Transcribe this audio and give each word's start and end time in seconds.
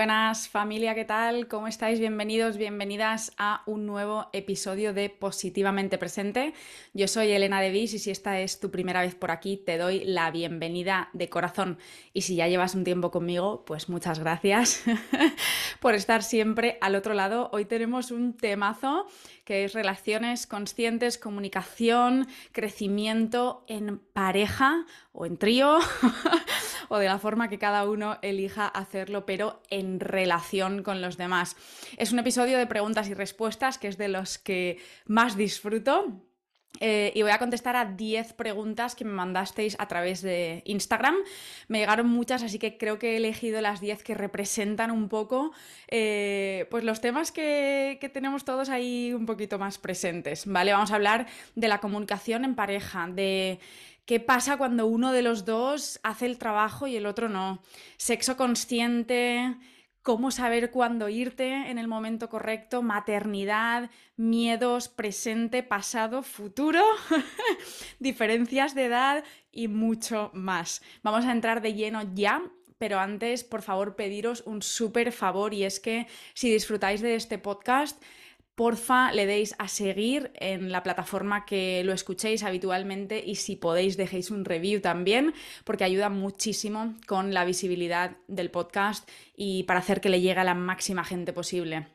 buenas 0.00 0.48
familia, 0.48 0.94
¿qué 0.94 1.04
tal? 1.04 1.46
¿Cómo 1.46 1.66
estáis? 1.66 2.00
Bienvenidos, 2.00 2.56
bienvenidas 2.56 3.32
a 3.36 3.62
un 3.66 3.84
nuevo 3.84 4.30
episodio 4.32 4.94
de 4.94 5.10
Positivamente 5.10 5.98
Presente. 5.98 6.54
Yo 6.94 7.06
soy 7.06 7.32
Elena 7.32 7.60
Devis 7.60 7.92
y 7.92 7.98
si 7.98 8.10
esta 8.10 8.40
es 8.40 8.60
tu 8.60 8.70
primera 8.70 9.02
vez 9.02 9.14
por 9.14 9.30
aquí, 9.30 9.58
te 9.58 9.76
doy 9.76 10.02
la 10.06 10.30
bienvenida 10.30 11.10
de 11.12 11.28
corazón. 11.28 11.76
Y 12.14 12.22
si 12.22 12.34
ya 12.34 12.48
llevas 12.48 12.74
un 12.74 12.82
tiempo 12.82 13.10
conmigo, 13.10 13.66
pues 13.66 13.90
muchas 13.90 14.20
gracias 14.20 14.82
por 15.80 15.94
estar 15.94 16.22
siempre 16.22 16.78
al 16.80 16.94
otro 16.94 17.12
lado. 17.12 17.50
Hoy 17.52 17.66
tenemos 17.66 18.10
un 18.10 18.34
temazo 18.34 19.06
que 19.50 19.64
es 19.64 19.72
relaciones 19.72 20.46
conscientes, 20.46 21.18
comunicación, 21.18 22.28
crecimiento 22.52 23.64
en 23.66 23.98
pareja 23.98 24.86
o 25.10 25.26
en 25.26 25.38
trío 25.38 25.80
o 26.88 26.98
de 26.98 27.06
la 27.06 27.18
forma 27.18 27.48
que 27.48 27.58
cada 27.58 27.82
uno 27.90 28.18
elija 28.22 28.68
hacerlo, 28.68 29.26
pero 29.26 29.60
en 29.68 29.98
relación 29.98 30.84
con 30.84 31.02
los 31.02 31.16
demás. 31.16 31.56
Es 31.96 32.12
un 32.12 32.20
episodio 32.20 32.58
de 32.58 32.68
preguntas 32.68 33.08
y 33.08 33.14
respuestas 33.14 33.76
que 33.78 33.88
es 33.88 33.98
de 33.98 34.06
los 34.06 34.38
que 34.38 34.78
más 35.06 35.36
disfruto 35.36 36.22
eh, 36.78 37.12
y 37.14 37.22
voy 37.22 37.32
a 37.32 37.38
contestar 37.38 37.76
a 37.76 37.84
10 37.84 38.32
preguntas 38.34 38.94
que 38.94 39.04
me 39.04 39.12
mandasteis 39.12 39.76
a 39.78 39.88
través 39.88 40.22
de 40.22 40.62
Instagram. 40.64 41.16
Me 41.68 41.78
llegaron 41.78 42.08
muchas, 42.08 42.42
así 42.42 42.58
que 42.58 42.78
creo 42.78 42.98
que 42.98 43.12
he 43.12 43.16
elegido 43.16 43.60
las 43.60 43.80
10 43.80 44.02
que 44.02 44.14
representan 44.14 44.90
un 44.90 45.08
poco 45.08 45.52
eh, 45.88 46.66
pues 46.70 46.84
los 46.84 47.00
temas 47.00 47.32
que, 47.32 47.98
que, 48.00 48.08
tenemos 48.08 48.44
todos 48.44 48.68
ahí 48.70 49.12
un 49.12 49.26
poquito 49.26 49.58
más 49.58 49.78
presentes. 49.78 50.46
¿vale? 50.46 50.72
Vamos 50.72 50.92
a 50.92 50.94
hablar 50.94 51.26
de 51.54 51.68
la 51.68 51.80
comunicación 51.80 52.44
en 52.44 52.54
pareja, 52.54 53.08
de 53.08 53.58
qué 54.06 54.20
pasa 54.20 54.56
cuando 54.56 54.86
uno 54.86 55.12
de 55.12 55.22
los 55.22 55.44
dos 55.44 56.00
hace 56.02 56.26
el 56.26 56.38
trabajo 56.38 56.86
y 56.86 56.96
el 56.96 57.04
otro 57.06 57.28
no. 57.28 57.60
Sexo 57.96 58.36
consciente 58.36 59.54
cómo 60.02 60.30
saber 60.30 60.70
cuándo 60.70 61.08
irte 61.08 61.70
en 61.70 61.78
el 61.78 61.88
momento 61.88 62.28
correcto, 62.28 62.82
maternidad, 62.82 63.90
miedos, 64.16 64.88
presente, 64.88 65.62
pasado, 65.62 66.22
futuro, 66.22 66.82
diferencias 67.98 68.74
de 68.74 68.86
edad 68.86 69.24
y 69.52 69.68
mucho 69.68 70.30
más. 70.32 70.82
Vamos 71.02 71.24
a 71.24 71.32
entrar 71.32 71.60
de 71.62 71.74
lleno 71.74 72.02
ya. 72.14 72.42
Pero 72.78 72.98
antes, 72.98 73.44
por 73.44 73.60
favor, 73.60 73.94
pediros 73.94 74.42
un 74.46 74.62
súper 74.62 75.12
favor 75.12 75.52
y 75.52 75.64
es 75.64 75.80
que 75.80 76.06
si 76.32 76.50
disfrutáis 76.50 77.02
de 77.02 77.14
este 77.14 77.36
podcast, 77.36 78.02
porfa 78.60 79.10
le 79.12 79.24
deis 79.24 79.54
a 79.56 79.68
seguir 79.68 80.32
en 80.34 80.70
la 80.70 80.82
plataforma 80.82 81.46
que 81.46 81.82
lo 81.82 81.94
escuchéis 81.94 82.42
habitualmente 82.42 83.24
y 83.24 83.36
si 83.36 83.56
podéis 83.56 83.96
dejéis 83.96 84.30
un 84.30 84.44
review 84.44 84.82
también 84.82 85.32
porque 85.64 85.84
ayuda 85.84 86.10
muchísimo 86.10 86.94
con 87.06 87.32
la 87.32 87.46
visibilidad 87.46 88.18
del 88.28 88.50
podcast 88.50 89.08
y 89.34 89.62
para 89.62 89.80
hacer 89.80 90.02
que 90.02 90.10
le 90.10 90.20
llegue 90.20 90.40
a 90.40 90.44
la 90.44 90.52
máxima 90.52 91.04
gente 91.04 91.32
posible. 91.32 91.86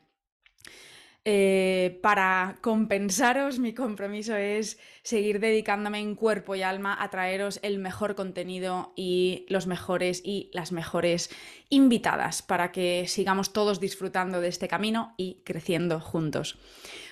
Eh, 1.28 1.98
para 2.02 2.56
compensaros, 2.60 3.58
mi 3.58 3.74
compromiso 3.74 4.36
es 4.36 4.78
seguir 5.02 5.40
dedicándome 5.40 5.98
en 5.98 6.14
cuerpo 6.14 6.54
y 6.54 6.62
alma 6.62 6.96
a 7.02 7.10
traeros 7.10 7.58
el 7.64 7.80
mejor 7.80 8.14
contenido 8.14 8.92
y 8.94 9.44
los 9.48 9.66
mejores 9.66 10.22
y 10.24 10.50
las 10.52 10.70
mejores 10.70 11.30
invitadas 11.68 12.42
para 12.42 12.70
que 12.70 13.08
sigamos 13.08 13.52
todos 13.52 13.80
disfrutando 13.80 14.40
de 14.40 14.46
este 14.46 14.68
camino 14.68 15.14
y 15.16 15.42
creciendo 15.44 15.98
juntos. 15.98 16.60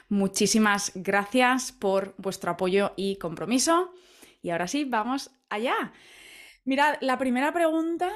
Muchísimas 0.08 0.92
gracias 0.94 1.72
por 1.72 2.14
vuestro 2.16 2.52
apoyo 2.52 2.92
y 2.94 3.16
compromiso. 3.16 3.92
Y 4.42 4.50
ahora 4.50 4.68
sí, 4.68 4.84
vamos 4.84 5.32
allá. 5.48 5.92
Mirad, 6.64 6.98
la 7.00 7.18
primera 7.18 7.52
pregunta 7.52 8.12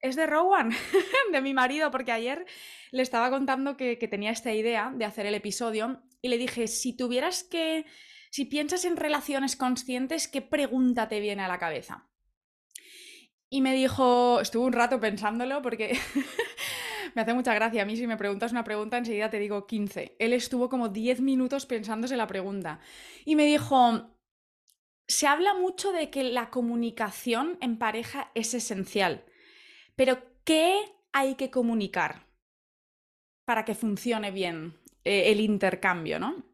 es 0.00 0.16
de 0.16 0.26
Rowan, 0.26 0.70
de 1.32 1.40
mi 1.40 1.54
marido, 1.54 1.90
porque 1.90 2.12
ayer 2.12 2.46
le 2.90 3.02
estaba 3.02 3.30
contando 3.30 3.76
que, 3.76 3.96
tenía 3.96 4.30
esta 4.30 4.52
idea 4.52 4.92
de 4.94 5.04
hacer 5.04 5.26
el 5.26 5.34
episodio 5.34 6.02
y 6.22 6.28
le 6.28 6.38
dije, 6.38 6.66
si 6.68 6.96
tuvieras 6.96 7.44
que, 7.44 7.84
si 8.30 8.44
piensas 8.44 8.84
en 8.84 8.96
relaciones 8.96 9.56
conscientes, 9.56 10.28
¿qué 10.28 10.42
pregunta 10.42 11.08
te 11.08 11.20
viene 11.20 11.42
a 11.42 11.48
la 11.48 11.58
cabeza? 11.58 12.08
Y 13.50 13.62
me 13.62 13.74
dijo, 13.74 14.40
estuvo 14.40 14.66
un 14.66 14.72
rato 14.72 15.00
pensándolo 15.00 15.62
porque 15.62 15.98
me 17.14 17.22
hace 17.22 17.34
mucha 17.34 17.54
gracia. 17.54 17.82
A 17.82 17.86
mí 17.86 17.96
si 17.96 18.06
me 18.06 18.18
preguntas 18.18 18.52
una 18.52 18.64
pregunta 18.64 18.98
enseguida 18.98 19.30
te 19.30 19.38
digo 19.38 19.66
15. 19.66 20.16
Él 20.18 20.32
estuvo 20.34 20.68
como 20.68 20.90
10 20.90 21.22
minutos 21.22 21.64
pensándose 21.64 22.16
la 22.16 22.26
pregunta. 22.26 22.80
Y 23.24 23.36
me 23.36 23.46
dijo, 23.46 24.10
se 25.06 25.26
habla 25.26 25.54
mucho 25.54 25.92
de 25.92 26.10
que 26.10 26.24
la 26.24 26.50
comunicación 26.50 27.56
en 27.62 27.78
pareja 27.78 28.30
es 28.34 28.52
esencial. 28.52 29.24
Pero, 29.98 30.22
¿qué 30.44 30.80
hay 31.12 31.34
que 31.34 31.50
comunicar 31.50 32.24
para 33.44 33.64
que 33.64 33.74
funcione 33.74 34.30
bien 34.30 34.78
eh, 35.02 35.32
el 35.32 35.40
intercambio, 35.40 36.20
no? 36.20 36.44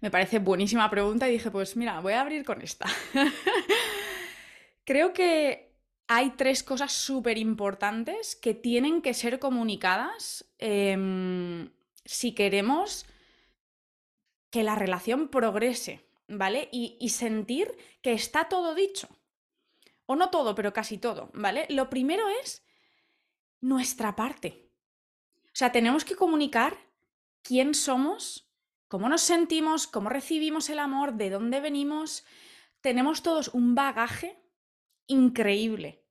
Me 0.00 0.12
parece 0.12 0.38
buenísima 0.38 0.88
pregunta 0.88 1.28
y 1.28 1.32
dije, 1.32 1.50
pues 1.50 1.76
mira, 1.76 1.98
voy 1.98 2.12
a 2.12 2.20
abrir 2.20 2.44
con 2.44 2.62
esta. 2.62 2.86
Creo 4.84 5.12
que 5.12 5.74
hay 6.06 6.30
tres 6.36 6.62
cosas 6.62 6.92
súper 6.92 7.38
importantes 7.38 8.36
que 8.36 8.54
tienen 8.54 9.02
que 9.02 9.14
ser 9.14 9.40
comunicadas 9.40 10.48
em, 10.58 11.72
si 12.04 12.36
queremos 12.36 13.04
que 14.50 14.62
la 14.62 14.76
relación 14.76 15.26
progrese, 15.26 16.06
¿vale? 16.28 16.68
y 16.70 17.08
sentir 17.08 17.76
que 18.00 18.12
está 18.12 18.48
todo 18.48 18.76
dicho 18.76 19.08
o 20.08 20.16
no 20.16 20.30
todo, 20.30 20.54
pero 20.54 20.72
casi 20.72 20.96
todo, 20.96 21.30
¿vale? 21.34 21.66
Lo 21.68 21.90
primero 21.90 22.24
es 22.42 22.64
nuestra 23.60 24.16
parte. 24.16 24.72
O 25.44 25.58
sea, 25.58 25.70
tenemos 25.70 26.06
que 26.06 26.16
comunicar 26.16 26.78
quién 27.42 27.74
somos, 27.74 28.50
cómo 28.88 29.10
nos 29.10 29.20
sentimos, 29.20 29.86
cómo 29.86 30.08
recibimos 30.08 30.70
el 30.70 30.78
amor, 30.78 31.12
de 31.14 31.28
dónde 31.28 31.60
venimos. 31.60 32.24
Tenemos 32.80 33.22
todos 33.22 33.48
un 33.48 33.74
bagaje 33.74 34.42
increíble 35.08 36.06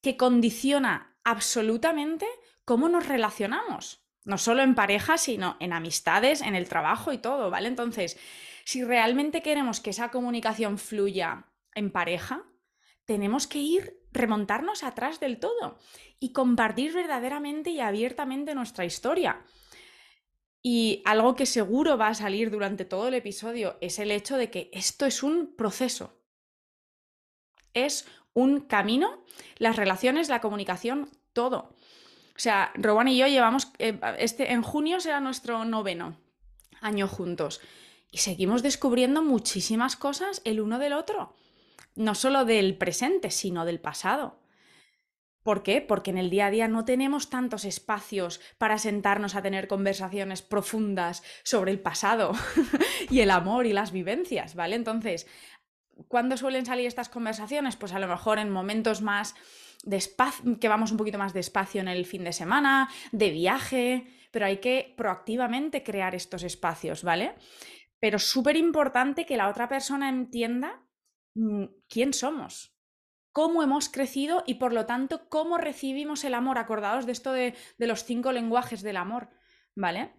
que 0.00 0.16
condiciona 0.16 1.14
absolutamente 1.22 2.26
cómo 2.64 2.88
nos 2.88 3.06
relacionamos. 3.06 4.02
No 4.24 4.38
solo 4.38 4.62
en 4.62 4.74
pareja, 4.74 5.18
sino 5.18 5.58
en 5.60 5.74
amistades, 5.74 6.40
en 6.40 6.54
el 6.54 6.70
trabajo 6.70 7.12
y 7.12 7.18
todo, 7.18 7.50
¿vale? 7.50 7.68
Entonces, 7.68 8.18
si 8.64 8.82
realmente 8.82 9.42
queremos 9.42 9.80
que 9.80 9.90
esa 9.90 10.10
comunicación 10.10 10.78
fluya 10.78 11.44
en 11.74 11.90
pareja, 11.90 12.46
tenemos 13.10 13.48
que 13.48 13.58
ir, 13.58 14.00
remontarnos 14.12 14.84
atrás 14.84 15.18
del 15.18 15.40
todo 15.40 15.80
y 16.20 16.32
compartir 16.32 16.92
verdaderamente 16.92 17.70
y 17.70 17.80
abiertamente 17.80 18.54
nuestra 18.54 18.84
historia. 18.84 19.44
Y 20.62 21.02
algo 21.04 21.34
que 21.34 21.44
seguro 21.44 21.98
va 21.98 22.06
a 22.06 22.14
salir 22.14 22.52
durante 22.52 22.84
todo 22.84 23.08
el 23.08 23.14
episodio 23.14 23.76
es 23.80 23.98
el 23.98 24.12
hecho 24.12 24.36
de 24.36 24.48
que 24.48 24.70
esto 24.72 25.06
es 25.06 25.24
un 25.24 25.56
proceso. 25.56 26.22
Es 27.74 28.06
un 28.32 28.60
camino, 28.60 29.24
las 29.56 29.74
relaciones, 29.74 30.28
la 30.28 30.40
comunicación, 30.40 31.10
todo. 31.32 31.74
O 32.36 32.38
sea, 32.38 32.70
Rowan 32.76 33.08
y 33.08 33.18
yo 33.18 33.26
llevamos, 33.26 33.72
eh, 33.80 33.98
este, 34.18 34.52
en 34.52 34.62
junio 34.62 35.00
será 35.00 35.18
nuestro 35.18 35.64
noveno 35.64 36.16
año 36.80 37.08
juntos 37.08 37.60
y 38.12 38.18
seguimos 38.18 38.62
descubriendo 38.62 39.20
muchísimas 39.20 39.96
cosas 39.96 40.42
el 40.44 40.60
uno 40.60 40.78
del 40.78 40.92
otro 40.92 41.34
no 41.96 42.14
solo 42.14 42.44
del 42.44 42.76
presente, 42.76 43.30
sino 43.30 43.64
del 43.64 43.80
pasado. 43.80 44.40
¿Por 45.42 45.62
qué? 45.62 45.80
Porque 45.80 46.10
en 46.10 46.18
el 46.18 46.28
día 46.28 46.46
a 46.46 46.50
día 46.50 46.68
no 46.68 46.84
tenemos 46.84 47.30
tantos 47.30 47.64
espacios 47.64 48.40
para 48.58 48.78
sentarnos 48.78 49.34
a 49.34 49.42
tener 49.42 49.68
conversaciones 49.68 50.42
profundas 50.42 51.22
sobre 51.44 51.72
el 51.72 51.80
pasado 51.80 52.32
y 53.10 53.20
el 53.20 53.30
amor 53.30 53.66
y 53.66 53.72
las 53.72 53.90
vivencias, 53.90 54.54
¿vale? 54.54 54.76
Entonces, 54.76 55.26
¿cuándo 56.08 56.36
suelen 56.36 56.66
salir 56.66 56.86
estas 56.86 57.08
conversaciones? 57.08 57.76
Pues 57.76 57.92
a 57.92 57.98
lo 57.98 58.06
mejor 58.06 58.38
en 58.38 58.50
momentos 58.50 59.00
más 59.00 59.34
despacio, 59.82 60.58
que 60.60 60.68
vamos 60.68 60.90
un 60.90 60.98
poquito 60.98 61.16
más 61.16 61.32
despacio 61.32 61.80
en 61.80 61.88
el 61.88 62.04
fin 62.04 62.24
de 62.24 62.34
semana, 62.34 62.90
de 63.12 63.30
viaje, 63.30 64.06
pero 64.30 64.44
hay 64.44 64.58
que 64.58 64.94
proactivamente 64.94 65.82
crear 65.82 66.14
estos 66.14 66.42
espacios, 66.42 67.02
¿vale? 67.02 67.34
Pero 67.98 68.18
súper 68.18 68.56
importante 68.56 69.24
que 69.24 69.38
la 69.38 69.48
otra 69.48 69.68
persona 69.68 70.10
entienda 70.10 70.82
quién 71.88 72.12
somos, 72.12 72.76
cómo 73.32 73.62
hemos 73.62 73.88
crecido 73.88 74.42
y 74.46 74.54
por 74.54 74.72
lo 74.72 74.86
tanto 74.86 75.28
cómo 75.28 75.58
recibimos 75.58 76.24
el 76.24 76.34
amor. 76.34 76.58
Acordados 76.58 77.06
de 77.06 77.12
esto 77.12 77.32
de, 77.32 77.54
de 77.78 77.86
los 77.86 78.04
cinco 78.04 78.32
lenguajes 78.32 78.82
del 78.82 78.96
amor, 78.96 79.30
¿vale? 79.74 80.12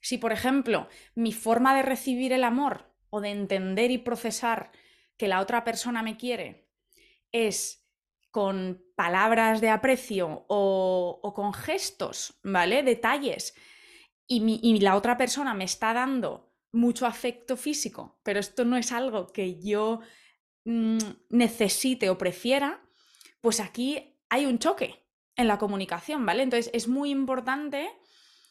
Si, 0.00 0.18
por 0.18 0.32
ejemplo, 0.32 0.88
mi 1.14 1.32
forma 1.32 1.74
de 1.74 1.82
recibir 1.82 2.32
el 2.32 2.44
amor 2.44 2.94
o 3.10 3.20
de 3.20 3.30
entender 3.30 3.90
y 3.90 3.98
procesar 3.98 4.70
que 5.16 5.28
la 5.28 5.40
otra 5.40 5.64
persona 5.64 6.02
me 6.02 6.16
quiere 6.16 6.70
es 7.32 7.86
con 8.30 8.82
palabras 8.96 9.60
de 9.60 9.68
aprecio 9.68 10.46
o, 10.48 11.20
o 11.22 11.34
con 11.34 11.52
gestos, 11.52 12.38
¿vale? 12.42 12.82
Detalles, 12.82 13.54
y, 14.26 14.40
mi, 14.40 14.60
y 14.62 14.78
la 14.78 14.94
otra 14.94 15.16
persona 15.18 15.54
me 15.54 15.64
está 15.64 15.92
dando 15.92 16.54
mucho 16.72 17.04
afecto 17.04 17.56
físico, 17.56 18.20
pero 18.22 18.38
esto 18.38 18.64
no 18.64 18.76
es 18.76 18.92
algo 18.92 19.26
que 19.32 19.60
yo 19.60 20.00
Mm, 20.64 20.98
necesite 21.30 22.10
o 22.10 22.18
prefiera, 22.18 22.80
pues 23.40 23.60
aquí 23.60 24.18
hay 24.28 24.46
un 24.46 24.58
choque. 24.58 24.98
en 25.36 25.48
la 25.48 25.58
comunicación, 25.58 26.26
¿vale? 26.26 26.42
Entonces 26.42 26.70
es 26.74 26.86
muy 26.86 27.10
importante, 27.10 27.88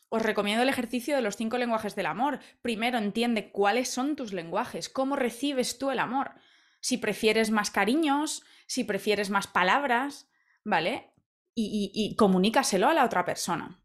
os 0.10 0.24
recomiendo 0.24 0.64
el 0.64 0.70
ejercicio 0.70 1.16
de 1.16 1.22
los 1.22 1.36
cinco 1.36 1.58
lenguajes 1.60 1.96
del 1.96 2.08
amor. 2.08 2.40
Primero 2.64 2.98
entiende 2.98 3.52
cuáles 3.52 3.90
son 3.90 4.16
tus 4.16 4.34
lenguajes, 4.34 4.90
cómo 4.90 5.16
recibes 5.16 5.78
tú 5.78 5.92
el 5.92 6.00
amor. 6.00 6.32
Si 6.82 6.98
prefieres 6.98 7.52
más 7.52 7.70
cariños, 7.70 8.44
si 8.66 8.86
prefieres 8.86 9.30
más 9.30 9.46
palabras, 9.46 10.30
¿vale? 10.64 11.12
Y, 11.54 11.92
y, 11.94 12.12
y 12.12 12.16
comunícaselo 12.16 12.88
a 12.88 12.94
la 12.96 13.06
otra 13.06 13.24
persona. 13.24 13.80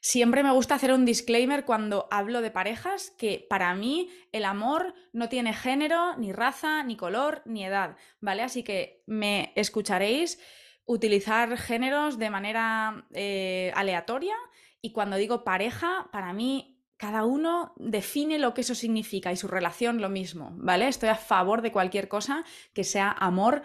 Siempre 0.00 0.42
me 0.42 0.52
gusta 0.52 0.76
hacer 0.76 0.92
un 0.92 1.04
disclaimer 1.04 1.64
cuando 1.64 2.06
hablo 2.10 2.40
de 2.40 2.50
parejas 2.50 3.12
que 3.18 3.46
para 3.48 3.74
mí 3.74 4.10
el 4.32 4.44
amor 4.44 4.94
no 5.12 5.28
tiene 5.28 5.52
género, 5.52 6.16
ni 6.16 6.32
raza, 6.32 6.82
ni 6.84 6.96
color, 6.96 7.42
ni 7.44 7.64
edad, 7.64 7.96
¿vale? 8.20 8.42
Así 8.42 8.62
que 8.62 9.02
me 9.06 9.52
escucharéis 9.56 10.38
utilizar 10.84 11.56
géneros 11.58 12.18
de 12.18 12.30
manera 12.30 13.06
eh, 13.12 13.72
aleatoria 13.74 14.34
y 14.80 14.92
cuando 14.92 15.16
digo 15.16 15.44
pareja, 15.44 16.08
para 16.12 16.32
mí 16.32 16.78
cada 16.96 17.24
uno 17.24 17.74
define 17.76 18.38
lo 18.38 18.54
que 18.54 18.62
eso 18.62 18.74
significa 18.74 19.32
y 19.32 19.36
su 19.36 19.48
relación 19.48 20.00
lo 20.00 20.08
mismo, 20.08 20.52
¿vale? 20.54 20.88
Estoy 20.88 21.08
a 21.08 21.16
favor 21.16 21.62
de 21.62 21.72
cualquier 21.72 22.08
cosa 22.08 22.44
que 22.72 22.84
sea 22.84 23.10
amor 23.10 23.62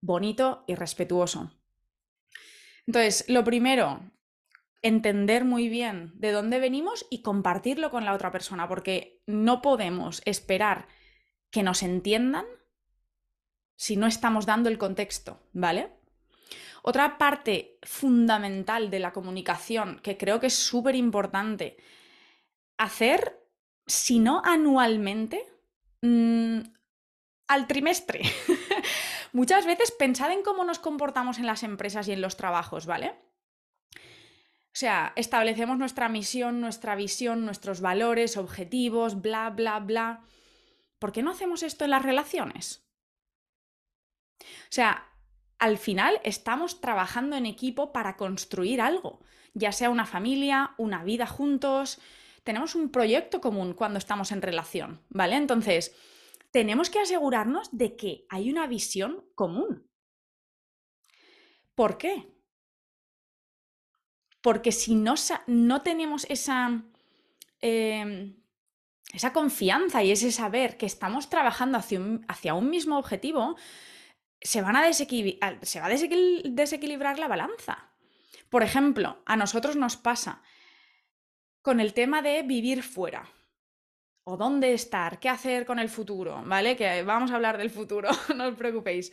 bonito 0.00 0.64
y 0.66 0.74
respetuoso. 0.74 1.50
Entonces, 2.86 3.24
lo 3.28 3.42
primero, 3.44 4.00
entender 4.84 5.46
muy 5.46 5.70
bien 5.70 6.12
de 6.14 6.30
dónde 6.30 6.60
venimos 6.60 7.06
y 7.10 7.22
compartirlo 7.22 7.90
con 7.90 8.04
la 8.04 8.12
otra 8.12 8.30
persona, 8.30 8.68
porque 8.68 9.22
no 9.26 9.62
podemos 9.62 10.20
esperar 10.26 10.86
que 11.50 11.62
nos 11.62 11.82
entiendan 11.82 12.44
si 13.76 13.96
no 13.96 14.06
estamos 14.06 14.44
dando 14.44 14.68
el 14.68 14.76
contexto, 14.76 15.40
¿vale? 15.54 15.90
Otra 16.82 17.16
parte 17.16 17.78
fundamental 17.82 18.90
de 18.90 18.98
la 18.98 19.14
comunicación 19.14 20.00
que 20.02 20.18
creo 20.18 20.38
que 20.38 20.48
es 20.48 20.54
súper 20.54 20.94
importante 20.96 21.78
hacer, 22.76 23.40
si 23.86 24.18
no 24.18 24.42
anualmente, 24.44 25.42
mm, 26.02 26.58
al 27.48 27.66
trimestre. 27.66 28.20
Muchas 29.32 29.64
veces 29.64 29.92
pensad 29.92 30.30
en 30.30 30.42
cómo 30.42 30.62
nos 30.62 30.78
comportamos 30.78 31.38
en 31.38 31.46
las 31.46 31.62
empresas 31.62 32.06
y 32.08 32.12
en 32.12 32.20
los 32.20 32.36
trabajos, 32.36 32.84
¿vale? 32.84 33.14
O 34.74 34.76
sea, 34.76 35.12
establecemos 35.14 35.78
nuestra 35.78 36.08
misión, 36.08 36.60
nuestra 36.60 36.96
visión, 36.96 37.44
nuestros 37.44 37.80
valores, 37.80 38.36
objetivos, 38.36 39.22
bla, 39.22 39.50
bla, 39.50 39.78
bla. 39.78 40.24
¿Por 40.98 41.12
qué 41.12 41.22
no 41.22 41.30
hacemos 41.30 41.62
esto 41.62 41.84
en 41.84 41.90
las 41.90 42.02
relaciones? 42.02 42.84
O 44.40 44.70
sea, 44.70 45.12
al 45.60 45.78
final 45.78 46.20
estamos 46.24 46.80
trabajando 46.80 47.36
en 47.36 47.46
equipo 47.46 47.92
para 47.92 48.16
construir 48.16 48.80
algo, 48.80 49.20
ya 49.52 49.70
sea 49.70 49.90
una 49.90 50.06
familia, 50.06 50.74
una 50.76 51.04
vida 51.04 51.28
juntos, 51.28 52.00
tenemos 52.42 52.74
un 52.74 52.90
proyecto 52.90 53.40
común 53.40 53.74
cuando 53.74 53.98
estamos 53.98 54.32
en 54.32 54.42
relación, 54.42 55.00
¿vale? 55.08 55.36
Entonces, 55.36 55.94
tenemos 56.50 56.90
que 56.90 56.98
asegurarnos 56.98 57.68
de 57.70 57.94
que 57.94 58.26
hay 58.28 58.50
una 58.50 58.66
visión 58.66 59.24
común. 59.36 59.88
¿Por 61.76 61.96
qué? 61.96 62.33
Porque 64.44 64.72
si 64.72 64.94
no, 64.94 65.14
no 65.46 65.80
tenemos 65.80 66.26
esa, 66.28 66.82
em, 67.62 68.36
esa 69.14 69.32
confianza 69.32 70.04
y 70.04 70.10
ese 70.10 70.30
saber 70.32 70.76
que 70.76 70.84
estamos 70.84 71.30
trabajando 71.30 71.78
hacia 71.78 71.98
hacia 72.28 72.52
un 72.52 72.68
mismo 72.68 72.98
objetivo, 72.98 73.56
se, 74.42 74.60
van 74.60 74.76
a 74.76 74.92
se 74.92 75.80
va 75.80 75.86
a 75.86 75.88
desequilibrar 75.88 77.18
la 77.18 77.26
balanza. 77.26 77.88
Por 78.50 78.62
ejemplo, 78.62 79.22
a 79.24 79.34
nosotros 79.36 79.76
nos 79.76 79.96
pasa 79.96 80.42
con 81.62 81.80
el 81.80 81.94
tema 81.94 82.20
de 82.20 82.42
vivir 82.42 82.82
fuera. 82.82 83.26
O 84.24 84.36
dónde 84.36 84.74
estar, 84.74 85.20
qué 85.20 85.30
hacer 85.30 85.64
con 85.64 85.78
el 85.78 85.88
futuro, 85.88 86.42
¿vale? 86.44 86.76
Que 86.76 87.02
vamos 87.02 87.30
a 87.30 87.36
hablar 87.36 87.56
del 87.56 87.70
futuro, 87.70 88.10
no 88.36 88.48
os 88.48 88.56
preocupéis. 88.56 89.10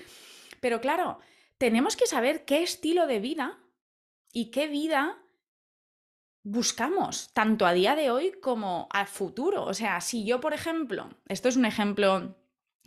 Pero 0.59 0.81
claro, 0.81 1.19
tenemos 1.57 1.95
que 1.95 2.05
saber 2.05 2.43
qué 2.43 2.63
estilo 2.63 3.07
de 3.07 3.21
vida 3.21 3.57
y 4.33 4.51
qué 4.51 4.67
vida 4.67 5.20
buscamos, 6.43 7.31
tanto 7.33 7.65
a 7.65 7.73
día 7.73 7.95
de 7.95 8.11
hoy 8.11 8.33
como 8.41 8.87
al 8.91 9.07
futuro. 9.07 9.63
O 9.63 9.73
sea, 9.73 10.01
si 10.01 10.25
yo, 10.25 10.39
por 10.39 10.53
ejemplo, 10.53 11.09
esto 11.27 11.49
es 11.49 11.55
un 11.55 11.65
ejemplo 11.65 12.35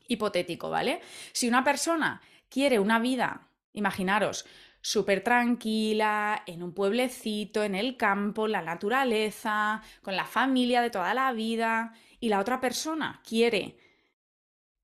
hipotético, 0.09 0.71
¿vale? 0.71 1.01
Si 1.33 1.49
una 1.49 1.65
persona 1.65 2.21
quiere 2.49 2.79
una 2.79 2.99
vida, 2.99 3.49
imaginaros, 3.73 4.45
súper 4.81 5.25
tranquila, 5.25 6.43
en 6.47 6.62
un 6.62 6.75
pueblecito, 6.75 7.62
en 7.62 7.75
el 7.75 7.97
campo, 7.97 8.47
la 8.47 8.61
naturaleza, 8.61 9.83
con 10.03 10.15
la 10.15 10.27
familia 10.27 10.83
de 10.83 10.91
toda 10.91 11.15
la 11.15 11.33
vida, 11.33 11.95
y 12.21 12.29
la 12.29 12.39
otra 12.39 12.61
persona 12.61 13.23
quiere, 13.27 13.79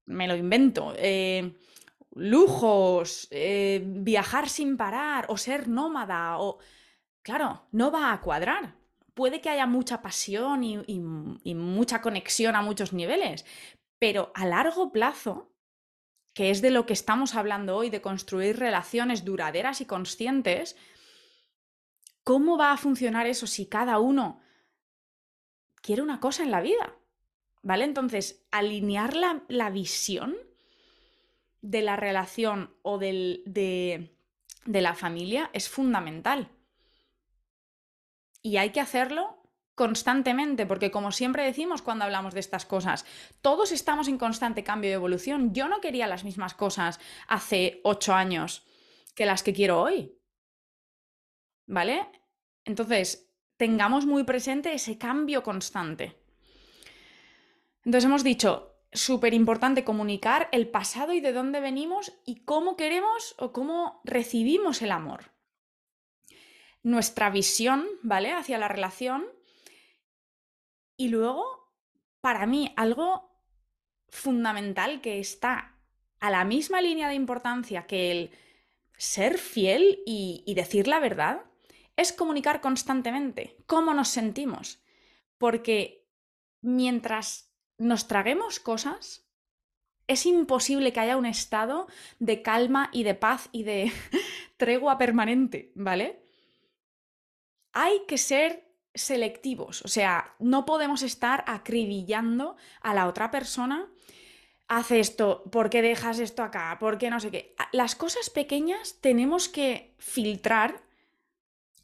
me 0.07 0.27
lo 0.27 0.37
invento, 0.37 0.95
eh, 0.97 1.55
lujos, 2.15 3.29
eh, 3.31 3.83
viajar 3.85 4.49
sin 4.49 4.77
parar, 4.77 5.27
o 5.29 5.37
ser 5.37 5.69
nómada, 5.69 6.39
o... 6.39 6.59
Claro, 7.23 7.67
no 7.73 7.91
va 7.91 8.13
a 8.13 8.21
cuadrar. 8.21 8.77
Puede 9.15 9.41
que 9.41 9.51
haya 9.51 9.67
mucha 9.67 10.03
pasión 10.03 10.63
y 10.65 11.55
mucha 11.55 12.01
conexión 12.01 12.57
a 12.57 12.63
muchos 12.63 12.93
niveles, 12.93 13.45
pero 13.99 14.33
a 14.35 14.47
largo 14.47 14.93
plazo 14.93 15.51
que 16.35 16.51
es 16.51 16.63
de 16.63 16.71
lo 16.71 16.87
que 16.87 16.93
estamos 16.93 17.35
hablando 17.35 17.77
hoy, 17.77 17.91
de 17.91 18.01
construir 18.01 18.59
relaciones 18.59 19.25
duraderas 19.25 19.81
y 19.81 19.87
conscientes, 19.87 20.77
¿cómo 22.25 22.57
va 22.57 22.73
a 22.73 22.77
funcionar 22.77 23.27
eso 23.27 23.47
si 23.47 23.67
cada 23.67 23.99
uno 23.99 24.41
quiere 25.83 26.03
una 26.03 26.21
cosa 26.21 26.43
en 26.45 26.51
la 26.51 26.61
vida? 26.61 26.95
¿Vale? 27.63 27.85
Entonces, 27.85 28.47
alinear 28.51 29.15
la, 29.15 29.71
visión 29.71 30.35
de 31.61 31.83
la 31.83 31.97
relación 31.97 32.75
o 32.83 32.97
de, 32.97 34.11
la 34.65 34.95
familia 34.95 35.51
es 35.53 35.69
fundamental. 35.69 36.49
Y 38.43 38.57
hay 38.57 38.71
que 38.71 38.81
hacerlo 38.81 39.41
constantemente, 39.75 40.67
porque 40.67 40.91
como 40.91 41.11
siempre 41.11 41.45
decimos 41.45 41.81
cuando 41.83 42.05
hablamos 42.05 42.35
de 42.35 42.41
estas 42.41 42.67
cosas, 42.67 43.07
todos 43.41 43.73
estamos 43.73 44.09
en 44.09 44.19
constante 44.19 44.63
cambio 44.63 44.91
y 44.91 44.95
evolución. 44.95 45.55
Yo 45.55 45.69
no 45.69 45.81
quería 45.81 46.07
las 46.07 46.25
mismas 46.25 46.55
cosas 46.55 47.01
hace 47.29 47.81
ocho 47.85 48.15
años 48.15 48.67
que 49.15 49.27
las 49.27 49.43
que 49.43 49.55
quiero 49.55 49.81
hoy. 49.81 50.19
¿Vale? 51.67 52.07
Entonces, 52.65 53.33
tengamos 53.57 54.07
muy 54.07 54.25
presente 54.25 54.75
ese 54.75 54.99
cambio 54.99 55.43
constante. 55.43 56.21
Entonces 57.85 58.07
hemos 58.07 58.25
dicho, 58.25 58.71
súper 58.93 59.35
importante 59.35 59.85
comunicar 59.85 60.49
el 60.53 60.69
pasado 60.69 61.13
y 61.13 61.21
de 61.21 61.33
dónde 61.33 61.61
venimos 61.61 62.13
y 62.27 62.45
cómo 62.45 62.77
queremos 62.77 63.35
o 63.39 63.53
cómo 63.53 64.01
recibimos 64.05 64.83
el 64.83 64.93
amor. 64.93 65.33
Nuestra 66.83 67.31
visión, 67.31 67.87
¿vale? 68.03 68.33
Hacia 68.33 68.59
la 68.59 68.69
relación 68.69 69.27
y 71.01 71.09
luego, 71.09 71.73
para 72.21 72.45
mí, 72.45 72.75
algo 72.77 73.43
fundamental 74.11 75.01
que 75.01 75.19
está 75.19 75.79
a 76.19 76.31
la 76.31 76.45
misma 76.45 76.83
línea 76.83 77.09
de 77.09 77.15
importancia 77.15 77.87
que 77.87 78.11
el 78.11 78.31
ser 78.99 79.39
fiel 79.39 80.01
y, 80.05 80.53
decir 80.55 80.89
la 80.89 81.01
verdad 81.01 81.41
es 81.97 82.13
comunicar 82.13 82.61
constantemente 82.61 83.57
cómo 83.65 83.95
nos 83.95 84.09
sentimos. 84.09 84.83
Porque 85.39 86.07
mientras 86.61 87.51
nos 87.79 88.07
traguemos 88.07 88.61
cosas, 88.61 89.27
es 90.07 90.27
imposible 90.27 90.93
que 90.93 91.01
haya 91.01 91.17
un 91.17 91.25
estado 91.25 91.87
de 92.19 92.43
calma 92.43 92.91
y 92.93 93.05
de 93.05 93.15
paz 93.15 93.49
y 93.53 93.63
de 93.63 93.91
tregua 94.59 94.99
permanente, 94.99 95.73
¿vale? 95.75 96.27
Hay 97.73 98.03
que 98.07 98.19
ser 98.19 98.71
selectivos, 98.95 99.83
o 99.83 99.89
sea, 99.89 100.35
no 100.39 100.65
podemos 100.65 101.03
estar 101.03 101.45
acribillando 101.47 102.57
a 102.81 102.95
la 102.95 103.07
otra 103.07 103.31
persona. 103.31 103.89
Hace 104.67 105.01
esto, 105.01 105.45
¿por 105.51 105.71
qué 105.71 105.83
dejas 105.83 106.19
esto 106.19 106.43
acá? 106.43 106.77
¿Por 106.79 106.99
qué 106.99 107.11
no 107.11 107.21
sé 107.21 107.31
qué? 107.31 107.55
Las 107.73 107.95
cosas 107.97 108.31
pequeñas 108.31 108.99
tenemos 109.01 109.49
que 109.49 109.95
filtrar 109.99 110.83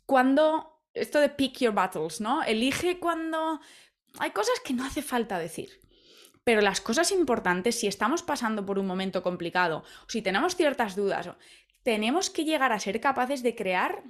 cuando, 0.05 0.81
esto 0.95 1.21
de 1.21 1.29
pick 1.29 1.59
your 1.59 1.75
battles, 1.75 2.21
¿no? 2.21 2.43
Elige 2.45 2.99
cuando 2.99 3.61
hay 4.19 4.31
cosas 4.31 4.61
que 4.61 4.73
no 4.73 4.85
hace 4.85 5.03
falta 5.03 5.39
decir. 5.39 5.81
Pero 6.45 6.61
las 6.61 6.81
cosas 6.81 7.11
importantes, 7.11 7.79
si 7.81 7.89
estamos 7.89 8.23
pasando 8.23 8.65
por 8.65 8.79
un 8.79 8.87
momento 8.87 9.23
complicado, 9.23 9.83
si 10.07 10.23
tenemos 10.23 10.55
ciertas 10.55 10.95
dudas, 10.95 11.31
tenemos 11.83 12.31
que 12.31 12.45
llegar 12.45 12.73
a 12.73 12.79
ser 12.79 13.01
capaces 13.01 13.43
de 13.43 13.57
crear 13.57 14.05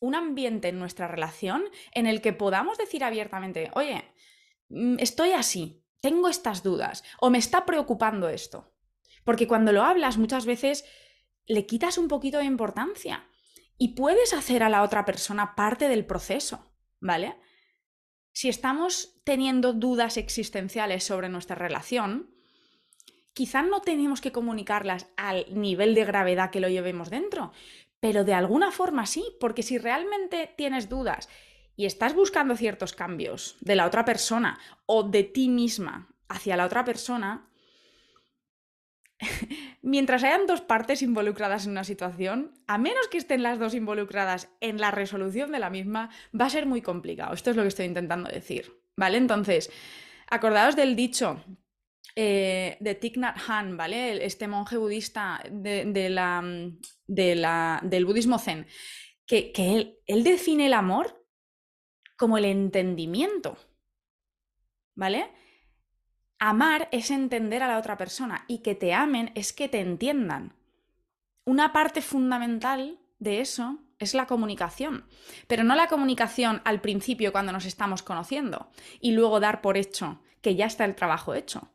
un 0.00 0.14
ambiente 0.14 0.68
en 0.68 0.78
nuestra 0.78 1.06
relación 1.06 1.64
en 1.92 2.06
el 2.06 2.20
que 2.20 2.32
podamos 2.32 2.78
decir 2.78 3.04
abiertamente, 3.04 3.70
oye, 3.74 4.04
mm, 4.68 4.96
estoy 4.98 5.32
así, 5.32 5.84
tengo 6.00 6.28
estas 6.28 6.62
dudas 6.62 7.04
o 7.20 7.30
me 7.30 7.38
está 7.38 7.64
preocupando 7.66 8.28
esto. 8.28 8.72
Porque 9.24 9.46
cuando 9.46 9.72
lo 9.72 9.84
hablas 9.84 10.18
muchas 10.18 10.46
veces 10.46 10.84
le 11.46 11.66
quitas 11.66 11.98
un 11.98 12.08
poquito 12.08 12.38
de 12.38 12.44
importancia 12.44 13.28
y 13.76 13.94
puedes 13.94 14.32
hacer 14.32 14.62
a 14.62 14.68
la 14.68 14.82
otra 14.82 15.04
persona 15.04 15.54
parte 15.54 15.88
del 15.88 16.06
proceso, 16.06 16.72
¿vale? 17.00 17.36
Si 18.32 18.48
estamos 18.48 19.20
teniendo 19.24 19.72
dudas 19.72 20.16
existenciales 20.16 21.04
sobre 21.04 21.28
nuestra 21.28 21.56
relación, 21.56 22.34
quizás 23.34 23.66
no 23.66 23.80
tenemos 23.80 24.20
que 24.20 24.32
comunicarlas 24.32 25.08
al 25.16 25.46
nivel 25.50 25.94
de 25.94 26.04
gravedad 26.04 26.50
que 26.50 26.60
lo 26.60 26.68
llevemos 26.68 27.10
dentro, 27.10 27.52
pero 28.00 28.24
de 28.24 28.34
alguna 28.34 28.70
forma 28.72 29.06
sí, 29.06 29.24
porque 29.38 29.62
si 29.62 29.78
realmente 29.78 30.52
tienes 30.56 30.88
dudas 30.88 31.28
y 31.76 31.86
estás 31.86 32.14
buscando 32.14 32.56
ciertos 32.56 32.92
cambios 32.92 33.56
de 33.60 33.76
la 33.76 33.86
otra 33.86 34.04
persona 34.04 34.58
o 34.86 35.02
de 35.02 35.22
ti 35.22 35.48
misma 35.48 36.08
hacia 36.28 36.56
la 36.56 36.64
otra 36.64 36.84
persona, 36.84 37.50
mientras 39.82 40.24
hayan 40.24 40.46
dos 40.46 40.62
partes 40.62 41.02
involucradas 41.02 41.66
en 41.66 41.72
una 41.72 41.84
situación, 41.84 42.54
a 42.66 42.78
menos 42.78 43.08
que 43.08 43.18
estén 43.18 43.42
las 43.42 43.58
dos 43.58 43.74
involucradas 43.74 44.48
en 44.60 44.80
la 44.80 44.90
resolución 44.90 45.52
de 45.52 45.58
la 45.58 45.70
misma, 45.70 46.10
va 46.38 46.46
a 46.46 46.50
ser 46.50 46.66
muy 46.66 46.82
complicado. 46.82 47.34
Esto 47.34 47.50
es 47.50 47.56
lo 47.56 47.62
que 47.62 47.68
estoy 47.68 47.86
intentando 47.86 48.30
decir. 48.30 48.80
¿Vale? 48.96 49.16
Entonces, 49.16 49.70
acordaos 50.28 50.76
del 50.76 50.96
dicho 50.96 51.42
eh, 52.16 52.76
de 52.80 52.94
Thich 52.94 53.16
Nhat 53.16 53.38
Hanh, 53.46 53.76
¿vale? 53.76 54.24
Este 54.24 54.48
monje 54.48 54.76
budista 54.76 55.40
de, 55.50 56.10
la, 56.10 56.42
del 57.10 58.04
budismo 58.06 58.38
zen, 58.38 58.66
que, 59.26 59.52
él, 59.56 59.98
él 60.06 60.24
define 60.24 60.66
el 60.66 60.74
amor 60.74 61.24
como 62.16 62.38
el 62.38 62.44
entendimiento. 62.44 63.56
¿Vale? 64.94 65.30
Amar 66.38 66.88
es 66.92 67.10
entender 67.10 67.62
a 67.62 67.68
la 67.68 67.78
otra 67.78 67.96
persona 67.96 68.44
y 68.48 68.58
que 68.58 68.74
te 68.74 68.94
amen 68.94 69.32
es 69.34 69.52
que 69.52 69.68
te 69.68 69.80
entiendan. 69.80 70.56
Una 71.44 71.72
parte 71.72 72.02
fundamental 72.02 72.98
de 73.18 73.40
eso 73.40 73.78
es 73.98 74.14
la 74.14 74.26
comunicación, 74.26 75.06
pero 75.46 75.64
no 75.64 75.74
la 75.74 75.88
comunicación 75.88 76.62
al 76.64 76.80
principio 76.80 77.32
cuando 77.32 77.52
nos 77.52 77.66
estamos 77.66 78.02
conociendo 78.02 78.70
y 79.00 79.12
luego 79.12 79.40
dar 79.40 79.60
por 79.60 79.76
hecho 79.76 80.22
que 80.40 80.56
ya 80.56 80.66
está 80.66 80.84
el 80.84 80.94
trabajo 80.94 81.34
hecho. 81.34 81.70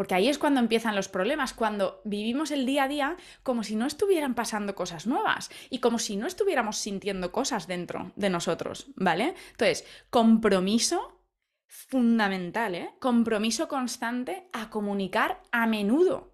Porque 0.00 0.14
ahí 0.14 0.30
es 0.30 0.38
cuando 0.38 0.60
empiezan 0.60 0.96
los 0.96 1.10
problemas, 1.10 1.52
cuando 1.52 2.00
vivimos 2.06 2.52
el 2.52 2.64
día 2.64 2.84
a 2.84 2.88
día 2.88 3.16
como 3.42 3.62
si 3.62 3.76
no 3.76 3.84
estuvieran 3.84 4.34
pasando 4.34 4.74
cosas 4.74 5.06
nuevas 5.06 5.50
y 5.68 5.80
como 5.80 5.98
si 5.98 6.16
no 6.16 6.26
estuviéramos 6.26 6.78
sintiendo 6.78 7.32
cosas 7.32 7.66
dentro 7.66 8.10
de 8.16 8.30
nosotros, 8.30 8.86
¿vale? 8.96 9.34
Entonces, 9.50 9.84
compromiso 10.08 11.20
fundamental, 11.66 12.76
¿eh? 12.76 12.94
Compromiso 12.98 13.68
constante 13.68 14.48
a 14.54 14.70
comunicar 14.70 15.42
a 15.52 15.66
menudo. 15.66 16.32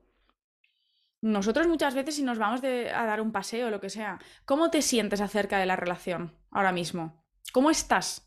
Nosotros 1.21 1.67
muchas 1.67 1.97
veces 1.97 2.15
si 2.15 2.23
nos 2.23 2.39
vamos 2.39 2.61
a 2.63 3.05
dar 3.05 3.21
un 3.21 3.33
paseo 3.33 3.67
o 3.67 3.71
lo 3.71 3.81
que 3.81 3.91
sea, 3.91 4.21
¿cómo 4.45 4.71
te 4.71 4.81
sientes 4.81 5.21
acerca 5.21 5.59
de 5.59 5.67
la 5.67 5.75
relación 5.75 6.39
ahora 6.53 6.71
mismo? 6.71 7.21
¿Cómo 7.53 7.73
estás? 7.73 8.26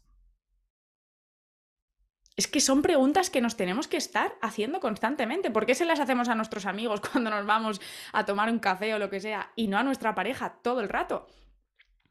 Es 2.39 2.47
que 2.47 2.61
son 2.61 2.81
preguntas 2.81 3.29
que 3.29 3.41
nos 3.41 3.57
tenemos 3.57 3.89
que 3.89 3.97
estar 3.97 4.37
haciendo 4.41 4.79
constantemente. 4.79 5.51
¿Por 5.51 5.65
qué 5.65 5.75
se 5.75 5.83
las 5.83 5.99
hacemos 5.99 6.29
a 6.29 6.35
nuestros 6.35 6.65
amigos 6.65 7.01
cuando 7.11 7.29
nos 7.29 7.45
vamos 7.45 7.81
a 8.13 8.25
tomar 8.25 8.49
un 8.49 8.59
café 8.59 8.93
o 8.93 8.97
lo 8.97 9.09
que 9.09 9.19
sea 9.19 9.51
y 9.57 9.67
no 9.67 9.77
a 9.77 9.83
nuestra 9.83 10.15
pareja 10.15 10.57
todo 10.63 10.79
el 10.79 10.87
rato? 10.87 11.27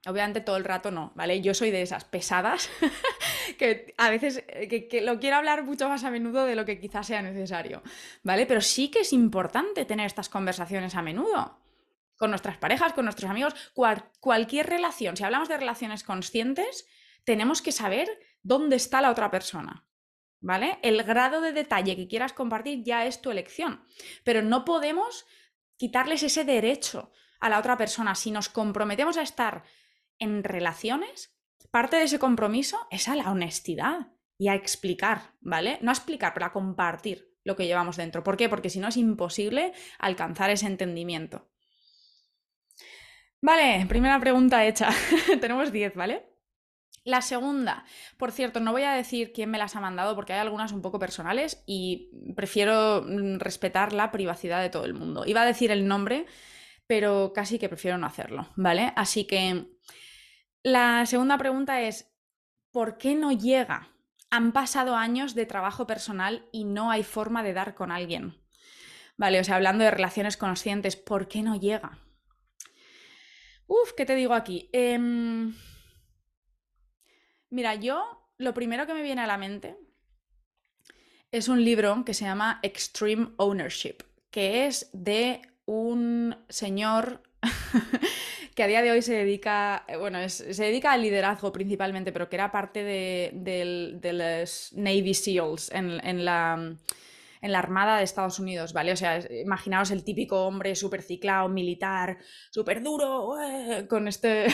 Obviamente 0.06 0.42
todo 0.42 0.58
el 0.58 0.64
rato 0.64 0.90
no, 0.90 1.12
¿vale? 1.14 1.40
Yo 1.40 1.54
soy 1.54 1.70
de 1.70 1.80
esas 1.80 2.04
pesadas 2.04 2.68
que 3.58 3.94
a 3.96 4.10
veces 4.10 4.44
eh, 4.48 4.86
que, 4.86 5.00
lo 5.00 5.18
quiero 5.18 5.36
hablar 5.36 5.64
mucho 5.64 5.88
más 5.88 6.04
a 6.04 6.10
menudo 6.10 6.44
de 6.44 6.56
lo 6.56 6.66
que 6.66 6.78
quizás 6.78 7.06
sea 7.06 7.22
necesario, 7.22 7.82
¿vale? 8.22 8.44
Pero 8.44 8.60
sí 8.60 8.90
que 8.90 9.00
es 9.00 9.14
importante 9.14 9.86
tener 9.86 10.04
estas 10.04 10.28
conversaciones 10.28 10.94
a 10.94 11.00
menudo 11.00 11.58
con 12.18 12.28
nuestras 12.28 12.58
parejas, 12.58 12.92
con 12.92 13.06
nuestros 13.06 13.30
amigos, 13.30 13.54
cualquier 14.20 14.66
relación. 14.66 15.16
Si 15.16 15.24
hablamos 15.24 15.48
de 15.48 15.56
relaciones 15.56 16.04
conscientes, 16.04 16.86
tenemos 17.24 17.62
que 17.62 17.72
saber 17.72 18.10
dónde 18.42 18.76
está 18.76 19.00
la 19.00 19.10
otra 19.10 19.30
persona. 19.30 19.87
¿Vale? 20.40 20.78
El 20.82 21.02
grado 21.02 21.40
de 21.40 21.52
detalle 21.52 21.96
que 21.96 22.06
quieras 22.06 22.32
compartir 22.32 22.84
ya 22.84 23.06
es 23.06 23.20
tu 23.20 23.30
elección, 23.30 23.84
pero 24.22 24.40
no 24.40 24.64
podemos 24.64 25.26
quitarles 25.76 26.22
ese 26.22 26.44
derecho 26.44 27.12
a 27.40 27.48
la 27.48 27.58
otra 27.58 27.76
persona. 27.76 28.14
Si 28.14 28.30
nos 28.30 28.48
comprometemos 28.48 29.16
a 29.16 29.22
estar 29.22 29.64
en 30.18 30.44
relaciones, 30.44 31.36
parte 31.70 31.96
de 31.96 32.04
ese 32.04 32.18
compromiso 32.18 32.86
es 32.90 33.08
a 33.08 33.16
la 33.16 33.30
honestidad 33.30 34.12
y 34.38 34.48
a 34.48 34.54
explicar, 34.54 35.34
¿vale? 35.40 35.78
No 35.82 35.90
a 35.90 35.94
explicar, 35.94 36.32
pero 36.34 36.46
a 36.46 36.52
compartir 36.52 37.34
lo 37.44 37.56
que 37.56 37.66
llevamos 37.66 37.96
dentro. 37.96 38.22
¿Por 38.22 38.36
qué? 38.36 38.48
Porque 38.48 38.70
si 38.70 38.78
no 38.78 38.88
es 38.88 38.96
imposible 38.96 39.72
alcanzar 39.98 40.50
ese 40.50 40.66
entendimiento. 40.66 41.50
Vale, 43.40 43.86
primera 43.86 44.18
pregunta 44.18 44.64
hecha. 44.66 44.90
Tenemos 45.40 45.72
10, 45.72 45.94
¿vale? 45.94 46.27
La 47.04 47.22
segunda, 47.22 47.84
por 48.16 48.32
cierto, 48.32 48.60
no 48.60 48.72
voy 48.72 48.82
a 48.82 48.92
decir 48.92 49.32
quién 49.32 49.50
me 49.50 49.58
las 49.58 49.76
ha 49.76 49.80
mandado 49.80 50.14
porque 50.14 50.32
hay 50.32 50.40
algunas 50.40 50.72
un 50.72 50.82
poco 50.82 50.98
personales 50.98 51.62
y 51.66 52.10
prefiero 52.36 53.02
mm, 53.06 53.38
respetar 53.38 53.92
la 53.92 54.10
privacidad 54.10 54.60
de 54.60 54.70
todo 54.70 54.84
el 54.84 54.94
mundo. 54.94 55.24
Iba 55.26 55.42
a 55.42 55.46
decir 55.46 55.70
el 55.70 55.88
nombre, 55.88 56.26
pero 56.86 57.32
casi 57.34 57.58
que 57.58 57.68
prefiero 57.68 57.98
no 57.98 58.06
hacerlo, 58.06 58.48
¿vale? 58.56 58.92
Así 58.96 59.26
que 59.26 59.66
la 60.62 61.06
segunda 61.06 61.38
pregunta 61.38 61.80
es, 61.82 62.12
¿por 62.72 62.98
qué 62.98 63.14
no 63.14 63.32
llega? 63.32 63.88
Han 64.30 64.52
pasado 64.52 64.96
años 64.96 65.34
de 65.34 65.46
trabajo 65.46 65.86
personal 65.86 66.46
y 66.52 66.64
no 66.64 66.90
hay 66.90 67.02
forma 67.02 67.42
de 67.42 67.54
dar 67.54 67.74
con 67.74 67.90
alguien. 67.90 68.36
Vale, 69.16 69.40
o 69.40 69.44
sea, 69.44 69.56
hablando 69.56 69.84
de 69.84 69.90
relaciones 69.90 70.36
conscientes, 70.36 70.96
¿por 70.96 71.26
qué 71.28 71.42
no 71.42 71.56
llega? 71.58 71.98
Uf, 73.66 73.92
¿qué 73.96 74.06
te 74.06 74.14
digo 74.14 74.34
aquí? 74.34 74.70
Em, 74.72 75.54
mira, 77.50 77.74
yo 77.74 78.30
lo 78.38 78.54
primero 78.54 78.86
que 78.86 78.94
me 78.94 79.02
viene 79.02 79.22
a 79.22 79.26
la 79.26 79.38
mente 79.38 79.76
es 81.30 81.48
un 81.48 81.64
libro 81.64 82.04
que 82.04 82.14
se 82.14 82.24
llama 82.24 82.60
Extreme 82.62 83.28
Ownership, 83.36 83.96
que 84.30 84.66
es 84.66 84.88
de 84.92 85.42
un 85.66 86.36
señor 86.48 87.22
que 88.54 88.62
a 88.62 88.66
día 88.66 88.82
de 88.82 88.90
hoy 88.90 89.02
se 89.02 89.14
dedica, 89.14 89.84
eh, 89.86 89.96
bueno, 89.96 90.26
se 90.28 90.64
dedica 90.64 90.92
al 90.92 91.02
liderazgo 91.02 91.52
principalmente, 91.52 92.12
pero 92.12 92.28
que 92.28 92.36
era 92.36 92.50
parte 92.50 92.82
de, 92.82 94.00
los 94.12 94.72
Navy 94.72 95.14
SEALs 95.14 95.70
en, 95.72 96.24
la, 96.24 96.74
en 97.40 97.52
la 97.52 97.58
Armada 97.58 97.98
de 97.98 98.04
Estados 98.04 98.38
Unidos, 98.38 98.72
¿vale? 98.72 98.92
O 98.92 98.96
sea, 98.96 99.20
imaginaos 99.30 99.90
el 99.90 100.02
típico 100.02 100.46
hombre 100.46 100.74
súper 100.74 101.02
ciclado, 101.02 101.48
militar, 101.48 102.18
súper 102.50 102.82
duro, 102.82 103.36
con 103.88 104.08
este... 104.08 104.46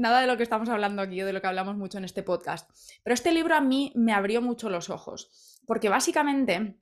Nada 0.00 0.22
de 0.22 0.26
lo 0.26 0.38
que 0.38 0.42
estamos 0.44 0.70
hablando 0.70 1.02
aquí 1.02 1.20
o 1.20 1.26
de 1.26 1.34
lo 1.34 1.42
que 1.42 1.46
hablamos 1.46 1.76
mucho 1.76 1.98
en 1.98 2.04
este 2.04 2.22
podcast. 2.22 2.70
Pero 3.02 3.12
este 3.12 3.32
libro 3.32 3.54
a 3.54 3.60
mí 3.60 3.92
me 3.94 4.14
abrió 4.14 4.40
mucho 4.40 4.70
los 4.70 4.88
ojos, 4.88 5.60
porque 5.66 5.90
básicamente... 5.90 6.80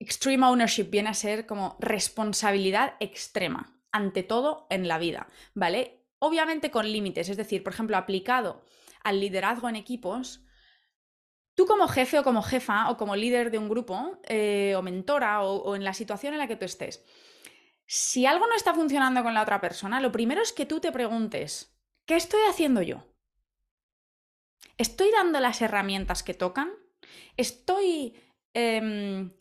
Extreme 0.00 0.44
ownership 0.44 0.90
viene 0.90 1.10
a 1.10 1.14
ser 1.14 1.46
como 1.46 1.76
responsabilidad 1.78 2.94
extrema 2.98 3.80
ante 3.92 4.24
todo 4.24 4.66
en 4.70 4.88
la 4.88 4.98
vida, 4.98 5.28
¿vale? 5.54 6.04
Obviamente 6.18 6.72
con 6.72 6.90
límites, 6.90 7.28
es 7.28 7.36
decir, 7.36 7.62
por 7.62 7.72
ejemplo, 7.72 7.96
aplicado 7.96 8.64
al 9.04 9.20
liderazgo 9.20 9.68
en 9.68 9.76
equipos, 9.76 10.44
tú 11.54 11.64
como 11.64 11.86
jefe 11.86 12.18
o 12.18 12.24
como 12.24 12.42
jefa 12.42 12.90
o 12.90 12.96
como 12.96 13.14
líder 13.14 13.52
de 13.52 13.58
un 13.58 13.68
grupo 13.68 14.18
eh, 14.24 14.74
o 14.76 14.82
mentora 14.82 15.42
o, 15.42 15.76
en 15.76 15.84
la 15.84 15.94
situación 15.94 16.32
en 16.32 16.40
la 16.40 16.48
que 16.48 16.56
tú 16.56 16.64
estés, 16.64 17.04
si 17.86 18.26
algo 18.26 18.48
no 18.48 18.56
está 18.56 18.74
funcionando 18.74 19.22
con 19.22 19.32
la 19.32 19.42
otra 19.42 19.60
persona, 19.60 20.00
lo 20.00 20.10
primero 20.10 20.42
es 20.42 20.52
que 20.52 20.66
tú 20.66 20.80
te 20.80 20.90
preguntes, 20.90 21.73
¿qué 22.06 22.16
estoy 22.16 22.40
haciendo 22.48 22.82
yo? 22.82 23.04
¿Estoy 24.76 25.10
dando 25.12 25.40
las 25.40 25.62
herramientas 25.62 26.22
que 26.22 26.34
tocan? 26.34 26.70
¿Estoy 27.36 28.14
em, 28.54 29.32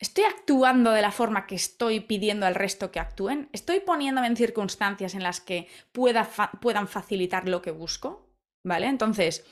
¿Estoy 0.00 0.24
actuando 0.24 0.92
de 0.92 1.02
la 1.02 1.10
forma 1.10 1.46
que 1.46 1.56
estoy 1.56 2.00
pidiendo 2.00 2.46
al 2.46 2.54
resto 2.54 2.92
que 2.92 3.00
actúen? 3.00 3.48
¿Estoy 3.52 3.80
poniéndome 3.80 4.28
en 4.28 4.36
circunstancias 4.36 5.14
en 5.14 5.24
las 5.24 5.40
que 5.40 5.66
puedan 5.92 6.88
facilitar 6.88 7.48
lo 7.48 7.62
que 7.62 7.72
busco? 7.72 8.32
¿Vale? 8.64 8.86
Entonces, 8.86 9.44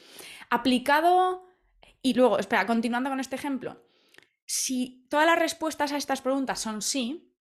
aplicado... 0.51 1.45
Y 2.01 2.15
luego, 2.15 2.39
espera, 2.39 2.67
continuando 2.67 3.11
con 3.11 3.19
este 3.19 3.35
ejemplo. 3.35 3.85
Si 4.47 5.09
todas 5.11 5.27
las 5.27 5.39
respuestas 5.39 5.91
a 5.91 5.97
estas 5.97 6.23
preguntas 6.23 6.61
son 6.61 6.81
sí, 6.81 7.35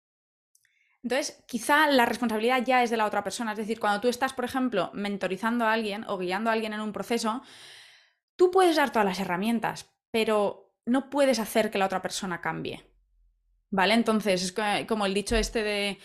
entonces 1.04 1.44
quizá 1.48 1.88
la 1.88 2.06
responsabilidad 2.06 2.64
ya 2.64 2.82
es 2.82 2.90
de 2.90 2.98
la 2.98 3.06
otra 3.06 3.24
persona. 3.24 3.52
Es 3.52 3.58
decir, 3.58 3.80
cuando 3.80 4.00
tú 4.00 4.08
estás, 4.08 4.34
por 4.34 4.46
ejemplo, 4.46 4.90
mentorizando 4.94 5.66
a 5.66 5.74
alguien 5.74 6.06
o 6.08 6.18
guiando 6.18 6.50
a 6.50 6.54
alguien 6.54 6.74
en 6.74 6.80
un 6.80 6.94
proceso, 6.94 7.42
tú 8.38 8.52
puedes 8.52 8.78
dar 8.78 8.92
todas 8.92 9.06
las 9.06 9.20
herramientas, 9.20 9.94
pero 10.12 10.74
no 10.86 11.10
puedes 11.10 11.40
hacer 11.40 11.72
que 11.72 11.78
la 11.78 11.86
otra 11.86 12.02
persona 12.02 12.40
cambie. 12.40 12.90
¿Vale? 13.70 13.96
Entonces, 13.96 14.44
es 14.44 14.86
como 14.88 15.06
el 15.06 15.14
dicho 15.14 15.36
este 15.36 15.64
de, 15.64 16.00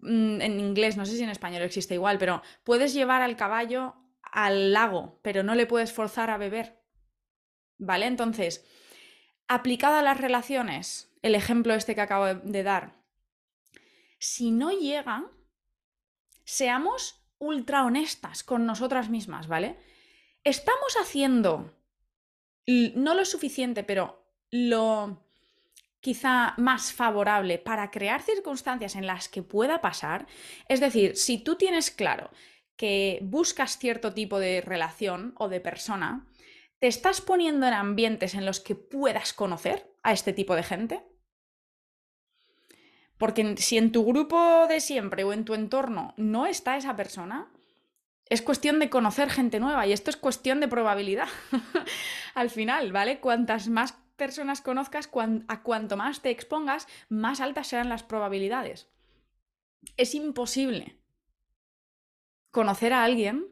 mm, 0.00 0.40
en 0.40 0.60
inglés, 0.60 0.96
no 0.96 1.04
sé 1.04 1.16
si 1.16 1.22
en 1.22 1.30
español 1.30 1.62
existe 1.62 1.94
igual, 1.94 2.16
pero 2.18 2.42
puedes 2.64 2.94
llevar 2.94 3.22
al 3.22 3.36
caballo 3.36 3.96
al 4.22 4.72
lago, 4.72 5.20
pero 5.22 5.42
no 5.42 5.54
le 5.54 5.66
puedes 5.66 5.92
forzar 5.92 6.30
a 6.30 6.38
beber. 6.38 6.80
¿Vale? 7.78 8.06
Entonces, 8.06 8.64
aplicado 9.46 9.96
a 9.96 10.02
las 10.02 10.18
relaciones, 10.18 11.12
el 11.22 11.34
ejemplo 11.34 11.74
este 11.74 11.94
que 11.94 12.00
acabo 12.00 12.26
de 12.26 12.62
dar, 12.62 12.97
si 14.18 14.50
no 14.50 14.70
llega, 14.70 15.30
seamos 16.44 17.24
ultra 17.38 17.84
honestas 17.84 18.42
con 18.42 18.66
nosotras 18.66 19.08
mismas, 19.08 19.46
¿vale? 19.46 19.78
Estamos 20.44 20.96
haciendo 21.00 21.74
no 22.66 23.14
lo 23.14 23.24
suficiente, 23.24 23.82
pero 23.82 24.22
lo 24.50 25.24
quizá 26.00 26.54
más 26.58 26.92
favorable 26.92 27.58
para 27.58 27.90
crear 27.90 28.22
circunstancias 28.22 28.94
en 28.94 29.06
las 29.06 29.28
que 29.28 29.42
pueda 29.42 29.80
pasar. 29.80 30.26
Es 30.68 30.80
decir, 30.80 31.16
si 31.16 31.38
tú 31.38 31.56
tienes 31.56 31.90
claro 31.90 32.30
que 32.76 33.18
buscas 33.22 33.78
cierto 33.78 34.14
tipo 34.14 34.38
de 34.38 34.60
relación 34.60 35.34
o 35.36 35.48
de 35.48 35.60
persona, 35.60 36.28
¿te 36.78 36.86
estás 36.86 37.20
poniendo 37.20 37.66
en 37.66 37.74
ambientes 37.74 38.34
en 38.34 38.46
los 38.46 38.60
que 38.60 38.74
puedas 38.74 39.32
conocer 39.32 39.90
a 40.02 40.12
este 40.12 40.32
tipo 40.32 40.54
de 40.54 40.62
gente? 40.62 41.02
Porque 43.18 43.56
si 43.56 43.76
en 43.76 43.92
tu 43.92 44.04
grupo 44.04 44.66
de 44.68 44.80
siempre 44.80 45.24
o 45.24 45.32
en 45.32 45.44
tu 45.44 45.54
entorno 45.54 46.14
no 46.16 46.46
está 46.46 46.76
esa 46.76 46.96
persona, 46.96 47.50
es 48.26 48.42
cuestión 48.42 48.78
de 48.78 48.90
conocer 48.90 49.30
gente 49.30 49.58
nueva 49.58 49.86
y 49.86 49.92
esto 49.92 50.10
es 50.10 50.16
cuestión 50.16 50.60
de 50.60 50.68
probabilidad. 50.68 51.28
Al 52.34 52.50
final, 52.50 52.92
¿vale? 52.92 53.20
Cuantas 53.20 53.68
más 53.68 53.94
personas 54.16 54.60
conozcas, 54.60 55.10
a 55.48 55.62
cuanto 55.62 55.96
más 55.96 56.20
te 56.20 56.30
expongas, 56.30 56.86
más 57.08 57.40
altas 57.40 57.68
serán 57.68 57.88
las 57.88 58.02
probabilidades. 58.02 58.88
Es 59.96 60.14
imposible 60.14 60.98
conocer 62.50 62.92
a 62.92 63.04
alguien 63.04 63.46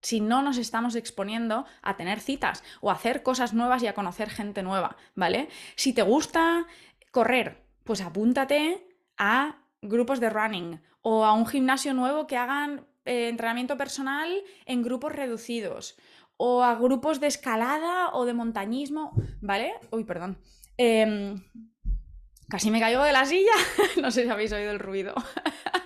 si 0.00 0.20
no 0.20 0.42
nos 0.42 0.58
estamos 0.58 0.94
exponiendo 0.94 1.66
a 1.82 1.96
tener 1.96 2.20
citas 2.20 2.62
o 2.80 2.90
a 2.90 2.94
hacer 2.94 3.22
cosas 3.22 3.52
nuevas 3.52 3.82
y 3.82 3.88
a 3.88 3.94
conocer 3.94 4.30
gente 4.30 4.62
nueva, 4.62 4.96
¿vale? 5.14 5.48
Si 5.74 5.92
te 5.92 6.02
gusta 6.02 6.66
correr, 7.10 7.67
pues 7.88 8.02
apúntate 8.02 8.86
a 9.16 9.64
grupos 9.80 10.20
de 10.20 10.28
running 10.28 10.78
o 11.00 11.24
a 11.24 11.32
un 11.32 11.46
gimnasio 11.46 11.94
nuevo 11.94 12.26
que 12.26 12.36
hagan 12.36 12.86
eh, 13.06 13.30
entrenamiento 13.30 13.78
personal 13.78 14.28
en 14.66 14.82
grupos 14.82 15.12
reducidos 15.12 15.96
o 16.36 16.62
a 16.62 16.74
grupos 16.74 17.18
de 17.18 17.28
escalada 17.28 18.10
o 18.12 18.26
de 18.26 18.34
montañismo, 18.34 19.14
¿vale? 19.40 19.72
Uy, 19.90 20.04
perdón. 20.04 20.36
Em, 20.76 21.42
casi 22.50 22.70
me 22.70 22.78
caigo 22.78 23.02
de 23.02 23.12
la 23.12 23.24
silla. 23.24 23.56
no 24.02 24.10
sé 24.10 24.24
si 24.24 24.28
habéis 24.28 24.52
oído 24.52 24.70
el 24.70 24.80
ruido. 24.80 25.14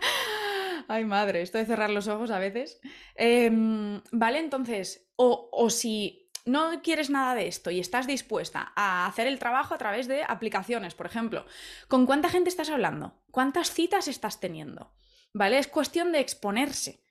Ay, 0.88 1.04
madre, 1.04 1.40
esto 1.40 1.58
de 1.58 1.66
cerrar 1.66 1.90
los 1.90 2.08
ojos 2.08 2.32
a 2.32 2.40
veces. 2.40 2.80
Em, 3.14 4.02
¿Vale? 4.10 4.40
Entonces, 4.40 5.08
o, 5.14 5.48
o 5.52 5.70
si 5.70 6.21
no 6.44 6.82
quieres 6.82 7.10
nada 7.10 7.34
de 7.34 7.46
esto 7.46 7.70
y 7.70 7.78
estás 7.80 8.06
dispuesta 8.06 8.72
a 8.74 9.06
hacer 9.06 9.26
el 9.26 9.38
trabajo 9.38 9.74
a 9.74 9.78
través 9.78 10.08
de 10.08 10.24
aplicaciones, 10.24 10.94
por 10.94 11.06
ejemplo, 11.06 11.46
¿con 11.88 12.06
cuánta 12.06 12.28
gente 12.28 12.50
estás 12.50 12.70
hablando? 12.70 13.22
¿Cuántas 13.30 13.70
citas 13.70 14.08
estás 14.08 14.40
teniendo? 14.40 14.92
¿Vale? 15.32 15.58
Es 15.58 15.68
cuestión 15.68 16.12
de 16.12 16.20
exponerse. 16.20 17.02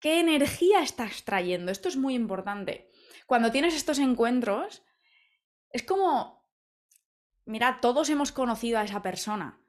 ¿Qué 0.00 0.20
energía 0.20 0.82
estás 0.82 1.24
trayendo? 1.24 1.70
Esto 1.70 1.88
es 1.88 1.96
muy 1.96 2.14
importante. 2.14 2.90
Cuando 3.26 3.52
tienes 3.52 3.74
estos 3.74 3.98
encuentros, 3.98 4.82
es 5.70 5.82
como, 5.82 6.48
mira, 7.44 7.80
todos 7.80 8.08
hemos 8.10 8.32
conocido 8.32 8.78
a 8.78 8.84
esa 8.84 9.02
persona 9.02 9.60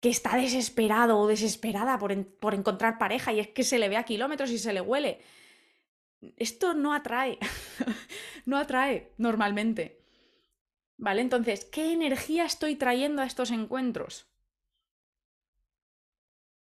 que 0.00 0.10
está 0.10 0.36
desesperado 0.36 1.18
o 1.18 1.26
desesperada 1.26 1.98
por, 1.98 2.26
por 2.38 2.54
encontrar 2.54 2.98
pareja 2.98 3.32
y 3.32 3.40
es 3.40 3.48
que 3.48 3.64
se 3.64 3.78
le 3.78 3.88
ve 3.88 3.96
a 3.96 4.04
kilómetros 4.04 4.50
y 4.50 4.58
se 4.58 4.72
le 4.72 4.80
huele 4.80 5.20
esto 6.36 6.74
no 6.74 6.94
atrae, 6.94 7.38
no 8.46 8.56
atrae 8.56 9.14
normalmente. 9.18 10.04
¿Vale? 10.96 11.20
Entonces, 11.20 11.64
¿qué 11.64 11.92
energía 11.92 12.44
estoy 12.44 12.74
trayendo 12.74 13.22
a 13.22 13.26
estos 13.26 13.52
encuentros? 13.52 14.28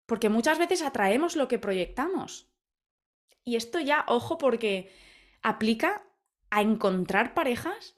Porque 0.05 0.29
muchas 0.29 0.59
veces 0.59 0.81
atraemos 0.81 1.35
lo 1.35 1.47
que 1.47 1.57
proyectamos. 1.57 2.51
Y 3.45 3.55
esto 3.55 3.79
ya, 3.79 4.03
ojo, 4.07 4.37
porque 4.37 4.91
aplica 5.41 6.03
a 6.49 6.61
encontrar 6.61 7.33
parejas 7.33 7.95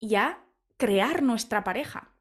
y 0.00 0.14
a 0.14 0.44
crear 0.76 1.22
nuestra 1.22 1.64
pareja. 1.64 2.16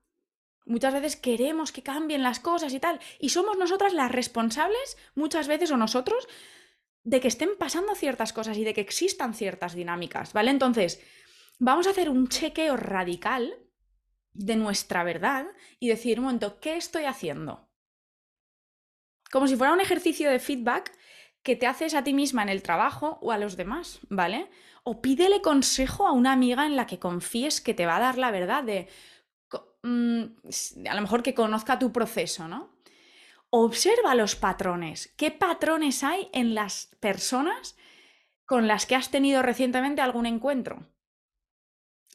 Muchas 0.66 0.94
veces 0.94 1.16
queremos 1.16 1.72
que 1.72 1.84
cambien 1.84 2.24
las 2.24 2.40
cosas 2.40 2.74
y 2.74 2.80
tal. 2.80 3.00
Y 3.20 3.30
somos 3.30 3.58
nosotras 3.58 3.94
las 3.94 4.12
responsables, 4.12 4.98
muchas 5.16 5.48
veces, 5.48 5.72
o 5.72 5.78
nosotros, 5.78 6.28
de 7.04 7.20
que 7.20 7.28
estén 7.28 7.50
pasando 7.58 7.96
ciertas 7.96 8.34
cosas 8.34 8.58
y 8.58 8.64
de 8.64 8.74
que 8.74 8.82
existan 8.82 9.34
ciertas 9.34 9.76
dinámicas, 9.76 10.34
¿vale? 10.34 10.52
Entonces, 10.52 11.02
vamos 11.60 11.88
a 11.88 11.92
hacer 11.92 12.10
un 12.10 12.30
chequeo 12.30 12.78
radical 12.78 13.54
de 14.34 14.56
nuestra 14.56 15.04
verdad 15.04 15.46
y 15.80 15.90
decir, 15.90 16.20
un 16.20 16.26
momento, 16.26 16.60
¿qué 16.60 16.78
estoy 16.78 17.06
haciendo? 17.06 17.70
Como 19.32 19.48
si 19.48 19.56
fuera 19.56 19.74
un 19.74 19.82
ejercicio 19.82 20.30
de 20.30 20.40
feedback 20.40 20.98
que 21.44 21.56
te 21.56 21.68
haces 21.68 21.94
a 21.94 22.04
ti 22.04 22.14
misma 22.14 22.42
en 22.42 22.50
el 22.50 22.64
trabajo 22.64 23.20
o 23.22 23.32
a 23.32 23.38
los 23.38 23.58
demás, 23.58 24.00
¿vale? 24.10 24.50
O 24.84 25.02
pídele 25.02 25.42
consejo 25.42 26.08
a 26.08 26.14
una 26.14 26.32
amiga 26.32 26.66
en 26.66 26.76
la 26.76 26.88
que 26.88 27.00
confíes 27.00 27.60
que 27.60 27.74
te 27.74 27.86
va 27.86 27.98
a 27.98 28.00
dar 28.00 28.18
la 28.18 28.32
verdad 28.32 28.64
de, 28.64 28.88
mm, 29.84 30.24
a 30.90 30.96
lo 30.96 31.02
mejor 31.02 31.22
que 31.22 31.34
conozca 31.34 31.80
tu 31.80 31.92
proceso, 31.92 32.48
¿no? 32.48 32.73
Observa 33.56 34.16
los 34.16 34.36
patrones. 34.36 35.14
¿Qué 35.16 35.30
patrones 35.30 36.04
hay 36.04 36.28
en 36.34 36.56
las 36.56 36.90
personas 37.00 37.78
con 38.48 38.68
las 38.68 38.88
que 38.88 38.96
has 38.96 39.12
tenido 39.12 39.44
recientemente 39.44 40.02
algún 40.02 40.26
encuentro? 40.26 40.88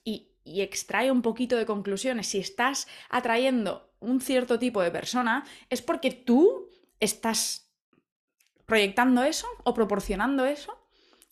Y, 0.02 0.32
extrae 0.44 1.12
un 1.12 1.22
poquito 1.22 1.56
de 1.56 1.64
conclusiones. 1.64 2.26
Si 2.26 2.38
estás 2.38 2.88
atrayendo 3.08 3.94
un 4.00 4.20
cierto 4.20 4.58
tipo 4.58 4.82
de 4.82 4.90
persona, 4.90 5.44
es 5.70 5.80
porque 5.80 6.10
tú 6.10 6.72
estás 6.98 7.70
proyectando 8.66 9.22
eso 9.22 9.46
o 9.62 9.74
proporcionando 9.74 10.44
eso. 10.44 10.76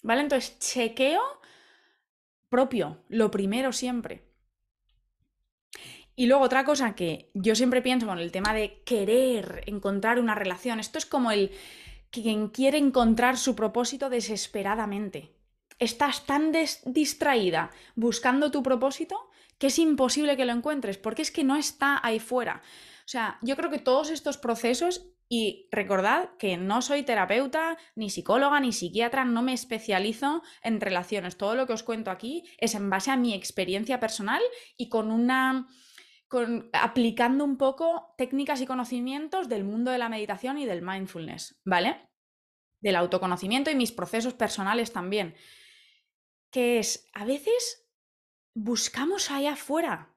¿Vale? 0.04 0.20
Entonces, 0.20 0.56
chequeo 0.60 1.40
propio, 2.48 3.02
lo 3.08 3.32
primero 3.32 3.72
siempre. 3.72 4.25
Y 6.16 6.26
luego 6.26 6.44
otra 6.44 6.64
cosa 6.64 6.94
que 6.94 7.30
yo 7.34 7.54
siempre 7.54 7.82
pienso 7.82 8.06
con 8.06 8.18
el 8.18 8.32
tema 8.32 8.54
de 8.54 8.82
querer 8.84 9.62
encontrar 9.66 10.18
una 10.18 10.34
relación, 10.34 10.80
esto 10.80 10.96
es 10.98 11.04
como 11.04 11.30
el 11.30 11.52
quien 12.10 12.48
quiere 12.48 12.78
encontrar 12.78 13.36
su 13.36 13.54
propósito 13.54 14.08
desesperadamente. 14.08 15.34
Estás 15.78 16.24
tan 16.24 16.52
distraída 16.86 17.70
buscando 17.94 18.50
tu 18.50 18.62
propósito 18.62 19.28
que 19.58 19.66
es 19.66 19.78
imposible 19.78 20.36
que 20.36 20.46
lo 20.46 20.52
encuentres, 20.52 20.96
porque 20.96 21.22
es 21.22 21.30
que 21.30 21.44
no 21.44 21.56
está 21.56 22.00
ahí 22.02 22.18
fuera. 22.18 22.62
O 23.00 23.08
sea, 23.08 23.38
yo 23.42 23.56
creo 23.56 23.70
que 23.70 23.78
todos 23.78 24.10
estos 24.10 24.38
procesos, 24.38 25.10
y 25.28 25.68
recordad 25.70 26.30
que 26.38 26.56
no 26.56 26.82
soy 26.82 27.02
terapeuta, 27.02 27.76
ni 27.94 28.10
psicóloga, 28.10 28.60
ni 28.60 28.72
psiquiatra, 28.72 29.24
no 29.24 29.42
me 29.42 29.52
especializo 29.52 30.42
en 30.62 30.80
relaciones. 30.80 31.36
Todo 31.36 31.54
lo 31.54 31.66
que 31.66 31.72
os 31.72 31.82
cuento 31.82 32.10
aquí 32.10 32.44
es 32.58 32.74
en 32.74 32.88
base 32.90 33.10
a 33.10 33.16
mi 33.16 33.34
experiencia 33.34 34.00
personal 34.00 34.42
y 34.76 34.88
con 34.88 35.10
una 35.10 35.66
aplicando 36.72 37.44
un 37.44 37.56
poco 37.56 38.14
técnicas 38.18 38.60
y 38.60 38.66
conocimientos 38.66 39.48
del 39.48 39.64
mundo 39.64 39.90
de 39.90 39.98
la 39.98 40.08
meditación 40.08 40.58
y 40.58 40.66
del 40.66 40.82
mindfulness, 40.82 41.60
¿vale? 41.64 42.10
Del 42.80 42.96
autoconocimiento 42.96 43.70
y 43.70 43.74
mis 43.74 43.92
procesos 43.92 44.34
personales 44.34 44.92
también. 44.92 45.36
Que 46.50 46.78
es, 46.78 47.08
a 47.12 47.24
veces 47.24 47.88
buscamos 48.54 49.30
allá 49.30 49.52
afuera 49.52 50.16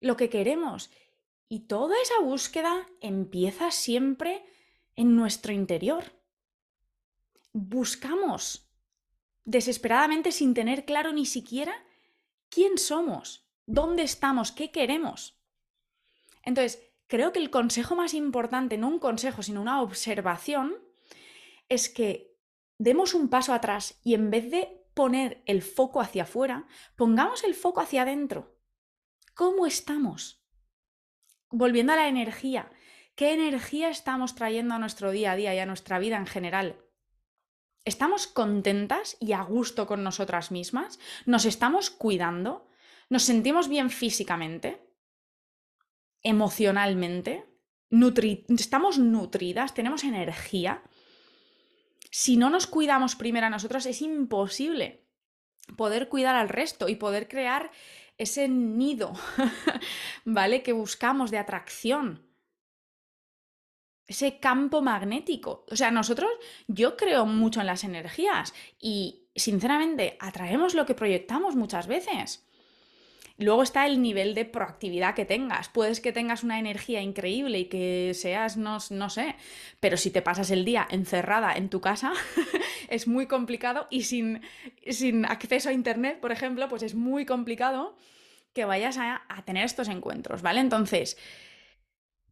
lo 0.00 0.16
que 0.16 0.28
queremos 0.28 0.90
y 1.48 1.66
toda 1.66 1.94
esa 2.02 2.20
búsqueda 2.20 2.86
empieza 3.00 3.70
siempre 3.70 4.44
en 4.96 5.14
nuestro 5.14 5.52
interior. 5.52 6.04
Buscamos 7.52 8.72
desesperadamente 9.44 10.32
sin 10.32 10.54
tener 10.54 10.84
claro 10.84 11.12
ni 11.12 11.24
siquiera 11.24 11.84
quién 12.48 12.78
somos 12.78 13.45
dónde 13.66 14.02
estamos, 14.02 14.52
qué 14.52 14.70
queremos. 14.70 15.38
Entonces, 16.42 16.82
creo 17.08 17.32
que 17.32 17.40
el 17.40 17.50
consejo 17.50 17.96
más 17.96 18.14
importante, 18.14 18.78
no 18.78 18.88
un 18.88 18.98
consejo, 18.98 19.42
sino 19.42 19.60
una 19.60 19.82
observación, 19.82 20.76
es 21.68 21.88
que 21.88 22.36
demos 22.78 23.14
un 23.14 23.28
paso 23.28 23.52
atrás 23.52 24.00
y 24.04 24.14
en 24.14 24.30
vez 24.30 24.50
de 24.50 24.86
poner 24.94 25.42
el 25.46 25.62
foco 25.62 26.00
hacia 26.00 26.22
afuera, 26.22 26.66
pongamos 26.96 27.44
el 27.44 27.54
foco 27.54 27.80
hacia 27.80 28.02
adentro. 28.02 28.56
¿Cómo 29.34 29.66
estamos? 29.66 30.42
Volviendo 31.50 31.92
a 31.92 31.96
la 31.96 32.08
energía, 32.08 32.70
¿qué 33.14 33.34
energía 33.34 33.90
estamos 33.90 34.34
trayendo 34.34 34.74
a 34.74 34.78
nuestro 34.78 35.10
día 35.10 35.32
a 35.32 35.36
día 35.36 35.54
y 35.54 35.58
a 35.58 35.66
nuestra 35.66 35.98
vida 35.98 36.16
en 36.16 36.26
general? 36.26 36.80
¿Estamos 37.84 38.26
contentas 38.26 39.16
y 39.20 39.32
a 39.32 39.42
gusto 39.42 39.86
con 39.86 40.02
nosotras 40.02 40.50
mismas? 40.50 40.98
¿Nos 41.24 41.44
estamos 41.44 41.90
cuidando? 41.90 42.66
Nos 43.08 43.22
sentimos 43.22 43.68
bien 43.68 43.90
físicamente, 43.90 44.80
emocionalmente, 46.22 47.44
estamos 48.48 48.98
nutridas, 48.98 49.74
tenemos 49.74 50.04
energía. 50.04 50.82
Si 52.10 52.36
no 52.36 52.50
nos 52.50 52.66
cuidamos 52.66 53.14
primero 53.14 53.46
a 53.46 53.50
nosotros, 53.50 53.86
es 53.86 54.02
imposible 54.02 55.06
poder 55.76 56.08
cuidar 56.08 56.36
al 56.36 56.48
resto 56.48 56.88
y 56.88 56.96
poder 56.96 57.28
crear 57.28 57.70
ese 58.18 58.48
nido, 58.48 59.12
¿vale? 60.24 60.62
Que 60.62 60.72
buscamos 60.72 61.30
de 61.30 61.38
atracción. 61.38 62.24
ese 64.08 64.38
campo 64.38 64.82
magnético. 64.82 65.64
O 65.68 65.74
sea, 65.76 65.90
nosotros, 65.90 66.30
yo 66.68 66.96
creo 66.96 67.26
mucho 67.26 67.60
en 67.60 67.66
las 67.66 67.82
energías 67.82 68.54
y 68.78 69.28
sinceramente 69.34 70.16
atraemos 70.20 70.74
lo 70.74 70.86
que 70.86 70.94
proyectamos 70.94 71.56
muchas 71.56 71.88
veces. 71.88 72.45
Luego 73.38 73.62
está 73.62 73.86
el 73.86 74.00
nivel 74.00 74.34
de 74.34 74.46
proactividad 74.46 75.14
que 75.14 75.26
tengas. 75.26 75.68
Puedes 75.68 76.00
que 76.00 76.12
tengas 76.12 76.42
una 76.42 76.58
energía 76.58 77.02
increíble 77.02 77.58
y 77.58 77.64
que 77.66 78.12
seas, 78.14 78.56
no, 78.56 78.78
no 78.90 79.10
sé, 79.10 79.36
pero 79.78 79.96
si 79.98 80.10
te 80.10 80.22
pasas 80.22 80.50
el 80.50 80.64
día 80.64 80.86
encerrada 80.90 81.52
en 81.52 81.68
tu 81.68 81.80
casa, 81.80 82.12
es 82.88 83.06
muy 83.06 83.26
complicado 83.26 83.88
y 83.90 84.04
sin, 84.04 84.40
sin, 84.88 85.26
acceso 85.26 85.68
a 85.68 85.72
Internet, 85.72 86.20
por 86.20 86.32
ejemplo, 86.32 86.68
pues 86.68 86.82
es 86.82 86.94
muy 86.94 87.26
complicado 87.26 87.96
que 88.54 88.64
vayas 88.64 88.96
a, 88.96 89.22
a 89.28 89.44
tener 89.44 89.66
estos 89.66 89.88
encuentros, 89.88 90.40
¿vale? 90.40 90.60
Entonces, 90.60 91.18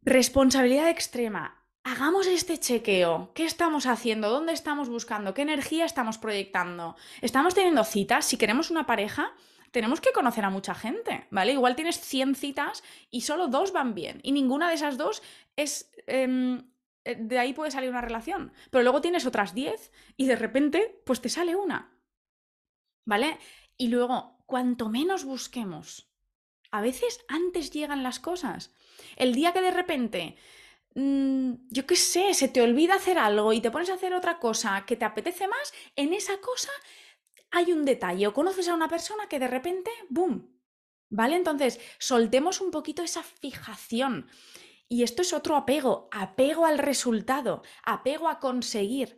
responsabilidad 0.01 0.89
extrema. 0.89 1.61
Hagamos 1.83 2.25
este 2.25 2.57
chequeo. 2.57 3.31
¿Qué 3.35 3.45
estamos 3.45 3.85
haciendo? 3.85 4.31
¿Dónde 4.31 4.53
estamos 4.53 4.89
buscando? 4.89 5.35
¿Qué 5.35 5.43
energía 5.43 5.85
estamos 5.85 6.17
proyectando? 6.17 6.95
¿Estamos 7.21 7.53
teniendo 7.53 7.83
citas? 7.83 8.25
Si 8.25 8.37
queremos 8.37 8.71
una 8.71 8.87
pareja, 8.87 9.33
tenemos 9.75 9.99
que 9.99 10.13
conocer 10.13 10.45
a 10.45 10.49
mucha 10.49 10.73
gente, 10.73 11.27
¿vale? 11.31 11.51
Igual 11.51 11.75
tienes 11.75 11.99
100 11.99 12.35
citas 12.35 12.81
y 13.11 13.21
solo 13.21 13.49
dos 13.49 13.73
van 13.73 13.93
bien 13.93 14.21
y 14.23 14.31
ninguna 14.31 14.69
de 14.69 14.75
esas 14.75 14.97
dos 14.97 15.21
es... 15.57 15.91
Em, 16.07 16.71
eh, 17.03 17.17
de 17.19 17.37
ahí 17.37 17.51
puede 17.51 17.71
salir 17.71 17.89
una 17.89 17.99
relación, 17.99 18.53
pero 18.71 18.83
luego 18.83 19.01
tienes 19.01 19.25
otras 19.25 19.53
10 19.53 19.91
y 20.15 20.27
de 20.27 20.37
repente 20.37 21.01
pues 21.05 21.19
te 21.19 21.27
sale 21.27 21.57
una, 21.57 21.93
¿vale? 23.03 23.37
Y 23.77 23.89
luego, 23.89 24.37
cuanto 24.45 24.87
menos 24.87 25.25
busquemos, 25.25 26.09
a 26.71 26.79
veces 26.79 27.25
antes 27.27 27.69
llegan 27.71 28.01
las 28.01 28.21
cosas. 28.21 28.73
El 29.17 29.35
día 29.35 29.51
que 29.51 29.59
de 29.59 29.71
repente 29.71 30.37
mm, 30.95 31.51
yo 31.69 31.85
qué 31.85 31.97
sé, 31.97 32.33
se 32.33 32.47
te 32.47 32.61
olvida 32.61 32.95
hacer 32.95 33.17
algo 33.17 33.51
y 33.51 33.59
te 33.59 33.71
pones 33.71 33.89
a 33.89 33.95
hacer 33.95 34.13
otra 34.13 34.39
cosa 34.39 34.85
que 34.87 34.95
te 34.95 35.03
apetece 35.03 35.49
más, 35.49 35.73
en 35.97 36.13
esa 36.13 36.37
cosa 36.37 36.71
hay 37.55 37.71
un 37.71 37.85
detalle 37.85 38.27
o 38.27 38.33
conoces 38.33 38.67
a 38.67 38.73
una 38.73 38.89
persona 38.89 39.27
que 39.27 39.39
de 39.39 39.47
repente, 39.47 39.89
¡boom! 40.09 40.51
¿Vale? 41.09 41.37
Entonces, 41.37 41.79
soltemos 41.99 42.59
un 42.59 42.69
poquito 42.69 43.01
esa 43.01 43.23
fijación. 43.23 44.27
Y 44.89 45.03
esto 45.03 45.21
es 45.21 45.31
otro 45.31 45.55
apego, 45.55 46.09
apego 46.11 46.65
al 46.65 46.77
resultado, 46.77 47.63
apego 47.83 48.27
a 48.27 48.39
conseguir. 48.39 49.17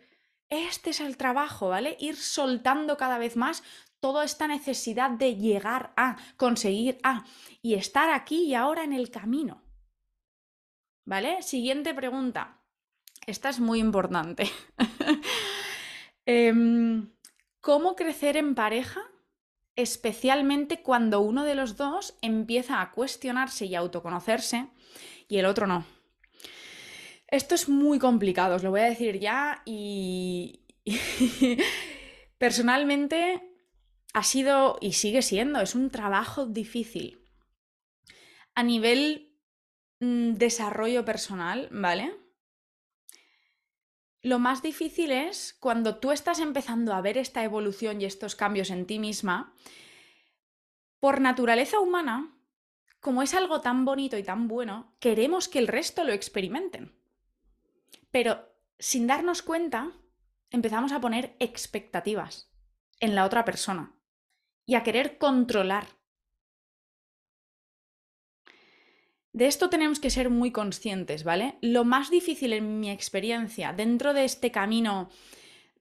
Este 0.49 0.91
es 0.91 0.99
el 1.01 1.17
trabajo, 1.17 1.69
¿vale? 1.69 1.97
Ir 1.99 2.15
soltando 2.15 2.95
cada 2.95 3.17
vez 3.17 3.35
más 3.35 3.63
toda 3.99 4.23
esta 4.23 4.47
necesidad 4.47 5.09
de 5.09 5.35
llegar 5.35 5.93
a, 5.97 6.17
conseguir 6.37 6.99
a, 7.03 7.25
y 7.63 7.73
estar 7.73 8.11
aquí 8.11 8.43
y 8.43 8.53
ahora 8.53 8.83
en 8.83 8.93
el 8.93 9.09
camino. 9.09 9.63
¿Vale? 11.05 11.41
Siguiente 11.41 11.93
pregunta. 11.95 12.61
Esta 13.25 13.49
es 13.49 13.59
muy 13.59 13.79
importante. 13.79 14.49
Em, 16.29 17.09
¿Cómo 17.61 17.95
crecer 17.95 18.37
en 18.37 18.55
pareja? 18.55 19.01
Especialmente 19.75 20.81
cuando 20.81 21.21
uno 21.21 21.43
de 21.43 21.55
los 21.55 21.77
dos 21.77 22.17
empieza 22.21 22.81
a 22.81 22.91
cuestionarse 22.91 23.65
y 23.65 23.75
a 23.75 23.79
autoconocerse 23.79 24.67
y 25.27 25.37
el 25.37 25.45
otro 25.45 25.67
no. 25.67 25.85
Esto 27.27 27.55
es 27.55 27.67
muy 27.67 27.99
complicado, 27.99 28.55
os 28.55 28.63
lo 28.63 28.71
voy 28.71 28.81
a 28.81 28.89
decir 28.89 29.19
ya 29.19 29.61
y 29.65 30.61
personalmente 32.37 33.41
ha 34.13 34.23
sido 34.23 34.77
y 34.81 34.93
sigue 34.93 35.21
siendo, 35.21 35.59
es 35.59 35.75
un 35.75 35.89
trabajo 35.89 36.45
difícil. 36.45 37.19
A 38.55 38.63
nivel 38.63 39.37
mm, 39.99 40.33
desarrollo 40.33 41.03
personal, 41.05 41.67
¿vale? 41.71 42.15
Lo 44.21 44.39
más 44.39 44.61
difícil 44.61 45.11
es 45.11 45.55
cuando 45.59 45.97
tú 45.97 46.11
estás 46.11 46.39
empezando 46.39 46.93
a 46.93 47.01
ver 47.01 47.17
esta 47.17 47.43
evolución 47.43 48.01
y 48.01 48.05
estos 48.05 48.35
cambios 48.35 48.69
en 48.71 48.85
ti 48.85 48.99
misma, 48.99 49.53
por 50.99 51.21
naturaleza 51.21 51.79
humana, 51.79 52.35
como 52.99 53.21
es 53.21 53.33
algo 53.33 53.61
tan 53.61 53.85
bonito 53.85 54.17
y 54.17 54.23
tan 54.23 54.47
bueno, 54.47 54.95
queremos 54.99 55.47
que 55.47 55.59
el 55.59 55.67
resto 55.67 56.03
lo 56.03 56.11
experimenten. 56.11 56.97
Pero 58.11 58.49
sin 58.79 59.07
darnos 59.07 59.41
cuenta, 59.41 59.91
empezamos 60.49 60.91
a 60.91 60.99
poner 60.99 61.35
expectativas 61.39 62.51
en 62.99 63.15
la 63.15 63.25
otra 63.25 63.45
persona 63.45 63.95
y 64.65 64.75
a 64.75 64.83
querer 64.83 65.17
controlar 65.17 65.96
De 69.37 69.45
esto 69.45 69.69
tenemos 69.69 69.99
que 69.99 70.09
ser 70.09 70.31
muy 70.31 70.49
conscientes, 70.49 71.23
¿vale? 71.23 71.59
Lo 71.61 71.85
más 71.85 72.09
difícil 72.09 72.53
en 72.53 72.79
mi 72.79 72.89
experiencia 72.89 73.71
dentro 73.71 74.15
de 74.15 74.25
este 74.25 74.49
camino 74.49 75.11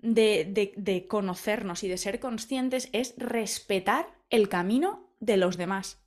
de, 0.02 1.06
conocernos 1.08 1.82
y 1.82 1.88
de 1.88 1.96
ser 1.96 2.20
conscientes 2.20 2.90
es 2.92 3.14
respetar 3.16 4.12
el 4.28 4.50
camino 4.50 5.08
de 5.20 5.38
los 5.38 5.56
demás. 5.56 6.04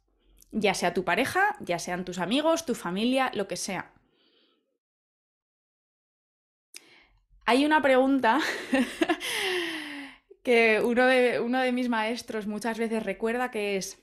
Ya 0.51 0.75
sea 0.75 0.93
tu 0.93 1.03
pareja, 1.03 1.57
ya 1.59 1.79
sean 1.79 2.05
tus 2.05 2.19
amigos, 2.19 2.67
tu 2.67 2.75
familia, 2.75 3.31
lo 3.33 3.47
que 3.47 3.57
sea. 3.57 3.93
Hay 7.47 7.65
una 7.65 7.81
pregunta 7.81 8.41
que 10.43 10.83
uno 10.85 11.07
de, 11.07 11.39
uno 11.39 11.61
de 11.61 11.71
mis 11.71 11.89
maestros 11.89 12.45
muchas 12.45 12.77
veces 12.77 13.01
recuerda 13.01 13.49
que 13.49 13.75
es, 13.75 13.97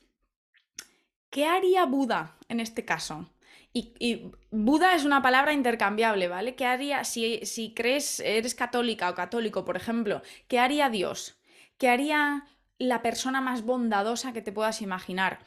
¿qué 1.29 1.45
haría 1.45 1.85
Buda 1.85 2.35
en 2.49 2.59
este 2.59 2.83
caso? 2.83 3.29
Y, 3.77 4.31
Buda 4.49 4.95
es 4.95 5.05
una 5.05 5.21
palabra 5.21 5.53
intercambiable, 5.53 6.27
¿vale? 6.27 6.55
¿Qué 6.55 6.65
haría 6.65 7.03
si, 7.03 7.73
crees, 7.75 8.19
eres 8.21 8.55
católica 8.55 9.09
o 9.09 9.15
católico, 9.15 9.65
por 9.65 9.77
ejemplo? 9.77 10.21
¿Qué 10.47 10.57
haría 10.59 10.89
Dios? 10.89 11.37
¿Qué 11.77 11.89
haría 11.89 12.47
la 12.79 13.01
persona 13.03 13.39
más 13.39 13.63
bondadosa 13.63 14.33
que 14.33 14.41
te 14.41 14.51
puedas 14.51 14.81
imaginar? 14.81 15.39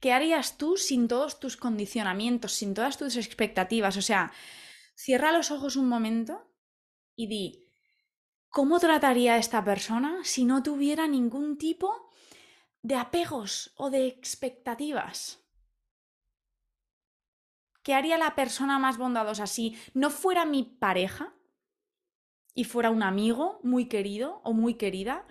¿Qué 0.00 0.12
harías 0.12 0.58
tú 0.58 0.76
sin 0.76 1.08
todos 1.08 1.40
tus 1.40 1.56
condicionamientos, 1.56 2.52
sin 2.52 2.74
todas 2.74 2.98
tus 2.98 3.16
expectativas? 3.16 3.96
O 3.96 4.02
sea, 4.02 4.32
cierra 4.94 5.32
los 5.32 5.50
ojos 5.50 5.76
un 5.76 5.88
momento 5.88 6.46
y 7.16 7.26
di, 7.26 7.72
¿cómo 8.50 8.80
trataría 8.80 9.34
a 9.34 9.38
esta 9.38 9.64
persona 9.64 10.18
si 10.24 10.44
no 10.44 10.62
tuviera 10.62 11.06
ningún 11.06 11.56
tipo 11.56 12.10
de 12.82 12.96
apegos 12.96 13.72
o 13.76 13.88
de 13.88 14.06
expectativas? 14.06 15.47
¿Qué 17.88 17.94
haría 17.94 18.18
la 18.18 18.34
persona 18.34 18.78
más 18.78 18.98
bondadosa 18.98 19.46
si 19.46 19.74
no 19.94 20.10
fuera 20.10 20.44
mi 20.44 20.62
pareja 20.62 21.32
y 22.52 22.64
fuera 22.64 22.90
un 22.90 23.02
amigo 23.02 23.60
muy 23.62 23.86
querido 23.86 24.42
o 24.44 24.52
muy 24.52 24.74
querida? 24.74 25.26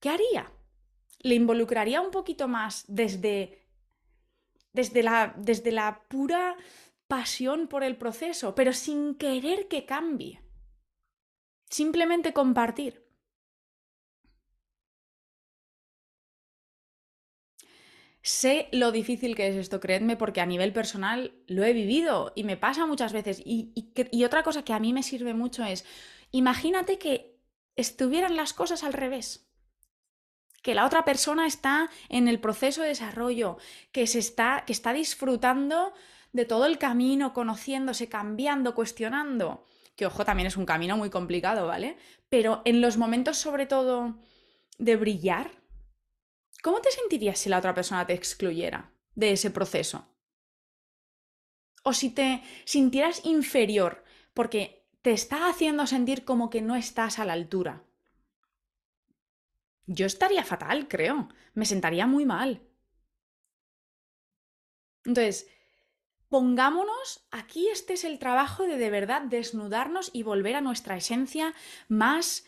¿Qué 0.00 0.08
haría? 0.08 0.50
¿Le 1.20 1.36
involucraría 1.36 2.00
un 2.00 2.10
poquito 2.10 2.48
más 2.48 2.86
desde, 2.88 3.68
desde, 4.72 5.04
la, 5.04 5.32
desde 5.36 5.70
la 5.70 6.02
pura 6.08 6.56
pasión 7.06 7.68
por 7.68 7.84
el 7.84 7.96
proceso, 7.96 8.56
pero 8.56 8.72
sin 8.72 9.14
querer 9.14 9.68
que 9.68 9.86
cambie? 9.86 10.42
Simplemente 11.66 12.32
compartir. 12.32 13.08
Sé 18.22 18.68
lo 18.72 18.92
difícil 18.92 19.34
que 19.34 19.48
es 19.48 19.56
esto, 19.56 19.80
creedme, 19.80 20.16
porque 20.16 20.42
a 20.42 20.46
nivel 20.46 20.72
personal 20.72 21.32
lo 21.46 21.64
he 21.64 21.72
vivido 21.72 22.32
y 22.34 22.44
me 22.44 22.58
pasa 22.58 22.84
muchas 22.86 23.12
veces. 23.12 23.42
Y, 23.44 23.72
otra 24.24 24.42
cosa 24.42 24.62
que 24.62 24.74
a 24.74 24.78
mí 24.78 24.92
me 24.92 25.02
sirve 25.02 25.32
mucho 25.32 25.64
es, 25.64 25.86
imagínate 26.30 26.98
que 26.98 27.38
estuvieran 27.76 28.36
las 28.36 28.52
cosas 28.52 28.84
al 28.84 28.92
revés. 28.92 29.46
Que 30.62 30.74
la 30.74 30.84
otra 30.84 31.06
persona 31.06 31.46
está 31.46 31.88
en 32.10 32.28
el 32.28 32.40
proceso 32.40 32.82
de 32.82 32.88
desarrollo, 32.88 33.56
que, 33.92 34.06
se 34.06 34.18
está, 34.18 34.64
que 34.66 34.74
está 34.74 34.92
disfrutando 34.92 35.94
de 36.32 36.44
todo 36.44 36.66
el 36.66 36.76
camino, 36.76 37.32
conociéndose, 37.32 38.10
cambiando, 38.10 38.74
cuestionando. 38.74 39.64
Que 39.96 40.04
ojo, 40.04 40.26
también 40.26 40.46
es 40.46 40.58
un 40.58 40.66
camino 40.66 40.98
muy 40.98 41.08
complicado, 41.08 41.66
¿vale? 41.66 41.96
Pero 42.28 42.60
en 42.66 42.82
los 42.82 42.98
momentos 42.98 43.38
sobre 43.38 43.64
todo 43.64 44.18
de 44.78 44.96
brillar, 44.96 45.59
¿Cómo 46.62 46.80
te 46.80 46.90
sentirías 46.90 47.38
si 47.38 47.48
la 47.48 47.58
otra 47.58 47.74
persona 47.74 48.06
te 48.06 48.14
excluyera 48.14 48.92
de 49.14 49.32
ese 49.32 49.50
proceso? 49.50 50.06
O 51.82 51.92
si 51.92 52.10
te 52.10 52.42
sintieras 52.64 53.24
inferior 53.24 54.04
porque 54.34 54.86
te 55.02 55.12
está 55.12 55.48
haciendo 55.48 55.86
sentir 55.86 56.24
como 56.24 56.50
que 56.50 56.60
no 56.60 56.76
estás 56.76 57.18
a 57.18 57.24
la 57.24 57.32
altura. 57.32 57.84
Yo 59.86 60.06
estaría 60.06 60.44
fatal, 60.44 60.88
creo. 60.88 61.28
Me 61.54 61.64
sentaría 61.64 62.06
muy 62.06 62.26
mal. 62.26 62.62
Entonces, 65.04 65.48
pongámonos, 66.28 67.26
aquí 67.30 67.68
este 67.68 67.94
es 67.94 68.04
el 68.04 68.18
trabajo 68.18 68.64
de 68.64 68.76
de 68.76 68.90
verdad 68.90 69.22
desnudarnos 69.22 70.10
y 70.12 70.22
volver 70.22 70.56
a 70.56 70.60
nuestra 70.60 70.96
esencia 70.96 71.54
más 71.88 72.44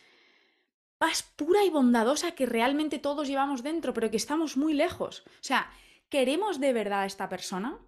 paz 1.03 1.25
pura 1.35 1.65
y 1.65 1.69
bondadosa 1.69 2.37
que 2.37 2.47
realmente 2.47 3.01
todos 3.01 3.27
llevamos 3.27 3.65
dentro, 3.65 3.93
pero 3.93 4.09
que 4.09 4.17
estamos 4.17 4.57
muy 4.57 4.73
lejos. 4.73 5.25
O 5.27 5.43
sea, 5.43 5.69
¿queremos 6.09 6.61
de 6.61 6.73
verdad 6.73 7.01
a 7.01 7.07
esta 7.07 7.29
persona? 7.29 7.81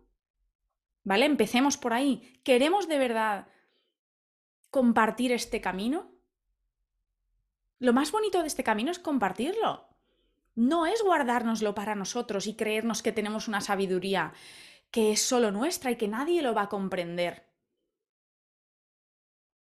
¿Vale? 1.05 1.25
Empecemos 1.25 1.77
por 1.77 1.93
ahí. 1.93 2.41
¿Queremos 2.43 2.89
de 2.89 2.99
verdad 2.99 3.47
compartir 4.69 5.31
este 5.31 5.61
camino? 5.61 6.11
Lo 7.79 7.93
más 7.93 8.11
bonito 8.11 8.41
de 8.41 8.49
este 8.49 8.65
camino 8.65 8.91
es 8.91 8.99
compartirlo. 8.99 9.87
No 10.57 10.85
es 10.85 11.01
guardárnoslo 11.01 11.73
para 11.73 11.95
nosotros 11.95 12.49
y 12.49 12.57
creernos 12.57 13.01
que 13.01 13.13
tenemos 13.13 13.47
una 13.47 13.61
sabiduría 13.61 14.33
que 14.91 15.13
es 15.13 15.23
solo 15.23 15.53
nuestra 15.53 15.93
y 15.93 15.97
que 15.97 16.09
nadie 16.09 16.43
lo 16.43 16.53
va 16.53 16.63
a 16.63 16.69
comprender. 16.69 17.49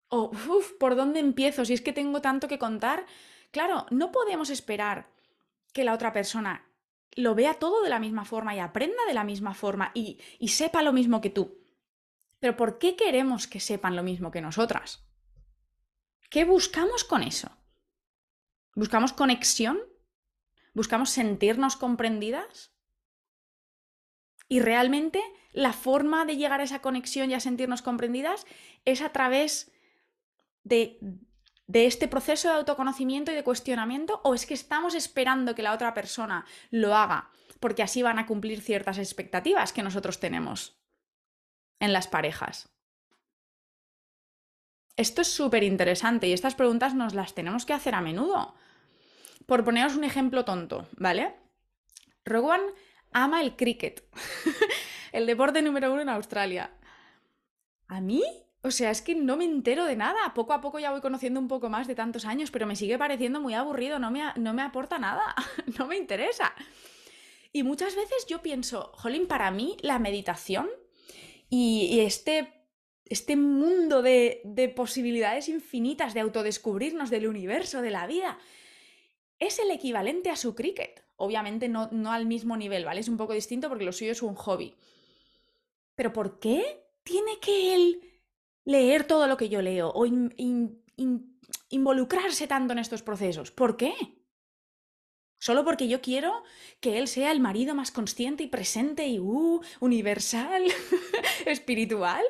O, 0.07 0.31
uff, 0.31 0.71
¿por 0.79 0.95
dónde 0.95 1.19
empiezo? 1.19 1.63
Si 1.63 1.75
es 1.75 1.81
que 1.81 1.93
tengo 1.93 2.21
tanto 2.21 2.47
que 2.47 2.57
contar. 2.57 3.05
Claro, 3.55 3.85
no 3.89 4.11
podemos 4.11 4.49
esperar 4.49 5.09
que 5.71 5.85
la 5.85 5.93
otra 5.93 6.11
persona 6.11 6.69
lo 7.13 7.35
vea 7.35 7.53
todo 7.53 7.83
de 7.83 7.89
la 7.89 7.99
misma 7.99 8.25
forma 8.25 8.53
y 8.53 8.59
aprenda 8.59 9.05
de 9.07 9.13
la 9.13 9.23
misma 9.23 9.53
forma 9.53 9.91
y, 9.93 10.19
y 10.39 10.49
sepa 10.49 10.83
lo 10.83 10.91
mismo 10.91 11.21
que 11.21 11.29
tú. 11.29 11.57
Pero 12.39 12.57
¿por 12.57 12.79
qué 12.79 12.97
queremos 12.97 13.47
que 13.47 13.61
sepan 13.61 13.95
lo 13.95 14.03
mismo 14.03 14.29
que 14.29 14.41
nosotras? 14.41 15.07
¿Qué 16.29 16.43
buscamos 16.43 17.05
con 17.05 17.23
eso? 17.23 17.49
¿Buscamos 18.75 19.13
conexión? 19.13 19.79
¿Buscamos 20.73 21.11
sentirnos 21.11 21.77
comprendidas? 21.77 22.75
Y 24.49 24.59
realmente 24.59 25.23
la 25.53 25.71
forma 25.71 26.25
de 26.25 26.35
llegar 26.35 26.59
a 26.59 26.65
esa 26.65 26.81
conexión 26.81 27.31
y 27.31 27.35
a 27.35 27.39
sentirnos 27.39 27.81
comprendidas 27.81 28.45
es 28.83 29.01
a 29.01 29.13
través 29.13 29.71
de, 30.65 30.99
de 31.67 31.85
este 31.85 32.07
proceso 32.07 32.47
de 32.47 32.55
autoconocimiento 32.55 33.31
y 33.31 33.35
de 33.35 33.43
cuestionamiento 33.43 34.21
o 34.23 34.35
es 34.35 34.45
que 34.45 34.53
estamos 34.53 34.93
esperando 34.93 35.55
que 35.55 35.63
la 35.63 35.73
otra 35.73 35.93
persona 35.93 36.45
lo 36.69 36.95
haga 36.95 37.31
porque 37.59 37.83
así 37.83 38.01
van 38.01 38.19
a 38.19 38.27
cumplir 38.27 38.61
ciertas 38.61 38.97
expectativas 38.97 39.73
que 39.73 39.83
nosotros 39.83 40.19
tenemos 40.19 40.79
en 41.79 41.93
las 41.93 42.07
parejas. 42.07 42.69
Esto 44.97 45.21
es 45.21 45.31
súper 45.31 45.63
interesante 45.63 46.27
y 46.27 46.33
estas 46.33 46.55
preguntas 46.55 46.93
nos 46.93 47.13
las 47.13 47.33
tenemos 47.33 47.65
que 47.65 47.73
hacer 47.73 47.95
a 47.95 48.01
menudo. 48.01 48.55
Por 49.45 49.63
poneros 49.63 49.95
un 49.95 50.03
ejemplo 50.03 50.45
tonto, 50.45 50.87
¿vale? 50.97 51.35
Rowan 52.23 52.61
ama 53.11 53.41
el 53.41 53.55
cricket, 53.55 54.07
el 55.11 55.25
deporte 55.25 55.61
número 55.61 55.91
uno 55.91 56.01
en 56.01 56.09
Australia. 56.09 56.71
¿A 57.87 57.99
mí? 57.99 58.23
O 58.65 58.71
sea, 58.71 58.89
es 58.89 59.03
que 59.03 59.13
no 59.13 59.37
me 59.37 59.45
entero 59.45 59.85
de 59.85 59.95
nada. 59.95 60.33
Poco 60.33 60.51
a 60.51 60.59
poco 60.59 60.79
ya 60.79 60.89
voy 60.89 60.99
conociendo 60.99 61.39
un 61.39 61.47
poco 61.47 61.69
más 61.69 61.85
de 61.85 61.93
tantos 61.93 62.25
años, 62.25 62.49
pero 62.49 62.65
me 62.65 62.75
sigue 62.75 62.97
pareciendo 62.97 63.39
muy 63.39 63.53
aburrido, 63.53 63.99
no 63.99 64.09
me, 64.09 64.23
no 64.37 64.55
me 64.55 64.63
aporta 64.63 64.97
nada, 64.97 65.35
no 65.77 65.85
me 65.85 65.97
interesa. 65.97 66.51
Y 67.53 67.61
muchas 67.61 67.95
veces 67.95 68.25
yo 68.27 68.41
pienso, 68.41 68.91
jolín, 68.95 69.27
para 69.27 69.51
mí 69.51 69.77
la 69.81 69.99
meditación 69.99 70.67
y, 71.47 71.99
este, 71.99 72.65
este 73.05 73.35
mundo 73.35 74.01
de, 74.01 74.41
de 74.43 74.67
posibilidades 74.67 75.47
infinitas 75.47 76.15
de 76.15 76.21
autodescubrirnos 76.21 77.11
del 77.11 77.27
universo, 77.27 77.83
de 77.83 77.91
la 77.91 78.07
vida, 78.07 78.39
es 79.37 79.59
el 79.59 79.69
equivalente 79.69 80.31
a 80.31 80.35
su 80.35 80.55
cricket. 80.55 81.03
Obviamente 81.17 81.69
no, 81.69 81.87
no 81.91 82.11
al 82.11 82.25
mismo 82.25 82.57
nivel, 82.57 82.83
¿vale? 82.83 83.01
Es 83.01 83.09
un 83.09 83.17
poco 83.17 83.33
distinto 83.33 83.69
porque 83.69 83.85
lo 83.85 83.91
suyo 83.91 84.11
es 84.11 84.23
un 84.23 84.33
hobby. 84.33 84.73
Pero 85.93 86.11
¿por 86.13 86.39
qué 86.39 86.81
tiene 87.03 87.37
que 87.39 87.75
él 87.75 88.14
leer 88.65 89.05
todo 89.05 89.27
lo 89.27 89.37
que 89.37 89.49
yo 89.49 89.61
leo 89.61 89.91
o 89.95 90.05
involucrarse 91.69 92.47
tanto 92.47 92.73
en 92.73 92.79
estos 92.79 93.01
procesos. 93.03 93.51
¿Por 93.51 93.77
qué? 93.77 93.93
Solo 95.39 95.63
porque 95.63 95.87
yo 95.87 96.01
quiero 96.01 96.43
que 96.79 96.97
él 96.97 97.07
sea 97.07 97.31
el 97.31 97.39
marido 97.39 97.75
más 97.75 97.91
consciente 97.91 98.43
y 98.43 98.47
presente 98.47 99.07
y 99.07 99.19
uh, 99.19 99.61
universal, 99.79 100.63
espiritual. 101.45 102.23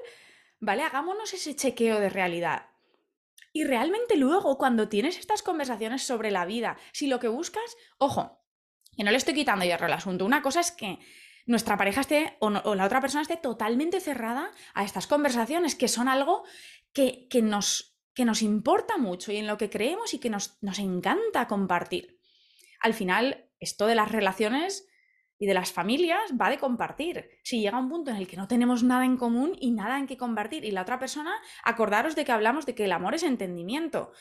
¿Vale? 0.60 0.84
Hagámonos 0.84 1.34
ese 1.34 1.56
chequeo 1.56 2.00
de 2.00 2.10
realidad. 2.10 2.70
Y 3.54 3.64
realmente 3.64 4.18
luego, 4.18 4.58
cuando 4.58 4.90
tienes 4.90 5.18
estas 5.18 5.44
conversaciones 5.44 6.04
sobre 6.04 6.32
la 6.32 6.46
vida, 6.46 6.78
si 6.92 7.08
lo 7.08 7.20
que 7.20 7.30
buscas, 7.30 7.78
ojo, 7.98 8.42
que 8.98 9.04
no 9.04 9.12
le 9.12 9.18
estoy 9.18 9.34
quitando 9.34 9.64
hierro 9.64 9.86
al 9.86 9.94
asunto. 9.94 10.26
Una 10.26 10.42
cosa 10.42 10.60
es 10.60 10.72
que 10.72 11.00
nuestra 11.46 11.78
pareja 11.78 12.02
esté 12.02 12.38
o, 12.40 12.50
la 12.50 12.86
otra 12.86 13.02
persona 13.02 13.22
esté 13.22 13.38
totalmente 13.38 14.00
cerrada 14.00 14.52
a 14.74 14.84
estas 14.84 15.08
conversaciones 15.08 15.76
que 15.76 15.88
son 15.88 16.08
algo 16.08 16.44
que, 16.94 17.28
nos, 17.44 17.98
que 18.14 18.26
nos 18.26 18.42
importa 18.42 18.98
mucho 18.98 19.32
y 19.32 19.38
en 19.38 19.48
lo 19.48 19.58
que 19.58 19.70
creemos 19.70 20.14
y 20.14 20.20
que 20.20 20.30
nos, 20.30 20.58
nos 20.62 20.80
encanta 20.80 21.48
compartir. 21.48 22.20
Al 22.80 22.94
final, 22.94 23.50
esto 23.60 23.86
de 23.88 23.96
las 23.96 24.12
relaciones 24.12 24.88
y 25.38 25.48
de 25.48 25.54
las 25.54 25.72
familias 25.72 26.32
va 26.40 26.50
de 26.50 26.58
compartir. 26.58 27.30
Si 27.44 27.62
llega 27.62 27.78
un 27.78 27.90
punto 27.90 28.12
en 28.12 28.18
el 28.18 28.28
que 28.28 28.38
no 28.38 28.48
tenemos 28.48 28.84
nada 28.84 29.06
en 29.06 29.18
común 29.18 29.56
y 29.60 29.72
nada 29.72 30.00
en 30.00 30.08
que 30.08 30.18
compartir 30.18 30.64
y 30.64 30.72
la 30.72 30.82
otra 30.82 31.00
persona, 31.00 31.36
acordaros 31.64 32.16
de 32.16 32.26
que 32.26 32.32
hablamos 32.32 32.66
de 32.66 32.74
que 32.74 32.86
el 32.86 32.92
amor 32.92 33.16
es 33.16 33.24
entendimiento. 33.24 34.12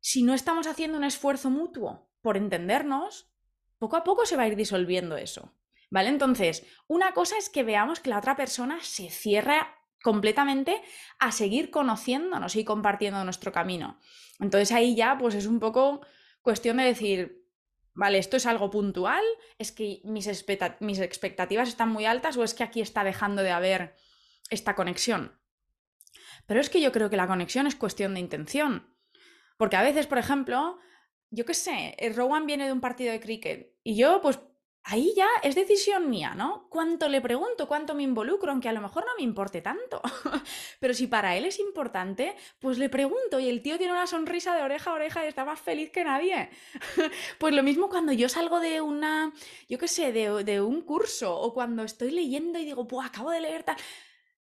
Si 0.00 0.22
no 0.22 0.34
estamos 0.34 0.66
haciendo 0.66 0.96
un 0.96 1.04
esfuerzo 1.04 1.50
mutuo 1.50 2.08
por 2.22 2.36
entendernos, 2.36 3.30
poco 3.78 3.96
a 3.96 4.04
poco 4.04 4.24
se 4.24 4.36
va 4.36 4.44
a 4.44 4.48
ir 4.48 4.56
disolviendo 4.56 5.16
eso. 5.16 5.52
¿Vale? 5.90 6.08
Entonces, 6.08 6.66
una 6.88 7.12
cosa 7.12 7.38
es 7.38 7.48
que 7.48 7.62
veamos 7.62 8.00
que 8.00 8.10
la 8.10 8.18
otra 8.18 8.36
persona 8.36 8.78
se 8.82 9.08
cierra 9.08 9.76
completamente 10.02 10.82
a 11.18 11.32
seguir 11.32 11.70
conociéndonos 11.70 12.56
y 12.56 12.64
compartiendo 12.64 13.24
nuestro 13.24 13.52
camino. 13.52 13.98
Entonces 14.38 14.72
ahí 14.72 14.94
ya 14.94 15.16
pues 15.18 15.34
es 15.34 15.46
un 15.46 15.58
poco 15.58 16.00
cuestión 16.42 16.76
de 16.76 16.84
decir, 16.84 17.44
vale, 17.94 18.18
esto 18.18 18.36
es 18.36 18.46
algo 18.46 18.70
puntual, 18.70 19.24
es 19.58 19.72
que 19.72 20.00
mis, 20.04 20.28
mis 20.80 20.98
expectativas 21.00 21.68
están 21.68 21.88
muy 21.88 22.04
altas 22.04 22.36
o 22.36 22.44
es 22.44 22.54
que 22.54 22.62
aquí 22.62 22.80
está 22.80 23.02
dejando 23.04 23.42
de 23.42 23.50
haber 23.50 23.96
esta 24.50 24.74
conexión. 24.74 25.40
Pero 26.46 26.60
es 26.60 26.70
que 26.70 26.80
yo 26.80 26.92
creo 26.92 27.10
que 27.10 27.16
la 27.16 27.26
conexión 27.26 27.66
es 27.66 27.74
cuestión 27.74 28.14
de 28.14 28.20
intención. 28.20 28.94
Porque 29.56 29.76
a 29.76 29.82
veces, 29.82 30.06
por 30.06 30.18
ejemplo, 30.18 30.78
yo 31.30 31.44
qué 31.44 31.54
sé, 31.54 31.96
Rowan 32.14 32.46
viene 32.46 32.66
de 32.66 32.72
un 32.72 32.80
partido 32.80 33.10
de 33.10 33.20
cricket 33.20 33.74
y 33.82 33.96
yo 33.96 34.20
pues 34.20 34.38
ahí 34.86 35.12
ya 35.16 35.26
es 35.42 35.56
decisión 35.56 36.08
mía, 36.08 36.34
¿no? 36.36 36.68
¿Cuánto 36.70 37.08
le 37.08 37.20
pregunto? 37.20 37.66
¿Cuánto 37.66 37.94
me 37.94 38.04
involucro? 38.04 38.52
Aunque 38.52 38.68
a 38.68 38.72
lo 38.72 38.80
mejor 38.80 39.04
no 39.04 39.16
me 39.16 39.24
importe 39.24 39.60
tanto. 39.60 40.00
Pero 40.80 40.94
si 40.94 41.08
para 41.08 41.36
él 41.36 41.44
es 41.44 41.58
importante, 41.58 42.36
pues 42.60 42.78
le 42.78 42.88
pregunto 42.88 43.40
y 43.40 43.48
el 43.48 43.62
tío 43.62 43.78
tiene 43.78 43.92
una 43.92 44.06
sonrisa 44.06 44.54
de 44.54 44.62
oreja 44.62 44.92
a 44.92 44.94
oreja 44.94 45.24
y 45.24 45.28
está 45.28 45.44
más 45.44 45.60
feliz 45.60 45.90
que 45.90 46.04
nadie. 46.04 46.50
pues 47.38 47.52
lo 47.52 47.64
mismo 47.64 47.88
cuando 47.88 48.12
yo 48.12 48.28
salgo 48.28 48.60
de 48.60 48.80
una, 48.80 49.32
yo 49.68 49.76
qué 49.78 49.88
sé, 49.88 50.12
de, 50.12 50.60
un 50.60 50.82
curso 50.82 51.36
o 51.36 51.52
cuando 51.52 51.82
estoy 51.82 52.12
leyendo 52.12 52.60
y 52.60 52.64
digo, 52.64 52.86
pues 52.86 53.06
acabo 53.06 53.30
de 53.30 53.40
leer 53.40 53.64
tal... 53.64 53.76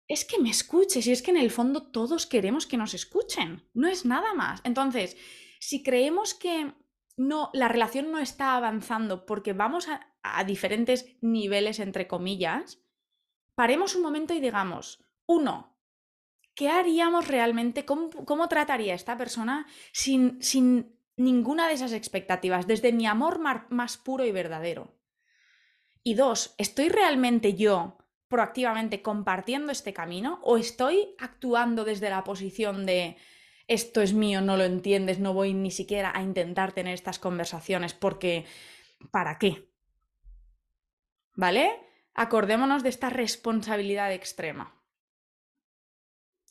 Es 0.06 0.24
que 0.24 0.38
me 0.38 0.48
escuches 0.48 1.06
y 1.06 1.12
es 1.12 1.20
que 1.20 1.32
en 1.32 1.36
el 1.36 1.50
fondo 1.50 1.90
todos 1.90 2.26
queremos 2.26 2.66
que 2.66 2.78
nos 2.78 2.94
escuchen. 2.94 3.68
No 3.74 3.88
es 3.88 4.06
nada 4.06 4.32
más. 4.32 4.60
Entonces, 4.64 5.18
si 5.60 5.82
creemos 5.82 6.32
que 6.32 6.72
no, 7.18 7.50
la 7.52 7.68
relación 7.68 8.10
no 8.10 8.18
está 8.18 8.56
avanzando 8.56 9.26
porque 9.26 9.52
vamos 9.52 9.88
a, 9.88 10.08
diferentes 10.46 11.06
niveles, 11.20 11.78
entre 11.78 12.06
comillas, 12.06 12.80
paremos 13.54 13.94
un 13.94 14.02
momento 14.02 14.34
y 14.34 14.40
digamos, 14.40 15.04
uno, 15.26 15.76
¿qué 16.54 16.68
haríamos 16.68 17.28
realmente? 17.28 17.84
¿Cómo, 17.84 18.48
trataría 18.48 18.94
esta 18.94 19.16
persona 19.16 19.66
sin, 19.92 20.42
sin, 20.42 20.96
ninguna 21.16 21.68
de 21.68 21.74
esas 21.74 21.92
expectativas, 21.92 22.66
desde 22.66 22.92
mi 22.92 23.06
amor 23.06 23.40
más 23.40 23.96
puro 23.98 24.24
y 24.24 24.32
verdadero? 24.32 24.94
Y 26.02 26.14
dos, 26.14 26.54
¿estoy 26.58 26.88
realmente 26.88 27.54
yo 27.54 27.98
proactivamente 28.28 29.02
compartiendo 29.02 29.72
este 29.72 29.92
camino 29.92 30.38
o 30.42 30.56
estoy 30.56 31.14
actuando 31.18 31.84
desde 31.84 32.10
la 32.10 32.24
posición 32.24 32.86
de 32.86 33.16
esto 33.66 34.00
es 34.00 34.14
mío, 34.14 34.40
no 34.40 34.56
lo 34.56 34.64
entiendes, 34.64 35.18
no 35.18 35.34
voy 35.34 35.52
ni 35.52 35.70
siquiera 35.70 36.10
a 36.14 36.22
intentar 36.22 36.72
tener 36.72 36.94
estas 36.94 37.18
conversaciones 37.18 37.92
porque 37.92 38.46
¿para 39.10 39.38
qué? 39.38 39.68
¿Vale? 41.38 41.70
Acordémonos 42.14 42.82
de 42.82 42.88
esta 42.88 43.10
responsabilidad 43.10 44.12
extrema. 44.12 44.74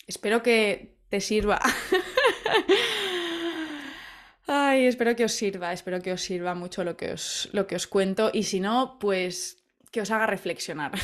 Espero 0.08 0.42
que 0.42 0.98
te 1.10 1.20
sirva. 1.20 1.60
Ay, 4.48 4.86
espero 4.86 5.18
que 5.18 5.26
os 5.26 5.34
sirva, 5.34 5.74
espero 5.74 6.02
que 6.02 6.14
os 6.14 6.22
sirva 6.22 6.56
mucho 6.56 6.86
lo 6.86 6.96
que 6.96 7.12
os, 7.12 7.50
lo 7.52 7.68
que 7.68 7.76
os 7.76 7.86
cuento 7.86 8.32
y 8.34 8.44
si 8.44 8.62
no, 8.62 8.98
pues 8.98 9.62
que 9.92 10.00
os 10.00 10.10
haga 10.10 10.26
reflexionar, 10.26 10.94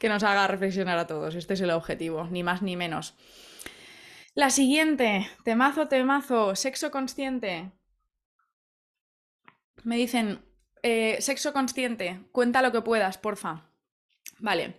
que 0.00 0.08
nos 0.08 0.24
haga 0.24 0.48
reflexionar 0.48 0.98
a 0.98 1.06
todos. 1.06 1.36
Este 1.36 1.54
es 1.54 1.60
el 1.60 1.70
objetivo, 1.70 2.26
ni 2.32 2.42
más 2.42 2.62
ni 2.62 2.74
menos. 2.74 3.14
La 4.34 4.50
siguiente, 4.50 5.30
temazo, 5.44 5.86
temazo, 5.86 6.56
sexo 6.56 6.90
consciente. 6.90 7.70
Me 9.84 9.96
dicen, 9.96 10.44
eh, 10.82 11.18
sexo 11.20 11.52
consciente, 11.52 12.20
cuenta 12.32 12.62
lo 12.62 12.72
que 12.72 12.82
puedas, 12.82 13.18
porfa. 13.18 13.70
Vale. 14.38 14.76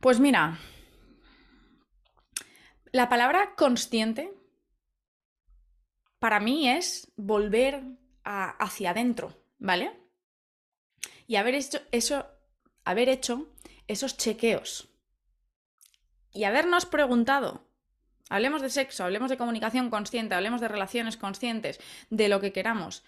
Pues 0.00 0.20
mira, 0.20 0.58
la 2.92 3.08
palabra 3.08 3.54
consciente 3.56 4.32
para 6.18 6.40
mí 6.40 6.68
es 6.68 7.10
volver 7.16 7.82
hacia 8.24 8.90
adentro, 8.90 9.42
¿vale? 9.58 9.98
Y 11.26 11.36
haber 11.36 11.54
hecho 11.54 11.80
eso, 11.90 12.26
haber 12.84 13.08
hecho 13.08 13.48
esos 13.88 14.16
chequeos 14.16 14.88
y 16.32 16.44
habernos 16.44 16.86
preguntado, 16.86 17.64
hablemos 18.28 18.62
de 18.62 18.70
sexo, 18.70 19.04
hablemos 19.04 19.30
de 19.30 19.38
comunicación 19.38 19.90
consciente, 19.90 20.34
hablemos 20.34 20.60
de 20.60 20.68
relaciones 20.68 21.16
conscientes, 21.16 21.80
de 22.10 22.28
lo 22.28 22.40
que 22.40 22.52
queramos, 22.52 23.02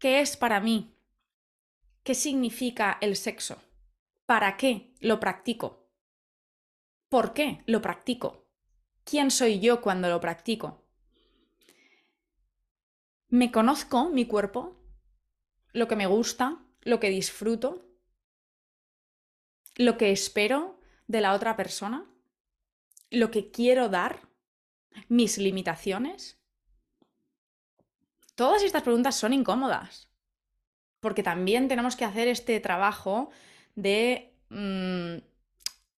¿qué 0.00 0.20
es 0.20 0.36
para 0.36 0.60
mí? 0.60 0.96
¿Qué 2.02 2.14
significa 2.14 2.96
el 3.02 3.16
sexo? 3.16 3.62
¿Para 4.24 4.56
qué 4.56 4.94
lo 5.00 5.20
practico? 5.20 5.90
¿Por 7.10 7.34
qué 7.34 7.62
lo 7.66 7.82
practico? 7.82 8.48
¿Quién 9.04 9.30
soy 9.30 9.60
yo 9.60 9.82
cuando 9.82 10.08
lo 10.08 10.18
practico? 10.18 10.88
¿Me 13.28 13.52
conozco 13.52 14.08
mi 14.08 14.26
cuerpo? 14.26 14.82
¿Lo 15.72 15.86
que 15.86 15.96
me 15.96 16.06
gusta? 16.06 16.64
¿Lo 16.80 16.98
que 16.98 17.10
disfruto? 17.10 17.86
¿Lo 19.76 19.98
que 19.98 20.12
espero 20.12 20.80
de 21.08 21.20
la 21.20 21.34
otra 21.34 21.56
persona? 21.56 22.10
¿Lo 23.10 23.30
que 23.30 23.50
quiero 23.50 23.90
dar? 23.90 24.30
¿Mis 25.08 25.36
limitaciones? 25.36 26.39
Todas 28.40 28.62
estas 28.62 28.82
preguntas 28.82 29.16
son 29.16 29.34
incómodas, 29.34 30.08
porque 31.00 31.22
también 31.22 31.68
tenemos 31.68 31.94
que 31.94 32.06
hacer 32.06 32.26
este 32.26 32.58
trabajo 32.58 33.28
de 33.74 34.32
mm, 34.48 35.18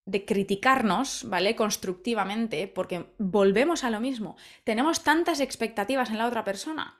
de 0.07 0.25
criticarnos, 0.25 1.23
¿vale? 1.29 1.55
Constructivamente, 1.55 2.67
porque 2.67 3.15
volvemos 3.19 3.85
a 3.85 3.91
lo 3.91 4.01
mismo. 4.01 4.37
Tenemos 4.65 5.05
tantas 5.05 5.39
expectativas 5.39 6.11
en 6.11 6.19
la 6.19 6.27
otra 6.27 6.43
persona. 6.43 6.99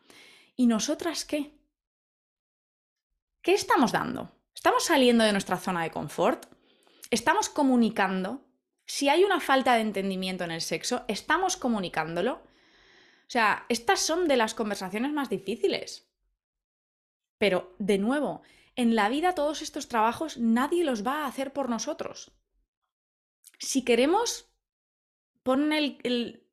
¿Y 0.55 0.69
nosotras 0.69 1.25
qué? 1.25 1.59
¿Qué 3.43 3.55
estamos 3.55 3.91
dando? 3.91 4.31
¿Estamos 4.55 4.85
saliendo 4.85 5.25
de 5.25 5.33
nuestra 5.33 5.57
zona 5.57 5.83
de 5.83 5.91
confort? 5.91 6.47
¿Estamos 7.11 7.49
comunicando? 7.49 8.47
Si 8.87 9.09
hay 9.09 9.25
una 9.25 9.41
falta 9.41 9.75
de 9.75 9.81
entendimiento 9.81 10.45
en 10.45 10.53
el 10.53 10.61
sexo, 10.61 11.05
¿estamos 11.09 11.57
comunicándolo? 11.57 12.52
Sea, 13.33 13.65
estas 13.69 14.01
son 14.01 14.29
de 14.29 14.37
las 14.37 14.55
conversaciones 14.55 15.13
más 15.13 15.31
difíciles. 15.31 16.07
Pero, 17.39 17.75
de 17.79 17.99
nuevo, 17.99 18.43
en 18.77 18.95
la 18.95 19.09
vida 19.09 19.35
todos 19.35 19.63
estos 19.63 19.89
trabajos 19.89 20.37
nadie 20.39 20.85
los 20.85 21.07
va 21.07 21.25
a 21.25 21.27
hacer 21.27 21.53
por 21.53 21.69
nosotros 21.69 22.33
si 23.63 23.85
queremos, 23.85 24.51
pon 25.43 25.71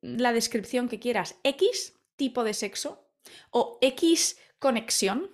la 0.00 0.32
descripción 0.32 0.88
que 0.88 1.00
quieras, 1.00 1.38
X 1.42 1.98
tipo 2.16 2.44
de 2.44 2.54
sexo 2.54 3.04
o 3.50 3.78
X 3.80 4.38
conexión, 4.58 5.30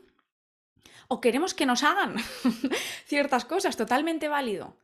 o 1.08 1.20
queremos 1.20 1.52
que 1.54 1.66
nos 1.66 1.82
hagan 1.82 2.16
ciertas 3.06 3.44
cosas, 3.44 3.76
totalmente 3.76 4.28
válido. 4.28 4.76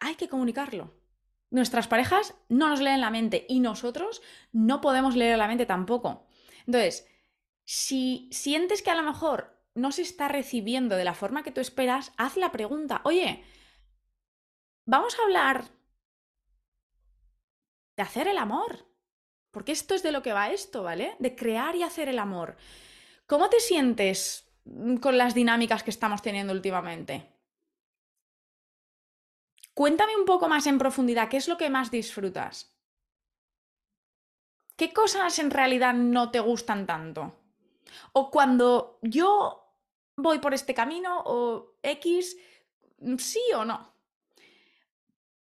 Hay 0.00 0.14
que 0.14 0.28
comunicarlo. 0.28 0.94
Nuestras 1.50 1.88
parejas 1.88 2.34
no 2.48 2.68
nos 2.68 2.80
leen 2.80 3.00
la 3.00 3.10
mente 3.10 3.46
y 3.48 3.60
nosotros 3.60 4.22
no 4.52 4.80
podemos 4.80 5.16
leer 5.16 5.38
la 5.38 5.48
mente 5.48 5.66
tampoco. 5.66 6.26
Entonces, 6.66 7.06
si 7.64 8.28
sientes 8.32 8.82
que 8.82 8.90
a 8.90 8.94
lo 8.94 9.02
mejor 9.02 9.58
no 9.74 9.92
se 9.92 10.02
está 10.02 10.28
recibiendo 10.28 10.96
de 10.96 11.04
la 11.04 11.14
forma 11.14 11.42
que 11.42 11.52
tú 11.52 11.60
esperas, 11.60 12.12
haz 12.16 12.36
la 12.36 12.52
pregunta, 12.52 13.00
oye, 13.04 13.44
Vamos 14.90 15.18
a 15.18 15.22
hablar 15.24 15.66
de 17.94 18.02
hacer 18.02 18.26
el 18.26 18.38
amor. 18.38 18.86
Porque 19.50 19.72
esto 19.72 19.94
es 19.94 20.02
de 20.02 20.12
lo 20.12 20.22
que 20.22 20.32
va 20.32 20.50
esto, 20.50 20.82
¿vale? 20.82 21.14
De 21.18 21.36
crear 21.36 21.76
y 21.76 21.82
hacer 21.82 22.08
el 22.08 22.18
amor. 22.18 22.56
¿Cómo 23.26 23.50
te 23.50 23.60
sientes 23.60 24.50
con 25.02 25.18
las 25.18 25.34
dinámicas 25.34 25.82
que 25.82 25.90
estamos 25.90 26.22
teniendo 26.22 26.54
últimamente? 26.54 27.37
Cuéntame 29.78 30.16
un 30.16 30.24
poco 30.24 30.48
más 30.48 30.66
en 30.66 30.76
profundidad, 30.76 31.28
¿qué 31.28 31.36
es 31.36 31.46
lo 31.46 31.56
que 31.56 31.70
más 31.70 31.92
disfrutas? 31.92 32.74
¿Qué 34.74 34.92
cosas 34.92 35.38
en 35.38 35.52
realidad 35.52 35.94
no 35.94 36.32
te 36.32 36.40
gustan 36.40 36.84
tanto? 36.84 37.38
O 38.12 38.28
cuando 38.32 38.98
yo 39.02 39.72
voy 40.16 40.40
por 40.40 40.52
este 40.52 40.74
camino 40.74 41.22
o 41.24 41.76
X, 41.84 42.36
sí 43.18 43.40
o 43.54 43.64
no 43.64 43.94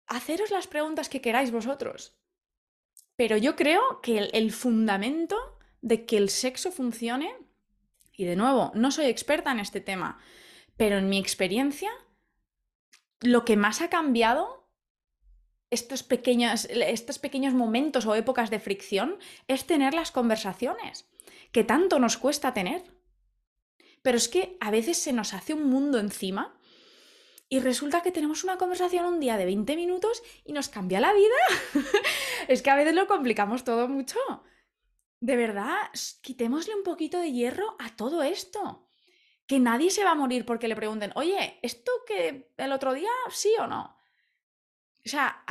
haceros 0.07 0.49
las 0.49 0.65
preguntas 0.65 1.09
que 1.09 1.19
queráis 1.19 1.51
vosotros. 1.51 2.15
Pero 3.17 3.35
yo 3.35 3.57
creo 3.57 3.99
que 3.99 4.29
el, 4.31 4.53
fundamento 4.53 5.59
de 5.81 6.05
que 6.05 6.15
el 6.15 6.29
sexo 6.29 6.71
funcione, 6.71 7.35
y 8.13 8.23
de 8.23 8.37
nuevo, 8.37 8.71
no 8.75 8.91
soy 8.91 9.07
experta 9.07 9.51
en 9.51 9.59
este 9.59 9.81
tema, 9.81 10.19
pero 10.77 10.99
en 10.99 11.09
mi 11.09 11.17
experiencia, 11.17 11.91
lo 13.21 13.45
que 13.45 13.55
más 13.55 13.81
ha 13.81 13.89
cambiado 13.89 14.69
estos 15.69 16.03
pequeños, 16.03 16.67
estos 16.69 17.17
pequeños 17.17 17.53
momentos 17.53 18.05
o 18.05 18.15
épocas 18.15 18.49
de 18.49 18.59
fricción 18.59 19.17
es 19.47 19.65
tener 19.65 19.93
las 19.93 20.11
conversaciones, 20.11 21.09
que 21.51 21.63
tanto 21.63 21.97
nos 21.99 22.17
cuesta 22.17 22.53
tener. 22.53 22.83
Pero 24.01 24.17
es 24.17 24.27
que 24.27 24.57
a 24.59 24.71
veces 24.71 24.97
se 24.97 25.13
nos 25.13 25.33
hace 25.33 25.53
un 25.53 25.69
mundo 25.69 25.99
encima 25.99 26.59
y 27.47 27.59
resulta 27.59 28.01
que 28.01 28.11
tenemos 28.11 28.43
una 28.43 28.57
conversación 28.57 29.05
un 29.05 29.19
día 29.19 29.37
de 29.37 29.45
20 29.45 29.75
minutos 29.75 30.23
y 30.43 30.53
nos 30.53 30.69
cambia 30.69 30.99
la 30.99 31.13
vida. 31.13 31.35
es 32.47 32.61
que 32.61 32.69
a 32.69 32.75
veces 32.75 32.95
lo 32.95 33.07
complicamos 33.07 33.63
todo 33.63 33.87
mucho. 33.87 34.17
De 35.19 35.35
verdad, 35.35 35.89
quitémosle 36.21 36.75
un 36.75 36.83
poquito 36.83 37.19
de 37.19 37.31
hierro 37.31 37.75
a 37.77 37.95
todo 37.95 38.23
esto. 38.23 38.89
Que 39.51 39.59
nadie 39.59 39.91
se 39.91 40.05
va 40.05 40.11
a 40.11 40.15
morir 40.15 40.45
porque 40.45 40.69
le 40.69 40.77
pregunten, 40.77 41.11
oye, 41.15 41.59
¿esto 41.61 41.91
que 42.07 42.53
el 42.55 42.71
otro 42.71 42.93
día 42.93 43.11
sí 43.29 43.51
o 43.59 43.67
no? 43.67 43.97
O 45.05 45.09
sea, 45.09 45.43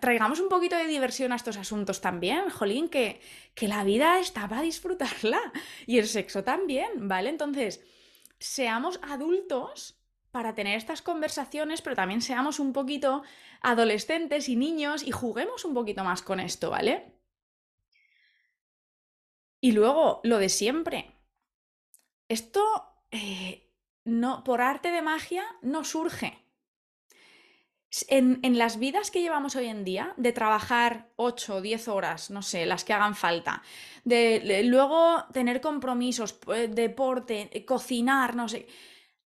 traigamos 0.00 0.40
un 0.40 0.48
poquito 0.48 0.76
de 0.76 0.86
diversión 0.86 1.30
a 1.30 1.36
estos 1.36 1.58
asuntos 1.58 2.00
también, 2.00 2.48
jolín, 2.48 2.88
que, 2.88 3.20
que 3.54 3.68
la 3.68 3.84
vida 3.84 4.18
está 4.18 4.48
para 4.48 4.62
disfrutarla 4.62 5.52
y 5.86 5.98
el 5.98 6.08
sexo 6.08 6.42
también, 6.42 7.06
¿vale? 7.06 7.28
Entonces, 7.28 7.84
seamos 8.38 8.98
adultos 9.02 10.00
para 10.30 10.54
tener 10.54 10.78
estas 10.78 11.02
conversaciones, 11.02 11.82
pero 11.82 11.96
también 11.96 12.22
seamos 12.22 12.58
un 12.58 12.72
poquito 12.72 13.24
adolescentes 13.60 14.48
y 14.48 14.56
niños 14.56 15.02
y 15.02 15.10
juguemos 15.10 15.66
un 15.66 15.74
poquito 15.74 16.02
más 16.02 16.22
con 16.22 16.40
esto, 16.40 16.70
¿vale? 16.70 17.12
Y 19.60 19.72
luego, 19.72 20.22
lo 20.24 20.38
de 20.38 20.48
siempre. 20.48 21.10
Esto, 22.26 22.93
eh, 23.14 23.70
no, 24.04 24.42
por 24.42 24.60
arte 24.60 24.90
de 24.90 25.00
magia, 25.00 25.44
no 25.62 25.84
surge. 25.84 26.36
En, 28.08 28.58
las 28.58 28.80
vidas 28.80 29.12
que 29.12 29.20
llevamos 29.20 29.54
hoy 29.54 29.66
en 29.66 29.84
día, 29.84 30.14
de 30.16 30.32
trabajar 30.32 31.12
8 31.14 31.54
o 31.54 31.60
10 31.60 31.86
horas, 31.86 32.30
no 32.30 32.42
sé, 32.42 32.66
las 32.66 32.82
que 32.84 32.92
hagan 32.92 33.14
falta, 33.14 33.62
de 34.02 34.62
luego 34.64 35.24
tener 35.32 35.60
compromisos, 35.60 36.40
eh, 36.52 36.66
deporte, 36.66 37.64
cocinar, 37.64 38.34
no 38.34 38.48
sé, 38.48 38.66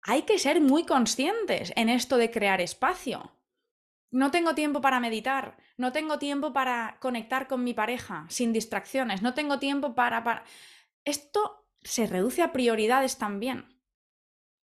hay 0.01 0.23
que 0.23 0.37
ser 0.37 0.59
muy 0.59 0.85
conscientes 0.85 1.71
en 1.77 1.87
esto 1.87 2.17
de 2.17 2.29
crear 2.29 2.59
espacio. 2.59 3.31
No 4.11 4.31
tengo 4.31 4.53
tiempo 4.53 4.81
para 4.81 4.99
meditar, 4.99 5.55
no 5.77 5.93
tengo 5.93 6.19
tiempo 6.19 6.51
para 6.51 6.97
conectar 6.99 7.47
con 7.47 7.63
mi 7.63 7.73
pareja 7.73 8.25
sin 8.27 8.51
distracciones, 8.51 9.21
no 9.21 9.33
tengo 9.33 9.59
tiempo 9.59 9.95
para... 9.95 10.43
Esto 11.05 11.69
se 11.81 12.05
reduce 12.05 12.41
a 12.41 12.51
prioridades 12.51 13.17
también. 13.17 13.76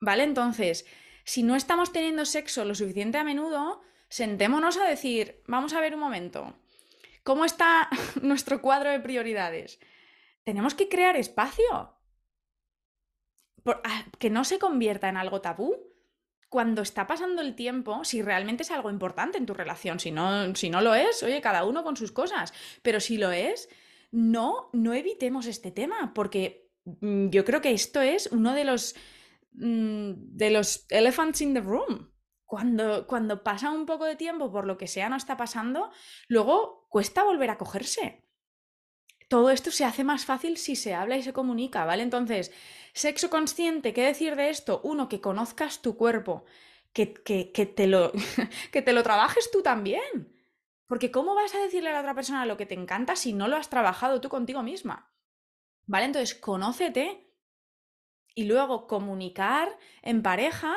¿Vale? 0.04 0.22
Entonces, 0.22 0.84
si 1.24 1.42
no 1.42 1.56
estamos 1.56 1.92
teniendo 1.92 2.26
sexo 2.26 2.64
lo 2.66 2.74
suficiente 2.74 3.16
a 3.16 3.24
menudo, 3.24 3.80
sentémonos 4.08 4.76
a 4.76 4.84
decir, 4.84 5.42
vamos 5.46 5.72
a 5.72 5.80
ver 5.80 5.94
un 5.94 6.00
momento, 6.00 6.54
¿cómo 7.22 7.46
está 7.46 7.88
nuestro 8.22 8.60
cuadro 8.60 8.90
de 8.90 9.00
prioridades? 9.00 9.80
Tenemos 10.44 10.74
que 10.74 10.90
crear 10.90 11.16
espacio. 11.16 11.96
Ah, 13.66 14.04
que 14.18 14.28
no 14.28 14.44
se 14.44 14.58
convierta 14.58 15.08
en 15.08 15.16
algo 15.16 15.40
tabú 15.40 15.74
cuando 16.50 16.82
está 16.82 17.06
pasando 17.06 17.40
el 17.40 17.54
tiempo, 17.54 18.04
si 18.04 18.20
realmente 18.20 18.62
es 18.62 18.70
algo 18.70 18.90
importante 18.90 19.38
en 19.38 19.46
tu 19.46 19.54
relación, 19.54 19.98
si 19.98 20.10
no, 20.10 20.54
si 20.54 20.68
no 20.68 20.82
lo 20.82 20.94
es, 20.94 21.22
oye, 21.22 21.40
cada 21.40 21.64
uno 21.64 21.82
con 21.82 21.96
sus 21.96 22.12
cosas, 22.12 22.52
pero 22.82 23.00
si 23.00 23.16
lo 23.16 23.32
es, 23.32 23.70
no, 24.12 24.68
no 24.74 24.92
evitemos 24.92 25.46
este 25.46 25.70
tema, 25.70 26.12
porque 26.14 26.70
mm, 26.84 27.30
yo 27.30 27.44
creo 27.44 27.62
que 27.62 27.72
esto 27.72 28.02
es 28.02 28.28
uno 28.28 28.52
de 28.52 28.64
los, 28.64 28.94
de 29.54 30.50
los 30.50 30.86
elephants 30.90 31.40
in 31.40 31.54
the 31.54 31.60
room. 31.60 32.10
Cuando, 32.44 33.06
cuando 33.06 33.42
pasa 33.42 33.70
un 33.70 33.86
poco 33.86 34.04
de 34.04 34.16
tiempo, 34.16 34.52
por 34.52 34.66
lo 34.66 34.76
que 34.76 34.86
sea, 34.86 35.08
no 35.08 35.16
está 35.16 35.36
pasando, 35.36 35.90
luego 36.28 36.86
cuesta 36.90 37.24
volver 37.24 37.50
a 37.50 37.58
cogerse 37.58 38.24
todo 39.28 39.50
esto 39.50 39.70
se 39.70 39.84
hace 39.84 40.04
más 40.04 40.24
fácil 40.24 40.56
si 40.56 40.76
se 40.76 40.94
habla 40.94 41.16
y 41.16 41.22
se 41.22 41.32
comunica, 41.32 41.84
¿vale? 41.84 42.02
Entonces, 42.02 42.52
sexo 42.92 43.30
consciente, 43.30 43.92
¿qué 43.92 44.02
decir 44.02 44.36
de 44.36 44.50
esto? 44.50 44.80
Uno, 44.84 45.08
que 45.08 45.20
conozcas 45.20 45.82
tu 45.82 45.96
cuerpo, 45.96 46.44
que, 46.92 47.12
que, 47.12 47.50
que, 47.50 47.66
te, 47.66 47.86
lo, 47.86 48.12
que 48.72 48.82
te 48.82 48.92
lo 48.92 49.02
trabajes 49.02 49.50
tú 49.50 49.62
también. 49.62 50.32
Porque 50.86 51.10
¿cómo 51.10 51.34
vas 51.34 51.54
a 51.54 51.58
decirle 51.58 51.88
a 51.88 51.94
la 51.94 52.00
otra 52.00 52.14
persona 52.14 52.46
lo 52.46 52.56
que 52.56 52.66
te 52.66 52.74
encanta 52.74 53.16
si 53.16 53.32
no 53.32 53.48
lo 53.48 53.56
has 53.56 53.70
trabajado 53.70 54.20
tú 54.20 54.28
contigo 54.28 54.62
misma? 54.62 55.12
¿Vale? 55.86 56.04
Entonces, 56.04 56.34
conócete 56.34 57.23
y 58.34 58.44
luego 58.44 58.86
comunicar 58.86 59.76
en 60.02 60.22
pareja 60.22 60.74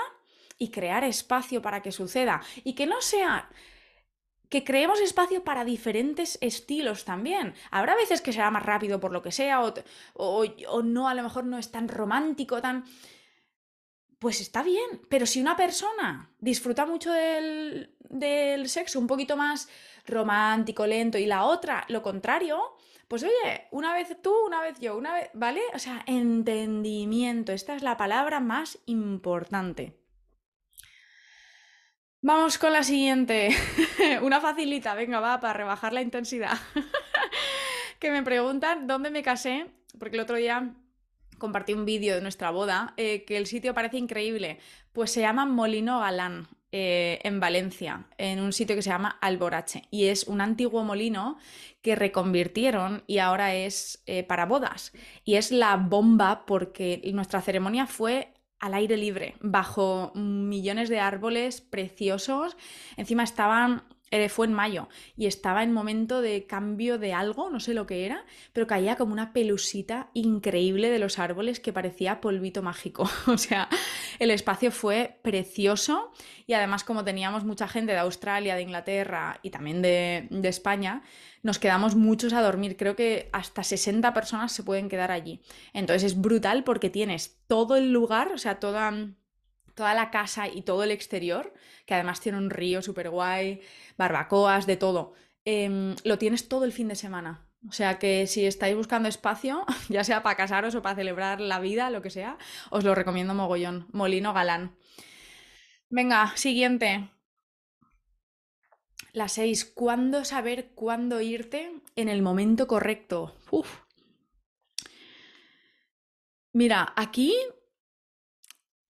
y 0.57 0.69
crear 0.69 1.03
espacio 1.03 1.61
para 1.61 1.81
que 1.81 1.91
suceda. 1.91 2.41
Y 2.63 2.73
que 2.73 2.85
no 2.87 3.01
sea 3.01 3.49
que 4.49 4.63
creemos 4.63 5.01
espacio 5.01 5.43
para 5.43 5.65
diferentes 5.65 6.37
estilos 6.41 7.05
también. 7.05 7.53
Habrá 7.69 7.95
veces 7.95 8.21
que 8.21 8.31
será 8.31 8.49
más 8.51 8.65
rápido 8.65 8.99
por 8.99 9.11
lo 9.11 9.21
que 9.21 9.31
sea, 9.31 9.63
o, 9.63 9.73
o, 10.13 10.81
no, 10.83 11.09
a 11.09 11.13
lo 11.13 11.23
mejor 11.23 11.45
no 11.45 11.57
es 11.57 11.71
tan 11.71 11.87
romántico, 11.87 12.61
tan... 12.61 12.85
Pues 14.19 14.41
está 14.41 14.63
bien, 14.63 15.01
pero 15.09 15.27
si 15.27 15.39
una 15.39 15.55
persona 15.55 16.31
disfruta 16.39 16.87
mucho 16.87 17.11
del, 17.11 17.95
del 18.09 18.67
sexo 18.67 18.99
un 18.99 19.05
poquito 19.05 19.37
más 19.37 19.69
romántico, 20.07 20.87
lento, 20.87 21.19
y 21.19 21.27
la 21.27 21.43
otra 21.43 21.85
lo 21.89 22.01
contrario, 22.01 22.76
pues 23.07 23.23
oye, 23.23 23.67
una 23.71 23.93
vez 23.93 24.21
tú, 24.21 24.33
una 24.45 24.61
vez 24.61 24.79
yo, 24.79 24.97
una 24.97 25.13
vez, 25.13 25.29
¿vale? 25.33 25.61
O 25.73 25.79
sea, 25.79 26.03
entendimiento, 26.07 27.53
esta 27.53 27.75
es 27.75 27.81
la 27.81 27.95
palabra 27.95 28.39
más 28.39 28.79
importante. 28.85 29.97
Vamos 32.21 32.57
con 32.57 32.73
la 32.73 32.83
siguiente. 32.83 33.55
Una 34.21 34.41
facilita, 34.41 34.95
venga, 34.95 35.19
va, 35.19 35.39
para 35.39 35.53
rebajar 35.53 35.93
la 35.93 36.01
intensidad. 36.01 36.57
que 37.99 38.11
me 38.11 38.23
preguntan 38.23 38.87
dónde 38.87 39.11
me 39.11 39.23
casé, 39.23 39.67
porque 39.97 40.17
el 40.17 40.23
otro 40.23 40.35
día 40.35 40.73
compartí 41.37 41.73
un 41.73 41.85
vídeo 41.85 42.15
de 42.15 42.21
nuestra 42.21 42.49
boda, 42.49 42.93
eh, 42.97 43.23
que 43.23 43.37
el 43.37 43.45
sitio 43.45 43.73
parece 43.73 43.97
increíble. 43.97 44.59
Pues 44.91 45.11
se 45.11 45.21
llama 45.21 45.45
Molino 45.45 45.99
Galán, 46.01 46.47
eh, 46.71 47.19
en 47.23 47.39
Valencia, 47.39 48.07
en 48.17 48.41
un 48.41 48.51
sitio 48.51 48.75
que 48.75 48.81
se 48.81 48.89
llama 48.89 49.17
Alborache. 49.21 49.83
Y 49.89 50.05
es 50.05 50.25
un 50.25 50.41
antiguo 50.41 50.83
molino 50.83 51.37
que 51.81 51.95
reconvirtieron 51.95 53.03
y 53.07 53.19
ahora 53.19 53.55
es 53.55 54.03
eh, 54.05 54.23
para 54.23 54.45
bodas. 54.45 54.91
Y 55.23 55.35
es 55.35 55.51
la 55.51 55.77
bomba 55.77 56.45
porque 56.45 57.01
nuestra 57.13 57.41
ceremonia 57.41 57.87
fue 57.87 58.33
al 58.59 58.73
aire 58.73 58.97
libre, 58.97 59.35
bajo 59.39 60.11
millones 60.15 60.89
de 60.89 60.99
árboles 60.99 61.61
preciosos. 61.61 62.57
Encima 62.97 63.23
estaban, 63.23 63.83
fue 64.29 64.47
en 64.47 64.53
mayo, 64.53 64.87
y 65.15 65.25
estaba 65.25 65.63
en 65.63 65.73
momento 65.73 66.21
de 66.21 66.45
cambio 66.45 66.97
de 66.97 67.13
algo, 67.13 67.49
no 67.49 67.59
sé 67.59 67.73
lo 67.73 67.85
que 67.85 68.05
era, 68.05 68.25
pero 68.53 68.67
caía 68.67 68.95
como 68.95 69.13
una 69.13 69.33
pelusita 69.33 70.09
increíble 70.13 70.89
de 70.89 70.99
los 70.99 71.19
árboles 71.19 71.59
que 71.59 71.73
parecía 71.73 72.21
polvito 72.21 72.61
mágico. 72.63 73.09
o 73.27 73.37
sea, 73.37 73.69
el 74.19 74.31
espacio 74.31 74.71
fue 74.71 75.19
precioso 75.21 76.11
y 76.45 76.53
además 76.53 76.83
como 76.83 77.03
teníamos 77.03 77.43
mucha 77.43 77.67
gente 77.67 77.91
de 77.91 77.99
Australia, 77.99 78.55
de 78.55 78.61
Inglaterra 78.61 79.39
y 79.43 79.49
también 79.49 79.81
de, 79.81 80.27
de 80.29 80.49
España, 80.49 81.03
nos 81.43 81.59
quedamos 81.59 81.95
muchos 81.95 82.33
a 82.33 82.41
dormir. 82.41 82.77
Creo 82.77 82.95
que 82.95 83.29
hasta 83.33 83.63
60 83.63 84.13
personas 84.13 84.51
se 84.51 84.63
pueden 84.63 84.89
quedar 84.89 85.11
allí. 85.11 85.41
Entonces 85.73 86.03
es 86.03 86.19
brutal 86.19 86.63
porque 86.63 86.89
tienes 86.89 87.39
todo 87.47 87.75
el 87.75 87.91
lugar, 87.91 88.31
o 88.33 88.37
sea, 88.37 88.59
toda, 88.59 88.91
toda 89.77 89.93
la 89.93 90.09
casa 90.09 90.47
y 90.47 90.63
todo 90.63 90.83
el 90.83 90.91
exterior, 90.91 91.53
que 91.85 91.93
además 91.93 92.19
tiene 92.19 92.39
un 92.39 92.49
río 92.49 92.81
súper 92.81 93.11
guay, 93.11 93.61
barbacoas, 93.95 94.65
de 94.65 94.75
todo. 94.75 95.13
Em, 95.45 95.95
lo 96.03 96.17
tienes 96.17 96.49
todo 96.49 96.65
el 96.65 96.73
fin 96.73 96.87
de 96.87 96.95
semana. 96.95 97.47
O 97.69 97.71
sea 97.71 97.99
que 97.99 98.25
si 98.25 98.45
estáis 98.45 98.75
buscando 98.75 99.07
espacio, 99.07 99.65
ya 99.89 100.03
sea 100.03 100.23
para 100.23 100.35
casaros 100.35 100.73
o 100.73 100.81
para 100.81 100.95
celebrar 100.95 101.39
la 101.39 101.59
vida, 101.59 101.91
lo 101.91 102.01
que 102.01 102.09
sea, 102.09 102.39
os 102.71 102.83
lo 102.83 102.95
recomiendo 102.95 103.35
mogollón. 103.35 103.87
Molino 103.93 104.33
Galán. 104.33 104.75
Venga, 105.89 106.35
siguiente. 106.35 107.11
La 109.13 109.27
6. 109.27 109.63
¿Cuándo 109.75 110.25
saber 110.25 110.71
cuándo 110.73 111.21
irte 111.21 111.71
en 111.95 112.09
el 112.09 112.23
momento 112.23 112.65
correcto? 112.67 113.35
Mira, 116.51 116.93
aquí 116.95 117.35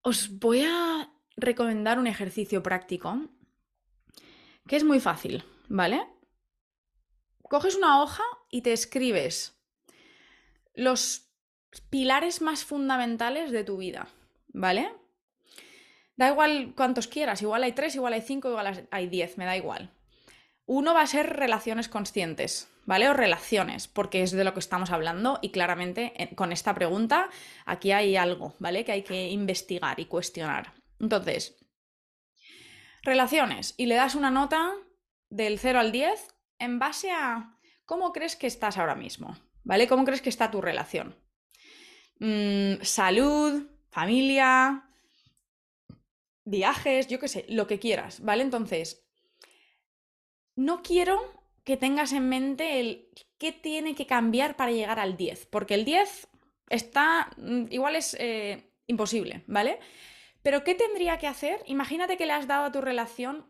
os 0.02 0.38
voy 0.38 0.62
a 0.62 1.12
recomendar 1.36 1.98
un 1.98 2.06
ejercicio 2.06 2.62
práctico 2.62 3.28
que 4.66 4.76
es 4.76 4.84
muy 4.84 5.00
fácil, 5.00 5.44
¿vale? 5.68 6.06
Coges 7.42 7.76
una 7.76 8.02
hoja 8.02 8.22
y 8.50 8.62
te 8.62 8.72
escribes 8.72 9.58
los 10.74 11.30
pilares 11.90 12.42
más 12.42 12.64
fundamentales 12.64 13.50
de 13.50 13.64
tu 13.64 13.78
vida, 13.78 14.08
¿vale? 14.48 14.92
Da 16.16 16.28
igual 16.30 16.74
cuántos 16.76 17.06
quieras, 17.06 17.42
igual 17.42 17.62
hay 17.62 17.72
tres, 17.72 17.94
igual 17.94 18.12
hay 18.12 18.22
cinco, 18.22 18.48
igual 18.48 18.88
hay 18.90 19.06
diez, 19.08 19.38
me 19.38 19.44
da 19.44 19.56
igual. 19.56 19.90
Uno 20.68 20.92
va 20.92 21.00
a 21.00 21.06
ser 21.06 21.34
relaciones 21.34 21.88
conscientes, 21.88 22.68
¿vale? 22.84 23.08
O 23.08 23.14
relaciones, 23.14 23.88
porque 23.88 24.22
es 24.22 24.32
de 24.32 24.44
lo 24.44 24.52
que 24.52 24.60
estamos 24.60 24.90
hablando 24.90 25.38
y 25.40 25.50
claramente 25.50 26.12
eh, 26.22 26.34
con 26.34 26.52
esta 26.52 26.74
pregunta 26.74 27.30
aquí 27.64 27.90
hay 27.90 28.16
algo, 28.16 28.54
¿vale? 28.58 28.84
Que 28.84 28.92
hay 28.92 29.02
que 29.02 29.30
investigar 29.30 29.98
y 29.98 30.04
cuestionar. 30.04 30.74
Entonces, 31.00 31.56
relaciones 33.02 33.72
y 33.78 33.86
le 33.86 33.94
das 33.94 34.14
una 34.14 34.30
nota 34.30 34.74
del 35.30 35.58
0 35.58 35.80
al 35.80 35.90
10 35.90 36.34
en 36.58 36.78
base 36.78 37.12
a 37.12 37.56
cómo 37.86 38.12
crees 38.12 38.36
que 38.36 38.46
estás 38.46 38.76
ahora 38.76 38.94
mismo, 38.94 39.38
¿vale? 39.64 39.88
¿Cómo 39.88 40.04
crees 40.04 40.20
que 40.20 40.28
está 40.28 40.50
tu 40.50 40.60
relación? 40.60 41.16
Mm, 42.20 42.82
salud, 42.82 43.70
familia, 43.88 44.84
viajes, 46.44 47.08
yo 47.08 47.18
qué 47.18 47.28
sé, 47.28 47.46
lo 47.48 47.66
que 47.66 47.78
quieras, 47.78 48.20
¿vale? 48.20 48.42
Entonces, 48.42 49.07
no 50.58 50.82
quiero 50.82 51.20
que 51.62 51.76
tengas 51.76 52.12
en 52.12 52.28
mente 52.28 52.80
el 52.80 53.08
qué 53.38 53.52
tiene 53.52 53.94
que 53.94 54.06
cambiar 54.06 54.56
para 54.56 54.72
llegar 54.72 54.98
al 54.98 55.16
10, 55.16 55.46
porque 55.46 55.74
el 55.74 55.84
10 55.84 56.28
está, 56.68 57.30
mm, 57.36 57.66
igual 57.70 57.94
es 57.94 58.16
eh, 58.18 58.68
imposible, 58.88 59.44
¿vale? 59.46 59.78
Pero 60.42 60.64
¿qué 60.64 60.74
tendría 60.74 61.18
que 61.18 61.28
hacer? 61.28 61.62
Imagínate 61.66 62.16
que 62.16 62.26
le 62.26 62.32
has 62.32 62.48
dado 62.48 62.64
a 62.64 62.72
tu 62.72 62.80
relación 62.80 63.46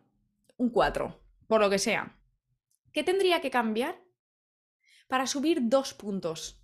un 0.58 0.68
4, 0.68 1.18
por 1.46 1.62
lo 1.62 1.70
que 1.70 1.78
sea. 1.78 2.20
¿Qué 2.92 3.02
tendría 3.02 3.40
que 3.40 3.50
cambiar 3.50 4.04
para 5.06 5.26
subir 5.26 5.60
dos 5.62 5.94
puntos? 5.94 6.62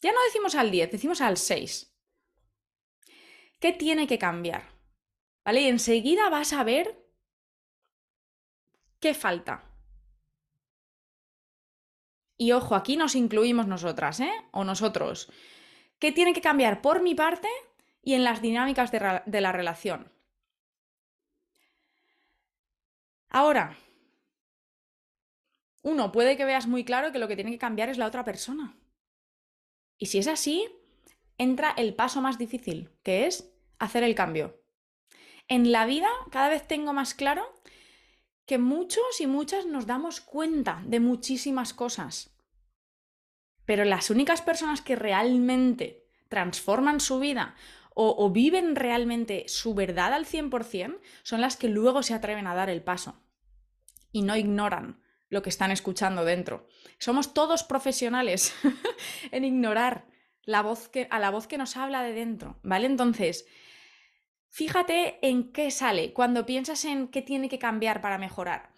Ya 0.00 0.12
no 0.12 0.22
decimos 0.26 0.54
al 0.54 0.70
10, 0.70 0.92
decimos 0.92 1.20
al 1.20 1.38
6. 1.38 1.92
¿Qué 3.58 3.72
tiene 3.72 4.06
que 4.06 4.18
cambiar? 4.18 4.62
¿Vale? 5.44 5.62
Y 5.62 5.66
enseguida 5.66 6.30
vas 6.30 6.52
a 6.52 6.62
ver 6.62 7.07
¿Qué 9.00 9.14
falta? 9.14 9.64
Y 12.36 12.52
ojo, 12.52 12.74
aquí 12.74 12.96
nos 12.96 13.14
incluimos 13.14 13.66
nosotras, 13.66 14.20
¿eh? 14.20 14.32
O 14.52 14.64
nosotros. 14.64 15.30
¿Qué 15.98 16.12
tiene 16.12 16.32
que 16.32 16.40
cambiar 16.40 16.80
por 16.80 17.02
mi 17.02 17.14
parte 17.14 17.48
y 18.02 18.14
en 18.14 18.24
las 18.24 18.40
dinámicas 18.40 18.92
de, 18.92 19.22
de 19.26 19.40
la 19.40 19.52
relación? 19.52 20.12
Ahora, 23.28 23.76
uno, 25.82 26.12
puede 26.12 26.36
que 26.36 26.44
veas 26.44 26.66
muy 26.66 26.84
claro 26.84 27.12
que 27.12 27.18
lo 27.18 27.28
que 27.28 27.34
tiene 27.34 27.50
que 27.50 27.58
cambiar 27.58 27.88
es 27.88 27.98
la 27.98 28.06
otra 28.06 28.24
persona. 28.24 28.76
Y 29.98 30.06
si 30.06 30.18
es 30.18 30.28
así, 30.28 30.68
entra 31.38 31.74
el 31.76 31.94
paso 31.94 32.20
más 32.20 32.38
difícil, 32.38 32.90
que 33.02 33.26
es 33.26 33.52
hacer 33.78 34.02
el 34.04 34.14
cambio. 34.14 34.62
En 35.48 35.72
la 35.72 35.86
vida 35.86 36.08
cada 36.30 36.48
vez 36.48 36.66
tengo 36.66 36.92
más 36.92 37.14
claro 37.14 37.52
que 38.48 38.58
muchos 38.58 39.20
y 39.20 39.26
muchas 39.26 39.66
nos 39.66 39.86
damos 39.86 40.22
cuenta 40.22 40.82
de 40.86 41.00
muchísimas 41.00 41.74
cosas. 41.74 42.34
Pero 43.66 43.84
las 43.84 44.08
únicas 44.08 44.40
personas 44.40 44.80
que 44.80 44.96
realmente 44.96 46.06
transforman 46.30 46.98
su 46.98 47.20
vida 47.20 47.54
o, 48.00 48.30
viven 48.30 48.76
realmente 48.76 49.44
su 49.48 49.74
verdad 49.74 50.14
al 50.14 50.24
100% 50.24 51.00
son 51.24 51.40
las 51.40 51.56
que 51.56 51.68
luego 51.68 52.02
se 52.02 52.14
atreven 52.14 52.46
a 52.46 52.54
dar 52.54 52.70
el 52.70 52.80
paso 52.80 53.20
y 54.12 54.22
no 54.22 54.36
ignoran 54.36 55.02
lo 55.28 55.42
que 55.42 55.50
están 55.50 55.72
escuchando 55.72 56.24
dentro. 56.24 56.68
Somos 56.98 57.34
todos 57.34 57.64
profesionales 57.64 58.54
en 59.32 59.44
ignorar 59.44 60.06
la 60.44 60.62
voz 60.62 60.88
que, 60.88 61.08
a 61.10 61.18
la 61.18 61.30
voz 61.30 61.48
que 61.48 61.58
nos 61.58 61.76
habla 61.76 62.02
de 62.02 62.12
dentro, 62.12 62.60
¿vale? 62.62 62.86
Entonces, 62.86 63.46
Fíjate 64.48 65.18
en 65.26 65.52
qué 65.52 65.70
sale 65.70 66.12
cuando 66.12 66.46
piensas 66.46 66.84
en 66.84 67.08
qué 67.08 67.22
tiene 67.22 67.48
que 67.48 67.58
cambiar 67.58 68.00
para 68.00 68.18
mejorar. 68.18 68.72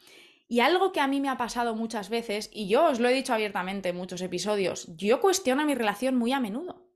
Y 0.48 0.60
algo 0.60 0.90
que 0.90 1.00
a 1.00 1.06
mí 1.06 1.20
me 1.20 1.28
ha 1.28 1.36
pasado 1.36 1.76
muchas 1.76 2.08
veces, 2.08 2.50
y 2.52 2.68
yo 2.68 2.86
os 2.86 2.98
lo 2.98 3.08
he 3.08 3.14
dicho 3.14 3.32
abiertamente 3.32 3.90
en 3.90 3.96
muchos 3.96 4.20
episodios, 4.20 4.88
yo 4.96 5.20
cuestiono 5.20 5.64
mi 5.64 5.74
relación 5.74 6.16
muy 6.16 6.32
a 6.32 6.40
menudo. 6.40 6.88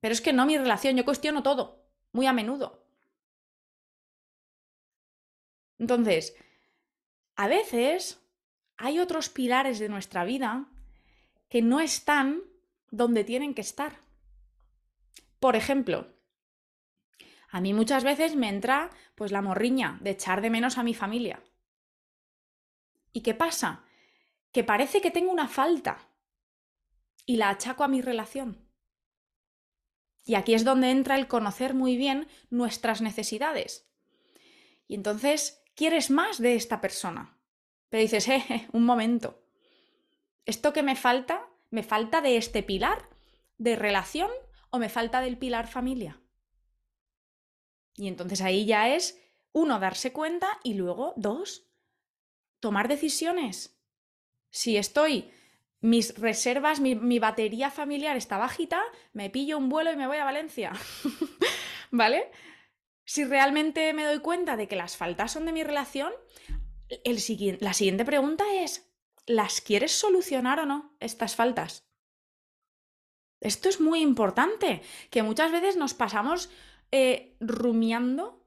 Pero 0.00 0.12
es 0.12 0.20
que 0.20 0.32
no 0.32 0.46
mi 0.46 0.56
relación, 0.56 0.96
yo 0.96 1.04
cuestiono 1.04 1.42
todo, 1.42 1.84
muy 2.12 2.26
a 2.26 2.32
menudo. 2.32 2.86
Entonces, 5.78 6.36
a 7.34 7.48
veces 7.48 8.24
hay 8.76 9.00
otros 9.00 9.28
pilares 9.28 9.78
de 9.78 9.88
nuestra 9.88 10.24
vida 10.24 10.68
que 11.48 11.62
no 11.62 11.80
están 11.80 12.42
donde 12.90 13.24
tienen 13.24 13.54
que 13.54 13.60
estar. 13.60 14.00
Por 15.40 15.56
ejemplo, 15.56 16.15
a 17.56 17.60
mí 17.62 17.72
muchas 17.72 18.04
veces 18.04 18.36
me 18.36 18.50
entra 18.50 18.90
pues 19.14 19.32
la 19.32 19.40
morriña 19.40 19.96
de 20.02 20.10
echar 20.10 20.42
de 20.42 20.50
menos 20.50 20.76
a 20.76 20.82
mi 20.82 20.92
familia. 20.92 21.42
¿Y 23.14 23.22
qué 23.22 23.32
pasa? 23.32 23.82
Que 24.52 24.62
parece 24.62 25.00
que 25.00 25.10
tengo 25.10 25.32
una 25.32 25.48
falta 25.48 26.06
y 27.24 27.38
la 27.38 27.48
achaco 27.48 27.82
a 27.82 27.88
mi 27.88 28.02
relación. 28.02 28.68
Y 30.26 30.34
aquí 30.34 30.52
es 30.52 30.64
donde 30.64 30.90
entra 30.90 31.16
el 31.16 31.28
conocer 31.28 31.72
muy 31.72 31.96
bien 31.96 32.28
nuestras 32.50 33.00
necesidades. 33.00 33.90
Y 34.86 34.94
entonces, 34.94 35.64
quieres 35.74 36.10
más 36.10 36.36
de 36.36 36.56
esta 36.56 36.82
persona. 36.82 37.38
Pero 37.88 38.02
dices, 38.02 38.28
eh, 38.28 38.44
eh, 38.50 38.68
un 38.72 38.84
momento. 38.84 39.42
¿Esto 40.44 40.74
que 40.74 40.82
me 40.82 40.94
falta? 40.94 41.48
¿Me 41.70 41.82
falta 41.82 42.20
de 42.20 42.36
este 42.36 42.62
pilar 42.62 43.08
de 43.56 43.76
relación 43.76 44.30
o 44.68 44.78
me 44.78 44.90
falta 44.90 45.22
del 45.22 45.38
pilar 45.38 45.66
familia? 45.68 46.20
Y 47.96 48.08
entonces 48.08 48.42
ahí 48.42 48.66
ya 48.66 48.94
es, 48.94 49.20
uno, 49.52 49.78
darse 49.80 50.12
cuenta 50.12 50.60
y 50.62 50.74
luego, 50.74 51.14
dos, 51.16 51.66
tomar 52.60 52.88
decisiones. 52.88 53.80
Si 54.50 54.76
estoy, 54.76 55.30
mis 55.80 56.18
reservas, 56.18 56.80
mi, 56.80 57.18
batería 57.18 57.70
familiar 57.70 58.16
está 58.16 58.38
bajita, 58.38 58.82
me 59.12 59.30
pillo 59.30 59.58
un 59.58 59.68
vuelo 59.68 59.92
y 59.92 59.96
me 59.96 60.06
voy 60.06 60.18
a 60.18 60.24
Valencia. 60.24 60.72
¿Vale? 61.90 62.30
Si 63.04 63.24
realmente 63.24 63.92
me 63.92 64.04
doy 64.04 64.18
cuenta 64.18 64.56
de 64.56 64.68
que 64.68 64.76
las 64.76 64.96
faltas 64.96 65.32
son 65.32 65.46
de 65.46 65.52
mi 65.52 65.62
relación, 65.62 66.12
el 67.04 67.18
la 67.60 67.72
siguiente 67.72 68.04
pregunta 68.04 68.44
es, 68.54 68.90
¿las 69.26 69.60
quieres 69.60 69.92
solucionar 69.92 70.60
o 70.60 70.66
no 70.66 70.96
estas 71.00 71.34
faltas? 71.34 71.86
Esto 73.40 73.68
es 73.68 73.80
muy 73.80 74.00
importante, 74.00 74.82
que 75.10 75.22
muchas 75.22 75.52
veces 75.52 75.76
nos 75.76 75.94
pasamos 75.94 76.50
eh, 76.90 77.36
rumiando 77.40 78.44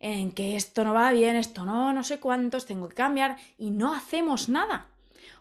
en 0.00 0.32
que 0.32 0.56
esto 0.56 0.84
no 0.84 0.94
va 0.94 1.12
bien, 1.12 1.36
esto 1.36 1.64
no, 1.64 1.92
no 1.92 2.04
sé 2.04 2.20
cuántos, 2.20 2.66
tengo 2.66 2.88
que 2.88 2.94
cambiar 2.94 3.36
y 3.56 3.70
no 3.70 3.92
hacemos 3.94 4.48
nada. 4.48 4.90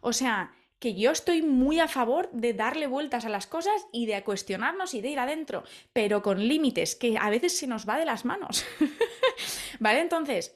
O 0.02 0.14
sea, 0.14 0.54
que 0.80 0.96
yo 0.96 1.12
estoy 1.12 1.42
muy 1.42 1.80
a 1.80 1.88
favor 1.88 2.30
de 2.32 2.54
darle 2.54 2.88
vueltas 2.88 3.26
a 3.26 3.30
las 3.30 3.48
cosas 3.48 3.88
y 3.92 4.06
de 4.06 4.24
cuestionarnos 4.24 4.94
y 4.94 5.02
de 5.02 5.10
ir 5.10 5.20
adentro, 5.20 5.64
pero 5.94 6.22
con 6.22 6.48
límites, 6.48 6.96
que 6.96 7.18
a 7.18 7.30
veces 7.30 7.58
se 7.58 7.68
nos 7.68 7.88
va 7.88 7.98
de 7.98 8.06
las 8.06 8.26
manos. 8.26 8.66
¿Vale? 9.80 10.02
Entonces, 10.02 10.56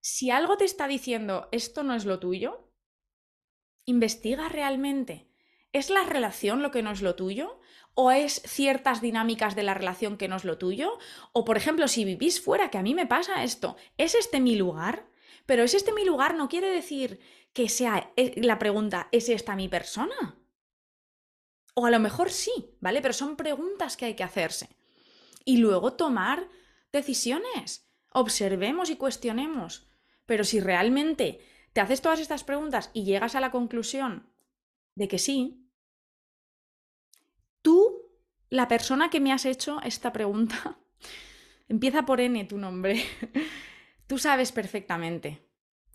si 0.00 0.30
algo 0.30 0.56
te 0.56 0.64
está 0.64 0.88
diciendo 0.88 1.48
esto 1.52 1.82
no 1.82 1.94
es 1.94 2.04
lo 2.04 2.18
tuyo, 2.18 2.70
investiga 3.84 4.48
realmente. 4.48 5.28
¿Es 5.72 5.90
la 5.90 6.04
relación 6.04 6.62
lo 6.62 6.70
que 6.70 6.82
no 6.82 6.90
es 6.90 7.02
lo 7.02 7.14
tuyo? 7.14 7.60
¿O 7.98 8.10
es 8.10 8.42
ciertas 8.44 9.00
dinámicas 9.00 9.56
de 9.56 9.62
la 9.62 9.72
relación 9.72 10.18
que 10.18 10.28
no 10.28 10.36
es 10.36 10.44
lo 10.44 10.58
tuyo? 10.58 10.98
O, 11.32 11.46
por 11.46 11.56
ejemplo, 11.56 11.88
si 11.88 12.04
vivís 12.04 12.42
fuera, 12.42 12.70
que 12.70 12.76
a 12.76 12.82
mí 12.82 12.94
me 12.94 13.06
pasa 13.06 13.42
esto, 13.42 13.76
¿es 13.96 14.14
este 14.14 14.38
mi 14.38 14.54
lugar? 14.54 15.08
Pero 15.46 15.62
es 15.62 15.72
este 15.72 15.94
mi 15.94 16.04
lugar 16.04 16.34
no 16.34 16.50
quiere 16.50 16.68
decir 16.68 17.20
que 17.54 17.70
sea 17.70 18.12
eh, 18.16 18.34
la 18.42 18.58
pregunta, 18.58 19.08
¿es 19.12 19.30
esta 19.30 19.56
mi 19.56 19.68
persona? 19.68 20.38
O 21.72 21.86
a 21.86 21.90
lo 21.90 21.98
mejor 21.98 22.30
sí, 22.30 22.76
¿vale? 22.80 23.00
Pero 23.00 23.14
son 23.14 23.34
preguntas 23.34 23.96
que 23.96 24.04
hay 24.04 24.14
que 24.14 24.24
hacerse. 24.24 24.76
Y 25.46 25.56
luego 25.56 25.94
tomar 25.94 26.50
decisiones. 26.92 27.88
Observemos 28.12 28.90
y 28.90 28.96
cuestionemos. 28.96 29.88
Pero 30.26 30.44
si 30.44 30.60
realmente 30.60 31.40
te 31.72 31.80
haces 31.80 32.02
todas 32.02 32.20
estas 32.20 32.44
preguntas 32.44 32.90
y 32.92 33.04
llegas 33.04 33.34
a 33.36 33.40
la 33.40 33.50
conclusión 33.50 34.30
de 34.94 35.08
que 35.08 35.18
sí, 35.18 35.65
tú, 37.66 38.12
la 38.48 38.68
persona 38.68 39.10
que 39.10 39.18
me 39.18 39.32
has 39.32 39.44
hecho 39.44 39.80
esta 39.82 40.12
pregunta, 40.12 40.78
empieza 41.68 42.06
por 42.06 42.20
N 42.20 42.44
tu 42.44 42.58
nombre, 42.58 43.04
tú 44.06 44.18
sabes 44.18 44.52
perfectamente 44.52 45.44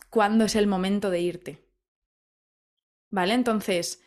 cuándo 0.10 0.44
es 0.44 0.58
el 0.58 0.68
momento 0.68 1.10
de 1.10 1.22
irte. 1.22 1.66
¿Vale? 3.10 3.36
Entonces, 3.36 4.04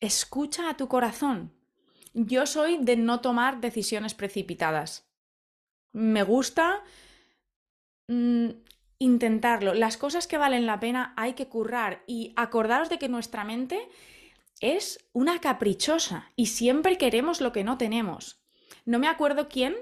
escucha 0.00 0.68
a 0.68 0.76
tu 0.76 0.88
corazón. 0.88 1.54
Yo 2.12 2.44
soy 2.44 2.76
de 2.76 2.96
no 2.96 3.22
tomar 3.22 3.62
decisiones 3.62 4.12
precipitadas. 4.12 5.10
Me 5.92 6.22
gusta 6.22 6.84
mm, 8.08 8.48
intentarlo. 8.98 9.72
Las 9.72 9.96
cosas 9.96 10.26
que 10.26 10.36
valen 10.36 10.66
la 10.66 10.80
pena 10.80 11.14
hay 11.16 11.32
que 11.32 11.48
currar 11.48 12.04
y 12.06 12.34
acordaros 12.36 12.90
de 12.90 12.98
que 12.98 13.08
nuestra 13.08 13.44
mente 13.44 13.88
es 14.60 15.08
una 15.12 15.40
caprichosa 15.40 16.30
y 16.36 16.46
siempre 16.46 16.98
queremos 16.98 17.40
lo 17.40 17.52
que 17.52 17.64
no 17.64 17.78
tenemos. 17.78 18.44
No 18.84 18.98
me 18.98 19.08
acuerdo 19.08 19.48
quién 19.48 19.74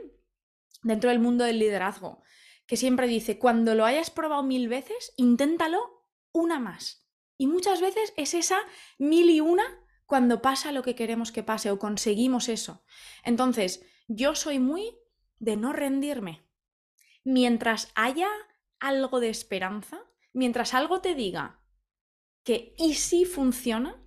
dentro 0.83 1.11
del 1.11 1.19
mundo 1.19 1.45
del 1.45 1.59
liderazgo 1.59 2.23
que 2.69 2.77
siempre 2.77 3.09
dice, 3.09 3.39
cuando 3.39 3.75
lo 3.75 3.87
hayas 3.87 4.11
probado 4.11 4.43
mil 4.43 4.69
veces, 4.69 5.15
inténtalo 5.17 6.05
una 6.33 6.61
más. 6.61 7.09
Y 7.39 7.47
muchas 7.47 7.81
veces 7.81 8.13
es 8.17 8.35
esa 8.35 8.59
mil 8.99 9.31
y 9.31 9.41
una 9.41 9.65
cuando 10.05 10.43
pasa 10.43 10.71
lo 10.71 10.83
que 10.83 10.95
queremos 10.95 11.33
que 11.33 11.43
pase 11.43 11.71
o 11.71 11.79
conseguimos 11.79 12.49
eso. 12.51 12.85
Entonces, 13.25 13.87
yo 14.07 14.35
soy 14.35 14.59
muy 14.59 14.99
de 15.39 15.57
no 15.57 15.73
rendirme. 15.73 16.47
Mientras 17.25 17.91
haya 17.95 18.29
algo 18.81 19.19
de 19.19 19.31
esperanza, 19.31 20.01
mientras 20.35 20.75
algo 20.75 21.01
te 21.01 21.15
diga 21.15 21.63
que 22.45 22.75
y 22.77 22.95
si 22.95 23.25
funciona, 23.25 24.03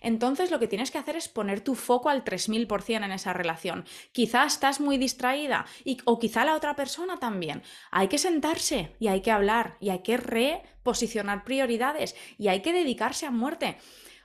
entonces 0.00 0.50
lo 0.50 0.58
que 0.58 0.68
tienes 0.68 0.90
que 0.90 0.98
hacer 0.98 1.16
es 1.16 1.28
poner 1.28 1.60
tu 1.60 1.74
foco 1.74 2.08
al 2.08 2.24
3000% 2.24 3.04
en 3.04 3.12
esa 3.12 3.32
relación. 3.32 3.84
Quizá 4.12 4.44
estás 4.44 4.80
muy 4.80 4.98
distraída 4.98 5.66
y, 5.84 5.98
o 6.04 6.18
quizá 6.18 6.44
la 6.44 6.56
otra 6.56 6.76
persona 6.76 7.18
también. 7.18 7.62
Hay 7.90 8.08
que 8.08 8.18
sentarse 8.18 8.96
y 8.98 9.08
hay 9.08 9.20
que 9.20 9.30
hablar 9.30 9.76
y 9.80 9.90
hay 9.90 10.02
que 10.02 10.16
reposicionar 10.16 11.44
prioridades 11.44 12.16
y 12.38 12.48
hay 12.48 12.62
que 12.62 12.72
dedicarse 12.72 13.26
a 13.26 13.30
muerte. 13.30 13.78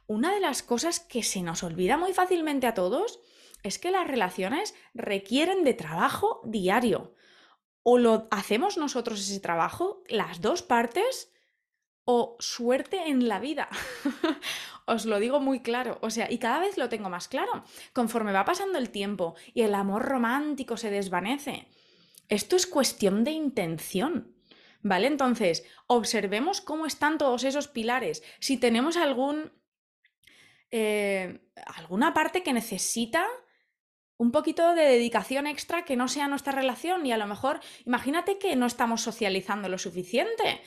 Una 0.08 0.34
de 0.34 0.39
las 0.39 0.64
cosas 0.64 0.99
que 0.99 1.24
se 1.24 1.41
nos 1.41 1.64
olvida 1.64 1.97
muy 1.97 2.14
fácilmente 2.14 2.66
a 2.68 2.74
todos 2.74 3.20
es 3.64 3.80
que 3.80 3.91
las 3.91 4.08
relaciones 4.08 4.74
requieren 4.93 5.64
de 5.64 5.74
trabajo 5.74 6.41
diario. 6.45 7.14
O 7.84 7.97
lo 7.97 8.28
hacemos 8.32 8.78
nosotros 8.78 9.20
ese 9.20 9.39
trabajo, 9.39 10.03
las 10.08 10.41
dos 10.41 10.62
partes, 10.62 11.32
o 12.10 12.38
suerte 12.39 13.10
en 13.10 13.28
la 13.28 13.39
vida. 13.39 13.68
Os 14.86 15.05
lo 15.05 15.20
digo 15.20 15.41
muy 15.41 15.60
claro, 15.60 15.99
o 16.01 16.10
sea, 16.10 16.32
y 16.32 16.38
cada 16.38 16.60
vez 16.60 16.78
lo 16.78 16.88
tengo 16.88 17.10
más 17.10 17.28
claro. 17.28 17.66
Conforme 17.91 18.32
va 18.32 18.45
pasando 18.45 18.78
el 18.78 18.91
tiempo 18.91 19.36
y 19.53 19.64
el 19.64 19.76
amor 19.76 20.03
romántico 20.05 20.78
se 20.78 20.89
desvanece, 20.89 21.68
esto 22.30 22.55
es 22.55 22.66
cuestión 22.66 23.26
de 23.26 23.32
intención. 23.32 24.34
¿Vale? 24.84 25.08
Entonces, 25.08 25.66
observemos 25.88 26.62
cómo 26.62 26.86
están 26.86 27.18
todos 27.18 27.43
esos 27.43 27.68
pilares. 27.68 28.24
Si 28.39 28.58
tenemos 28.58 28.95
algún. 28.95 29.51
Eh, 30.72 31.41
alguna 31.66 32.14
parte 32.14 32.43
que 32.43 32.53
necesita 32.53 33.26
un 34.16 34.32
poquito 34.32 34.76
de 34.76 34.84
dedicación 34.84 35.45
extra 35.45 35.84
que 35.84 35.97
no 35.97 36.08
sea 36.08 36.30
nuestra 36.30 36.53
relación 36.53 37.05
y 37.05 37.12
a 37.12 37.18
lo 37.18 37.28
mejor 37.28 37.60
imagínate 37.86 38.38
que 38.38 38.55
no 38.55 38.66
estamos 38.66 39.01
socializando 39.01 39.70
lo 39.70 39.78
suficiente 39.78 40.62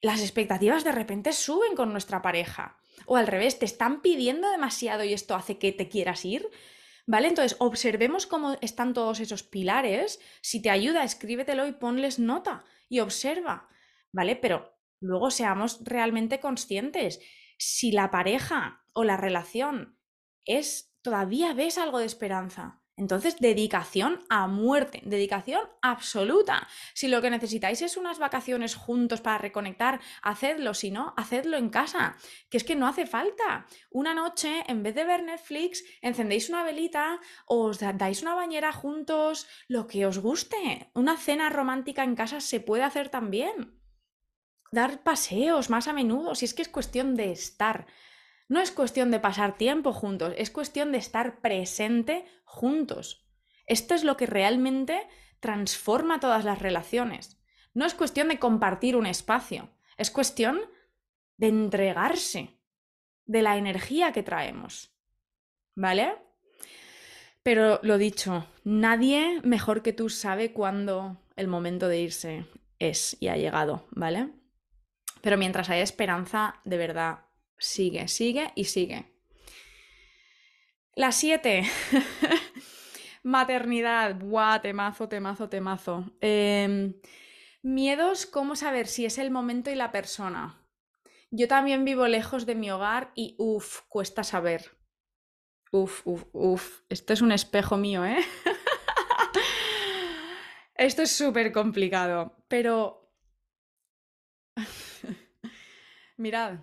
las 0.00 0.20
expectativas 0.20 0.84
de 0.84 0.92
repente 0.92 1.32
suben 1.32 1.74
con 1.74 1.92
nuestra 1.92 2.22
pareja. 2.22 2.78
O 3.06 3.16
al 3.16 3.26
revés, 3.26 3.58
te 3.58 3.64
están 3.64 4.00
pidiendo 4.00 4.50
demasiado 4.50 5.04
y 5.04 5.12
esto 5.12 5.34
hace 5.34 5.58
que 5.58 5.72
te 5.72 5.88
quieras 5.88 6.24
ir. 6.24 6.48
¿Vale? 7.06 7.28
Entonces, 7.28 7.56
observemos 7.58 8.26
cómo 8.26 8.56
están 8.60 8.92
todos 8.92 9.20
esos 9.20 9.42
pilares. 9.42 10.20
Si 10.42 10.60
te 10.60 10.70
ayuda, 10.70 11.04
escríbetelo 11.04 11.66
y 11.66 11.72
ponles 11.72 12.18
nota 12.18 12.64
y 12.88 13.00
observa. 13.00 13.68
¿Vale? 14.12 14.36
Pero 14.36 14.78
luego 15.00 15.30
seamos 15.30 15.80
realmente 15.84 16.38
conscientes. 16.38 17.20
Si 17.56 17.92
la 17.92 18.10
pareja 18.10 18.84
o 18.92 19.04
la 19.04 19.16
relación 19.16 19.98
es, 20.44 20.94
todavía 21.02 21.54
ves 21.54 21.78
algo 21.78 21.98
de 21.98 22.06
esperanza, 22.06 22.77
entonces, 22.98 23.38
dedicación 23.38 24.24
a 24.28 24.48
muerte, 24.48 25.00
dedicación 25.04 25.60
absoluta. 25.82 26.66
Si 26.94 27.06
lo 27.06 27.22
que 27.22 27.30
necesitáis 27.30 27.80
es 27.80 27.96
unas 27.96 28.18
vacaciones 28.18 28.74
juntos 28.74 29.20
para 29.20 29.38
reconectar, 29.38 30.00
hacedlo, 30.20 30.74
si 30.74 30.90
no, 30.90 31.14
hacedlo 31.16 31.56
en 31.56 31.70
casa, 31.70 32.16
que 32.50 32.56
es 32.56 32.64
que 32.64 32.74
no 32.74 32.88
hace 32.88 33.06
falta. 33.06 33.66
Una 33.90 34.14
noche, 34.14 34.64
en 34.66 34.82
vez 34.82 34.96
de 34.96 35.04
ver 35.04 35.22
Netflix, 35.22 35.84
encendéis 36.02 36.48
una 36.48 36.64
velita, 36.64 37.20
os 37.46 37.78
dais 37.78 38.22
una 38.22 38.34
bañera 38.34 38.72
juntos, 38.72 39.46
lo 39.68 39.86
que 39.86 40.04
os 40.04 40.18
guste. 40.18 40.90
Una 40.94 41.16
cena 41.16 41.50
romántica 41.50 42.02
en 42.02 42.16
casa 42.16 42.40
se 42.40 42.58
puede 42.58 42.82
hacer 42.82 43.10
también. 43.10 43.80
Dar 44.72 45.02
paseos 45.04 45.70
más 45.70 45.86
a 45.86 45.92
menudo, 45.92 46.34
si 46.34 46.44
es 46.44 46.52
que 46.52 46.62
es 46.62 46.68
cuestión 46.68 47.14
de 47.14 47.30
estar. 47.30 47.86
No 48.48 48.60
es 48.60 48.72
cuestión 48.72 49.10
de 49.10 49.20
pasar 49.20 49.56
tiempo 49.56 49.92
juntos, 49.92 50.34
es 50.36 50.50
cuestión 50.50 50.90
de 50.90 50.98
estar 50.98 51.40
presente 51.40 52.24
juntos. 52.44 53.26
Esto 53.66 53.94
es 53.94 54.04
lo 54.04 54.16
que 54.16 54.26
realmente 54.26 55.06
transforma 55.40 56.18
todas 56.20 56.44
las 56.44 56.58
relaciones. 56.58 57.38
No 57.74 57.84
es 57.84 57.94
cuestión 57.94 58.28
de 58.28 58.38
compartir 58.38 58.96
un 58.96 59.06
espacio, 59.06 59.70
es 59.98 60.10
cuestión 60.10 60.60
de 61.36 61.48
entregarse 61.48 62.58
de 63.26 63.42
la 63.42 63.58
energía 63.58 64.12
que 64.12 64.22
traemos. 64.22 64.94
¿Vale? 65.74 66.16
Pero 67.42 67.78
lo 67.82 67.98
dicho, 67.98 68.46
nadie 68.64 69.40
mejor 69.42 69.82
que 69.82 69.92
tú 69.92 70.08
sabe 70.08 70.52
cuándo 70.52 71.22
el 71.36 71.46
momento 71.46 71.88
de 71.88 72.00
irse 72.00 72.46
es 72.78 73.16
y 73.20 73.28
ha 73.28 73.36
llegado, 73.36 73.86
¿vale? 73.90 74.30
Pero 75.20 75.36
mientras 75.36 75.70
haya 75.70 75.82
esperanza, 75.82 76.60
de 76.64 76.76
verdad, 76.76 77.27
sigue, 77.58 78.08
sigue 78.08 78.52
y 78.54 78.64
sigue. 78.64 79.12
La 80.94 81.12
7. 81.12 81.64
Maternidad. 83.22 84.16
Buah, 84.16 84.60
temazo, 84.60 85.08
temazo, 85.08 85.48
temazo. 85.48 86.04
Em, 86.20 86.94
Miedos, 87.62 88.26
¿cómo 88.26 88.56
saber 88.56 88.86
si 88.86 89.04
es 89.04 89.18
el 89.18 89.30
momento 89.30 89.70
y 89.70 89.74
la 89.74 89.90
persona? 89.90 90.64
Yo 91.30 91.48
también 91.48 91.84
vivo 91.84 92.06
lejos 92.06 92.46
de 92.46 92.54
mi 92.54 92.70
hogar 92.70 93.12
y 93.14 93.34
uff, 93.38 93.82
cuesta 93.88 94.24
saber. 94.24 94.78
Uf, 95.72 96.06
uf, 96.06 96.24
uf. 96.32 96.82
Esto 96.88 97.12
es 97.12 97.20
un 97.20 97.32
espejo 97.32 97.76
mío, 97.76 98.06
¿eh? 98.06 98.24
Esto 100.74 101.02
es 101.02 101.10
súper 101.10 101.52
complicado, 101.52 102.44
pero... 102.48 103.12
Mirad, 106.16 106.60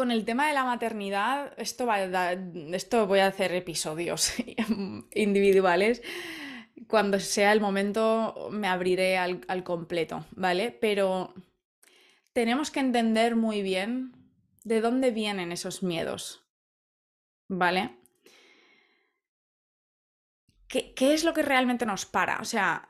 con 0.00 0.10
el 0.10 0.24
tema 0.24 0.48
de 0.48 0.54
la 0.54 0.64
maternidad, 0.64 1.52
esto, 1.58 1.84
va 1.84 1.96
a 1.96 2.32
esto 2.72 3.06
voy 3.06 3.18
a 3.18 3.26
hacer 3.26 3.52
episodios 3.52 4.32
individuales. 5.14 6.00
Cuando 6.88 7.20
sea 7.20 7.52
el 7.52 7.60
momento 7.60 8.48
me 8.50 8.66
abriré 8.66 9.18
al, 9.18 9.62
completo, 9.62 10.24
¿vale? 10.30 10.70
Pero 10.70 11.34
tenemos 12.32 12.70
que 12.70 12.80
entender 12.80 13.36
muy 13.36 13.60
bien 13.60 14.12
de 14.64 14.80
dónde 14.80 15.10
vienen 15.10 15.52
esos 15.52 15.82
miedos, 15.82 16.46
¿vale? 17.46 17.98
¿Qué, 20.66 20.94
¿Qué, 20.94 21.12
es 21.12 21.24
lo 21.24 21.34
que 21.34 21.42
realmente 21.42 21.84
nos 21.84 22.06
para? 22.06 22.38
O 22.40 22.46
sea, 22.46 22.88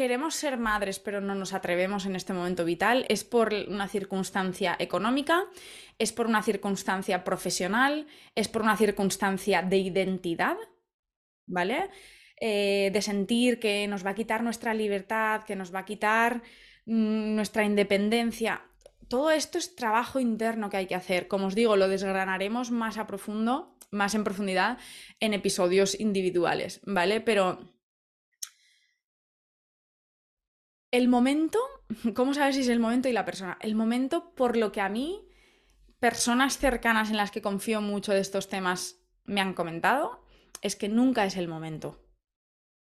queremos 0.00 0.34
ser 0.34 0.56
madres 0.56 0.98
pero 0.98 1.20
no 1.20 1.34
nos 1.34 1.52
atrevemos 1.52 2.06
en 2.06 2.16
este 2.16 2.32
momento 2.32 2.64
vital, 2.64 3.04
es 3.10 3.22
por 3.22 3.52
una 3.52 3.86
circunstancia 3.86 4.74
económica, 4.78 5.44
es 5.98 6.10
por 6.10 6.26
una 6.26 6.42
circunstancia 6.42 7.22
profesional, 7.22 8.06
es 8.34 8.48
por 8.48 8.62
una 8.62 8.78
circunstancia 8.78 9.60
de 9.60 9.76
identidad, 9.76 10.56
¿vale? 11.46 11.90
Eh, 12.40 12.88
de 12.94 13.02
sentir 13.02 13.60
que 13.60 13.86
nos 13.88 14.02
va 14.02 14.12
a 14.12 14.14
quitar 14.14 14.42
nuestra 14.42 14.72
libertad, 14.72 15.42
que 15.42 15.54
nos 15.54 15.70
va 15.70 15.80
a 15.80 15.84
quitar 15.84 16.36
mm, 16.86 17.34
nuestra 17.34 17.64
independencia. 17.64 18.62
Todo 19.06 19.30
esto 19.30 19.58
es 19.58 19.76
trabajo 19.76 20.18
interno 20.18 20.70
que 20.70 20.78
hay 20.78 20.86
que 20.86 20.94
hacer. 20.94 21.28
Como 21.28 21.48
os 21.48 21.54
digo, 21.54 21.76
lo 21.76 21.88
desgranaremos 21.88 22.70
más 22.70 22.96
a 22.96 23.06
profundo, 23.06 23.76
más 23.90 24.14
en 24.14 24.24
profundidad 24.24 24.78
en 25.20 25.34
episodios 25.34 26.00
individuales, 26.00 26.80
¿vale? 26.86 27.20
Pero 27.20 27.58
el 30.90 31.08
momento, 31.08 31.58
¿cómo 32.14 32.34
sabes 32.34 32.56
si 32.56 32.62
es 32.62 32.68
el 32.68 32.80
momento 32.80 33.08
y 33.08 33.12
la 33.12 33.24
persona? 33.24 33.58
El 33.60 33.74
momento 33.74 34.34
por 34.34 34.56
lo 34.56 34.72
que 34.72 34.80
a 34.80 34.88
mí, 34.88 35.28
personas 35.98 36.58
cercanas 36.58 37.10
en 37.10 37.16
las 37.16 37.30
que 37.30 37.42
confío 37.42 37.80
mucho 37.80 38.12
de 38.12 38.20
estos 38.20 38.48
temas 38.48 39.00
me 39.24 39.40
han 39.40 39.54
comentado, 39.54 40.24
es 40.62 40.76
que 40.76 40.88
nunca 40.88 41.24
es 41.24 41.36
el 41.36 41.48
momento. 41.48 42.04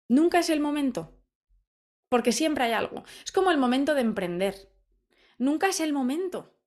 Nunca 0.09 0.40
es 0.40 0.50
el 0.50 0.61
momento. 0.61 1.18
Porque 2.11 2.32
siempre 2.32 2.64
hay 2.64 2.72
algo. 2.72 3.05
Es 3.24 3.32
como 3.32 3.50
el 3.50 3.59
momento 3.59 3.94
de 3.94 4.03
emprender. 4.03 4.55
Nunca 5.38 5.68
es 5.68 5.80
el 5.80 5.92
momento. 5.92 6.59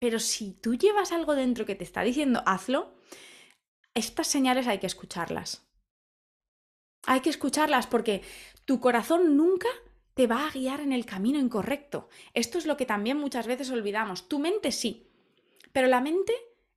Pero 0.00 0.18
si 0.18 0.52
tú 0.52 0.74
llevas 0.74 1.12
algo 1.12 1.34
dentro 1.34 1.64
que 1.64 1.76
te 1.76 1.84
está 1.84 2.02
diciendo 2.02 2.42
hazlo, 2.44 2.94
estas 3.94 4.26
señales 4.26 4.66
hay 4.66 4.78
que 4.78 4.86
escucharlas. 4.86 5.70
Hay 7.06 7.20
que 7.20 7.30
escucharlas 7.30 7.86
porque 7.86 8.22
tu 8.64 8.80
corazón 8.80 9.36
nunca 9.36 9.68
te 10.14 10.26
va 10.26 10.46
a 10.46 10.50
guiar 10.50 10.80
en 10.80 10.92
el 10.92 11.06
camino 11.06 11.38
incorrecto. 11.38 12.08
Esto 12.32 12.58
es 12.58 12.66
lo 12.66 12.76
que 12.76 12.86
también 12.86 13.18
muchas 13.18 13.46
veces 13.46 13.70
olvidamos. 13.70 14.28
Tu 14.28 14.38
mente 14.38 14.72
sí, 14.72 15.08
pero 15.72 15.88
la 15.88 16.00
mente 16.00 16.32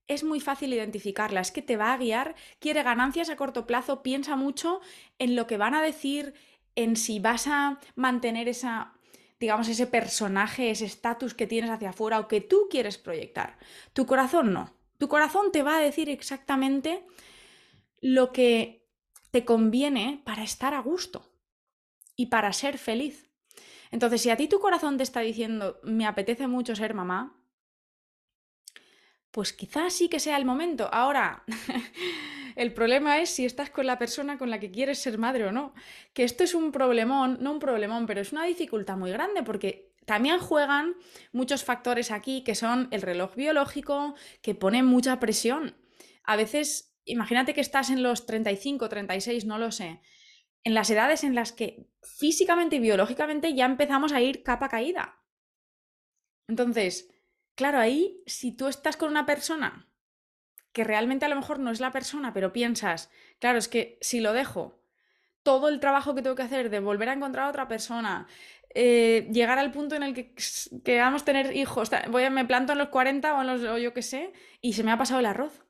es 0.07 0.23
muy 0.23 0.39
fácil 0.39 0.73
identificarla, 0.73 1.41
es 1.41 1.51
que 1.51 1.61
te 1.61 1.77
va 1.77 1.93
a 1.93 1.97
guiar, 1.97 2.35
quiere 2.59 2.83
ganancias 2.83 3.29
a 3.29 3.35
corto 3.35 3.67
plazo, 3.67 4.03
piensa 4.03 4.35
mucho 4.35 4.81
en 5.19 5.35
lo 5.35 5.47
que 5.47 5.57
van 5.57 5.75
a 5.75 5.81
decir, 5.81 6.33
en 6.75 6.95
si 6.95 7.19
vas 7.19 7.47
a 7.47 7.79
mantener 7.95 8.47
esa 8.47 8.93
digamos, 9.39 9.67
ese 9.67 9.87
personaje, 9.87 10.71
ese 10.71 10.85
estatus 10.85 11.33
que 11.33 11.47
tienes 11.47 11.69
hacia 11.69 11.91
afuera 11.91 12.19
o 12.19 12.27
que 12.27 12.41
tú 12.41 12.67
quieres 12.69 12.97
proyectar. 12.97 13.57
Tu 13.93 14.05
corazón 14.05 14.53
no. 14.53 14.73
Tu 14.97 15.07
corazón 15.07 15.51
te 15.51 15.61
va 15.61 15.77
a 15.77 15.81
decir 15.81 16.09
exactamente 16.09 17.05
lo 18.01 18.31
que 18.31 18.87
te 19.31 19.45
conviene 19.45 20.21
para 20.25 20.43
estar 20.43 20.73
a 20.73 20.79
gusto 20.79 21.29
y 22.15 22.27
para 22.27 22.51
ser 22.51 22.77
feliz. 22.77 23.26
Entonces, 23.91 24.21
si 24.21 24.29
a 24.29 24.37
ti 24.37 24.47
tu 24.47 24.59
corazón 24.59 24.97
te 24.97 25.03
está 25.03 25.21
diciendo, 25.21 25.79
me 25.83 26.05
apetece 26.05 26.47
mucho 26.47 26.75
ser 26.75 26.93
mamá, 26.93 27.37
pues 29.31 29.53
quizás 29.53 29.93
sí 29.93 30.09
que 30.09 30.19
sea 30.19 30.37
el 30.37 30.45
momento. 30.45 30.89
Ahora, 30.91 31.43
el 32.55 32.73
problema 32.73 33.19
es 33.19 33.29
si 33.29 33.45
estás 33.45 33.69
con 33.69 33.85
la 33.85 33.99
persona 33.99 34.37
con 34.37 34.49
la 34.49 34.59
que 34.59 34.71
quieres 34.71 34.99
ser 34.99 35.17
madre 35.17 35.45
o 35.45 35.51
no. 35.51 35.73
Que 36.13 36.23
esto 36.23 36.43
es 36.43 36.55
un 36.55 36.71
problemón, 36.71 37.37
no 37.41 37.51
un 37.51 37.59
problemón, 37.59 38.05
pero 38.07 38.21
es 38.21 38.31
una 38.31 38.45
dificultad 38.45 38.97
muy 38.97 39.11
grande 39.11 39.43
porque 39.43 39.93
también 40.05 40.39
juegan 40.39 40.95
muchos 41.33 41.63
factores 41.63 42.11
aquí 42.11 42.43
que 42.43 42.55
son 42.55 42.87
el 42.91 43.01
reloj 43.01 43.35
biológico, 43.35 44.15
que 44.41 44.55
pone 44.55 44.81
mucha 44.81 45.19
presión. 45.19 45.75
A 46.23 46.35
veces, 46.35 46.97
imagínate 47.05 47.53
que 47.53 47.61
estás 47.61 47.89
en 47.89 48.01
los 48.01 48.25
35, 48.25 48.89
36, 48.89 49.45
no 49.45 49.57
lo 49.57 49.71
sé, 49.71 49.99
en 50.67 50.73
las 50.73 50.89
edades 50.89 51.23
en 51.23 51.33
las 51.33 51.53
que 51.53 51.87
físicamente 52.03 52.75
y 52.75 52.79
biológicamente 52.79 53.53
ya 53.53 53.63
empezamos 53.63 54.11
a 54.11 54.19
ir 54.19 54.43
capa 54.43 54.67
caída. 54.67 55.17
Entonces, 56.49 57.09
claro, 57.55 57.79
ahí 57.79 58.21
si 58.25 58.51
tú 58.51 58.67
estás 58.67 58.97
con 58.97 59.09
una 59.09 59.25
persona 59.25 59.87
que 60.73 60.83
realmente 60.83 61.23
a 61.23 61.29
lo 61.29 61.37
mejor 61.37 61.59
no 61.59 61.71
es 61.71 61.79
la 61.79 61.93
persona, 61.93 62.33
pero 62.33 62.51
piensas, 62.51 63.09
claro, 63.39 63.57
es 63.59 63.69
que 63.69 63.97
si 64.01 64.19
lo 64.19 64.33
dejo, 64.33 64.83
todo 65.41 65.69
el 65.69 65.79
trabajo 65.79 66.13
que 66.13 66.21
tengo 66.21 66.35
que 66.35 66.43
hacer 66.43 66.69
de 66.69 66.81
volver 66.81 67.07
a 67.07 67.13
encontrar 67.13 67.45
a 67.45 67.49
otra 67.49 67.69
persona, 67.69 68.27
eh, 68.75 69.29
llegar 69.31 69.59
al 69.59 69.71
punto 69.71 69.95
en 69.95 70.03
el 70.03 70.13
que 70.13 70.35
queramos 70.83 71.23
tener 71.23 71.55
hijos, 71.55 71.89
voy 72.09 72.25
a, 72.25 72.29
me 72.29 72.43
planto 72.43 72.73
en 72.73 72.79
los 72.79 72.89
40 72.89 73.35
o, 73.35 73.41
en 73.41 73.47
los, 73.47 73.63
o 73.63 73.77
yo 73.77 73.93
qué 73.93 74.01
sé, 74.01 74.33
y 74.59 74.73
se 74.73 74.83
me 74.83 74.91
ha 74.91 74.97
pasado 74.97 75.21
el 75.21 75.27
arroz. 75.27 75.63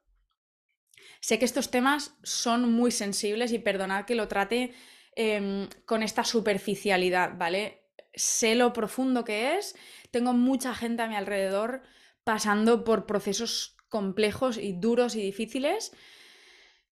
Sé 1.22 1.40
que 1.40 1.46
estos 1.46 1.72
temas 1.72 2.16
son 2.24 2.72
muy 2.72 2.92
sensibles 2.92 3.52
y 3.52 3.60
perdonad 3.60 4.06
que 4.06 4.16
lo 4.16 4.28
trate 4.28 4.74
em, 5.16 5.68
con 5.86 6.04
esta 6.04 6.24
superficialidad, 6.24 7.38
¿vale? 7.38 7.84
Sé 8.14 8.56
lo 8.56 8.74
profundo 8.74 9.24
que 9.24 9.58
es, 9.58 9.76
tengo 10.12 10.34
mucha 10.34 10.74
gente 10.74 11.04
a 11.04 11.08
mi 11.08 11.16
alrededor 11.16 11.82
pasando 12.24 12.84
por 12.84 13.06
procesos 13.06 13.78
complejos 13.90 14.58
y 14.58 14.74
duros 14.74 15.16
y 15.16 15.22
difíciles 15.22 15.92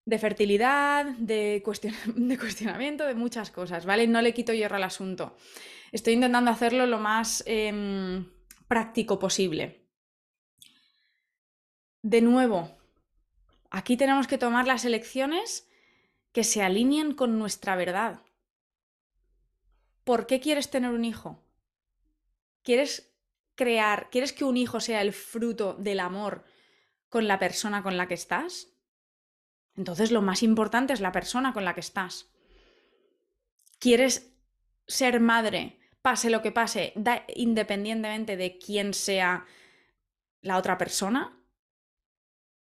de 0.06 0.18
fertilidad, 0.18 1.06
de, 1.06 1.62
cuestionamiento, 2.40 3.06
de 3.06 3.16
muchas 3.16 3.52
cosas, 3.52 3.86
¿vale? 3.86 4.08
No 4.08 4.22
le 4.22 4.34
quito 4.34 4.54
hierro 4.54 4.78
al 4.78 4.84
asunto. 4.84 5.36
Estoy 5.92 6.14
intentando 6.14 6.52
hacerlo 6.52 6.86
lo 6.88 7.00
más 7.00 7.44
em, 7.46 8.28
práctico 8.68 9.20
posible. 9.20 9.88
De 12.02 12.22
nuevo, 12.22 12.79
Aquí 13.70 13.98
tenemos 13.98 14.28
que 14.28 14.38
tomar 14.38 14.66
las 14.68 14.86
elecciones 14.86 15.70
que 16.32 16.44
se 16.44 16.62
alineen 16.62 17.14
con 17.14 17.38
nuestra 17.38 17.76
verdad. 17.76 18.24
¿Por 20.04 20.26
qué 20.26 20.40
quieres 20.40 20.70
tener 20.70 20.92
un 20.92 21.06
hijo? 21.06 21.44
¿Quieres 22.64 23.16
crear, 23.56 24.10
quieres 24.10 24.34
que 24.34 24.44
un 24.44 24.58
hijo 24.58 24.80
sea 24.80 25.02
el 25.02 25.14
fruto 25.14 25.76
del 25.76 26.00
amor 26.00 26.46
con 27.10 27.28
la 27.28 27.40
persona 27.40 27.84
con 27.84 27.98
la 27.98 28.08
que 28.08 28.14
estás? 28.16 28.74
Entonces 29.76 30.12
lo 30.12 30.22
más 30.22 30.44
importante 30.44 30.94
es 30.94 31.02
la 31.02 31.12
persona 31.12 31.54
con 31.54 31.64
la 31.64 31.74
que 31.74 31.80
estás. 31.80 32.32
¿Quieres 33.80 34.36
ser 34.88 35.20
madre, 35.20 35.80
pase 36.02 36.30
lo 36.30 36.42
que 36.42 36.52
pase, 36.52 36.94
independientemente 37.36 38.36
de 38.36 38.58
quién 38.58 38.94
sea 38.94 39.46
la 40.42 40.58
otra 40.58 40.78
persona? 40.78 41.39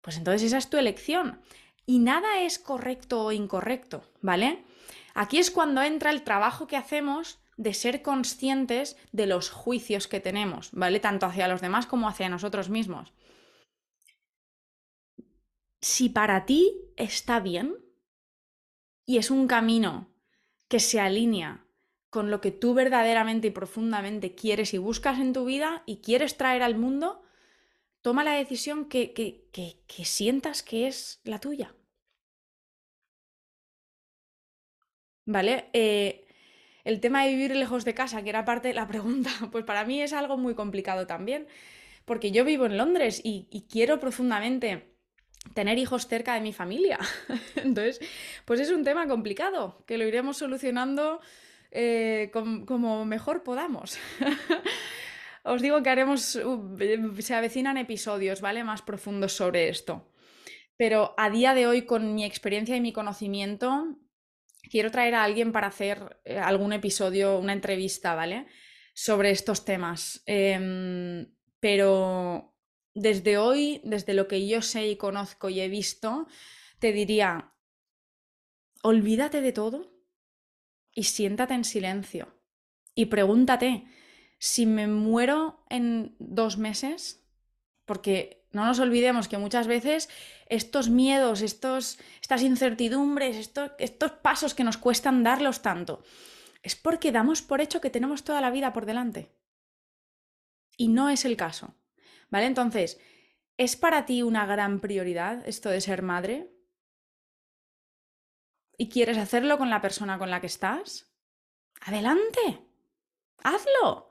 Pues 0.01 0.17
entonces 0.17 0.43
esa 0.43 0.57
es 0.57 0.69
tu 0.69 0.77
elección. 0.77 1.41
Y 1.85 1.99
nada 1.99 2.41
es 2.41 2.59
correcto 2.59 3.25
o 3.25 3.31
incorrecto, 3.31 4.03
¿vale? 4.21 4.63
Aquí 5.13 5.37
es 5.37 5.51
cuando 5.51 5.81
entra 5.81 6.11
el 6.11 6.23
trabajo 6.23 6.67
que 6.67 6.77
hacemos 6.77 7.39
de 7.55 7.73
ser 7.73 8.01
conscientes 8.01 8.97
de 9.11 9.25
los 9.25 9.49
juicios 9.49 10.07
que 10.07 10.19
tenemos, 10.19 10.69
¿vale? 10.71 10.99
Tanto 10.99 11.25
hacia 11.25 11.47
los 11.47 11.61
demás 11.61 11.87
como 11.87 12.07
hacia 12.07 12.29
nosotros 12.29 12.69
mismos. 12.69 13.13
Si 15.81 16.09
para 16.09 16.45
ti 16.45 16.73
está 16.95 17.39
bien 17.39 17.75
y 19.05 19.17
es 19.17 19.31
un 19.31 19.47
camino 19.47 20.09
que 20.67 20.79
se 20.79 20.99
alinea 20.99 21.65
con 22.09 22.29
lo 22.29 22.41
que 22.41 22.51
tú 22.51 22.73
verdaderamente 22.73 23.47
y 23.47 23.51
profundamente 23.51 24.35
quieres 24.35 24.73
y 24.73 24.77
buscas 24.77 25.19
en 25.19 25.33
tu 25.33 25.45
vida 25.45 25.83
y 25.85 25.97
quieres 25.97 26.37
traer 26.37 26.63
al 26.63 26.77
mundo, 26.77 27.21
toma 28.01 28.23
la 28.23 28.33
decisión 28.33 28.85
que, 28.89 29.13
que, 29.13 30.05
sientas 30.05 30.63
que 30.63 30.87
es 30.87 31.19
la 31.23 31.39
tuya. 31.39 31.75
¿Vale? 35.25 35.69
Eh, 35.73 36.25
el 36.85 37.01
tema 37.01 37.23
de 37.25 37.31
vivir 37.31 37.55
lejos 37.55 37.83
de 37.83 37.93
casa, 37.93 38.23
que 38.23 38.29
era 38.29 38.45
parte 38.45 38.69
de 38.69 38.73
la 38.73 38.87
pregunta, 38.93 39.29
pues 39.51 39.65
para 39.65 39.85
mí 39.85 40.01
es 40.01 40.13
algo 40.13 40.37
muy 40.37 40.55
complicado 40.55 41.05
también, 41.07 41.47
porque 42.05 42.31
yo 42.31 42.45
vivo 42.45 42.65
en 42.65 42.77
Londres 42.77 43.21
y, 43.23 43.47
y 43.51 43.67
quiero 43.67 43.99
profundamente 43.99 44.95
tener 45.53 45.77
hijos 45.77 46.07
cerca 46.07 46.33
de 46.33 46.41
mi 46.41 46.53
familia. 46.53 46.99
Entonces, 47.55 47.99
pues 48.45 48.59
es 48.59 48.71
un 48.71 48.83
tema 48.83 49.07
complicado, 49.07 49.83
que 49.85 49.97
lo 49.97 50.05
iremos 50.05 50.37
solucionando 50.37 51.19
eh, 51.71 52.31
como 52.31 53.05
mejor 53.05 53.43
podamos. 53.43 53.97
Os 55.47 55.61
digo 55.61 55.81
que 55.81 55.89
haremos, 55.89 56.35
uh, 56.35 57.15
se 57.19 57.33
avecinan 57.33 57.77
episodios, 57.77 58.41
¿vale? 58.41 58.63
Más 58.63 58.81
profundos 58.81 59.31
sobre 59.33 59.69
esto. 59.69 60.11
Pero 60.75 61.15
a 61.17 61.29
día 61.29 61.53
de 61.53 61.67
hoy, 61.67 61.85
con 61.85 62.13
mi 62.15 62.25
experiencia 62.25 62.75
y 62.75 62.81
mi 62.81 62.91
conocimiento, 62.91 63.97
quiero 64.69 64.91
traer 64.91 65.15
a 65.15 65.23
alguien 65.23 65.51
para 65.51 65.67
hacer 65.67 66.19
eh, 66.25 66.37
algún 66.37 66.73
episodio, 66.73 67.39
una 67.39 67.53
entrevista, 67.53 68.13
¿vale? 68.13 68.47
Sobre 68.93 69.31
estos 69.31 69.63
temas. 69.63 70.21
Em, 70.25 71.33
pero 71.59 72.53
desde 72.93 73.37
hoy, 73.37 73.79
desde 73.83 74.13
lo 74.13 74.27
que 74.27 74.47
yo 74.47 74.61
sé 74.61 74.87
y 74.87 74.97
conozco 74.97 75.49
y 75.49 75.61
he 75.61 75.69
visto, 75.69 76.27
te 76.79 76.91
diría, 76.91 77.53
olvídate 78.83 79.41
de 79.41 79.53
todo 79.53 79.93
y 80.91 81.03
siéntate 81.03 81.53
en 81.53 81.63
silencio 81.63 82.37
y 82.95 83.05
pregúntate, 83.05 83.85
si 84.37 84.65
me 84.65 84.87
muero 84.87 85.63
en 85.69 86.15
dos 86.19 86.57
meses, 86.57 87.23
porque 87.85 88.45
no 88.51 88.65
nos 88.65 88.79
olvidemos 88.79 89.27
que 89.27 89.37
muchas 89.37 89.67
veces 89.67 90.09
estos 90.47 90.89
miedos, 90.89 91.41
estos, 91.41 91.99
estas 92.21 92.41
incertidumbres, 92.41 93.35
estos, 93.35 93.71
estos 93.79 94.11
pasos 94.11 94.53
que 94.53 94.63
nos 94.63 94.77
cuestan 94.77 95.23
darlos 95.23 95.61
tanto, 95.61 96.03
es 96.63 96.75
porque 96.75 97.11
damos 97.11 97.41
por 97.41 97.61
hecho 97.61 97.81
que 97.81 97.89
tenemos 97.89 98.23
toda 98.23 98.41
la 98.41 98.51
vida 98.51 98.73
por 98.73 98.85
delante. 98.85 99.31
Y 100.75 100.89
no 100.89 101.09
es 101.09 101.25
el 101.25 101.37
caso. 101.37 101.75
¿Vale? 102.29 102.45
Entonces, 102.45 102.99
¿es 103.57 103.75
para 103.75 104.05
ti 104.05 104.21
una 104.21 104.45
gran 104.45 104.79
prioridad 104.79 105.47
esto 105.47 105.69
de 105.69 105.81
ser 105.81 106.01
madre? 106.01 106.51
¿Y 108.77 108.89
quieres 108.89 109.17
hacerlo 109.17 109.57
con 109.57 109.69
la 109.69 109.81
persona 109.81 110.19
con 110.19 110.29
la 110.29 110.39
que 110.41 110.47
estás? 110.47 111.11
Adelante. 111.81 112.67
Hazlo. 113.43 114.06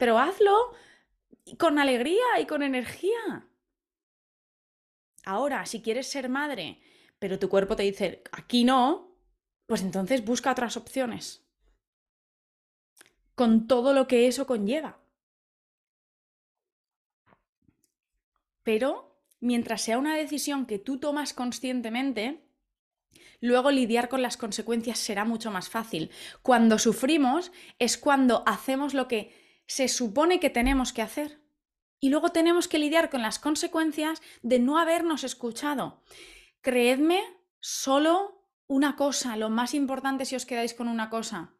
Pero 0.00 0.18
hazlo 0.18 0.72
con 1.58 1.78
alegría 1.78 2.40
y 2.40 2.46
con 2.46 2.62
energía. 2.62 3.46
Ahora, 5.26 5.66
si 5.66 5.82
quieres 5.82 6.06
ser 6.06 6.30
madre, 6.30 6.80
pero 7.18 7.38
tu 7.38 7.50
cuerpo 7.50 7.76
te 7.76 7.82
dice, 7.82 8.22
aquí 8.32 8.64
no, 8.64 9.14
pues 9.66 9.82
entonces 9.82 10.24
busca 10.24 10.52
otras 10.52 10.78
opciones. 10.78 11.44
Con 13.34 13.66
todo 13.66 13.92
lo 13.92 14.06
que 14.06 14.26
eso 14.26 14.46
conlleva. 14.46 15.02
Pero 18.62 19.22
mientras 19.38 19.82
sea 19.82 19.98
una 19.98 20.16
decisión 20.16 20.64
que 20.64 20.78
tú 20.78 20.98
tomas 20.98 21.34
conscientemente, 21.34 22.42
luego 23.42 23.70
lidiar 23.70 24.08
con 24.08 24.22
las 24.22 24.38
consecuencias 24.38 24.98
será 24.98 25.26
mucho 25.26 25.50
más 25.50 25.68
fácil. 25.68 26.10
Cuando 26.40 26.78
sufrimos 26.78 27.52
es 27.78 27.98
cuando 27.98 28.44
hacemos 28.46 28.94
lo 28.94 29.06
que 29.06 29.39
se 29.70 29.86
supone 29.86 30.40
que 30.40 30.50
tenemos 30.50 30.92
que 30.92 31.00
hacer. 31.00 31.40
Y 32.00 32.08
luego 32.08 32.30
tenemos 32.30 32.66
que 32.66 32.80
lidiar 32.80 33.08
con 33.08 33.22
las 33.22 33.38
consecuencias 33.38 34.20
de 34.42 34.58
no 34.58 34.78
habernos 34.78 35.22
escuchado. 35.22 36.02
Creedme 36.60 37.22
solo 37.60 38.48
una 38.66 38.96
cosa, 38.96 39.36
lo 39.36 39.48
más 39.48 39.74
importante 39.74 40.24
si 40.24 40.34
os 40.34 40.44
quedáis 40.44 40.74
con 40.74 40.88
una 40.88 41.08
cosa. 41.08 41.54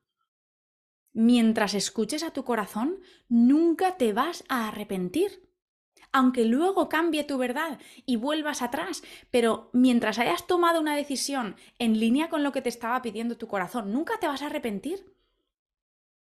Mientras 1.12 1.74
escuches 1.74 2.24
a 2.24 2.32
tu 2.32 2.42
corazón, 2.42 2.98
nunca 3.28 3.96
te 3.96 4.12
vas 4.12 4.42
a 4.48 4.66
arrepentir. 4.66 5.48
Aunque 6.11 6.44
luego 6.44 6.88
cambie 6.88 7.22
tu 7.22 7.38
verdad 7.38 7.78
y 8.06 8.16
vuelvas 8.16 8.61
atrás, 8.61 9.04
pero 9.30 9.70
mientras 9.72 10.18
hayas 10.18 10.48
tomado 10.48 10.80
una 10.80 10.96
decisión 10.96 11.54
en 11.78 12.00
línea 12.00 12.28
con 12.28 12.42
lo 12.42 12.50
que 12.50 12.62
te 12.62 12.70
estaba 12.70 13.02
pidiendo 13.02 13.38
tu 13.38 13.46
corazón, 13.46 13.92
nunca 13.92 14.18
te 14.18 14.26
vas 14.26 14.42
a 14.42 14.46
arrepentir. 14.46 15.14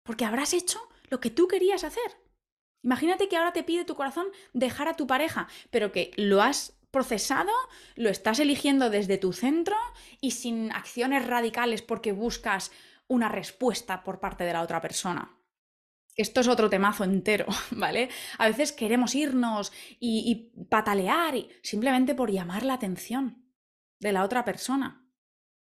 Porque 0.03 0.25
habrás 0.25 0.55
hecho 0.55 0.81
lo 1.15 1.21
que 1.21 1.31
tú 1.31 1.47
querías 1.47 1.85
hacer. 1.85 2.19
Imagínate 2.83 3.29
que 3.29 3.37
ahora 3.37 3.53
te 3.53 3.63
pide 3.63 3.85
tu 3.85 3.95
corazón 3.95 4.27
dejar 4.53 4.89
a 4.89 4.97
tu 4.97 5.07
pareja, 5.07 5.47
pero 5.71 5.93
que 5.93 6.11
lo 6.17 6.43
has 6.43 6.77
procesado, 6.91 7.53
lo 7.95 8.11
estás 8.11 8.41
eligiendo 8.41 8.91
desde 8.91 9.17
tu 9.17 9.33
centro 9.33 9.77
y 10.21 10.33
sin 10.33 10.73
acciones 10.73 11.25
radicales 11.25 11.83
porque 11.83 12.11
buscas 12.11 12.73
una 13.07 13.29
respuesta 13.29 14.03
por 14.03 14.19
parte 14.19 14.43
de 14.43 14.55
la 14.55 14.63
otra 14.63 14.81
persona. 14.81 15.39
Esto 16.17 16.41
es 16.41 16.49
otro 16.49 16.69
temazo 16.69 17.05
entero, 17.05 17.47
¿vale? 17.71 18.09
A 18.39 18.49
veces 18.49 18.73
queremos 18.73 19.15
irnos 19.15 19.73
y, 20.01 20.51
patalear 20.69 21.37
y, 21.37 21.49
simplemente 21.63 22.17
por 22.17 22.33
llamar 22.33 22.65
la 22.65 22.75
atención 22.75 23.47
de 24.01 24.11
la 24.11 24.25
otra 24.25 24.45
persona. 24.45 25.04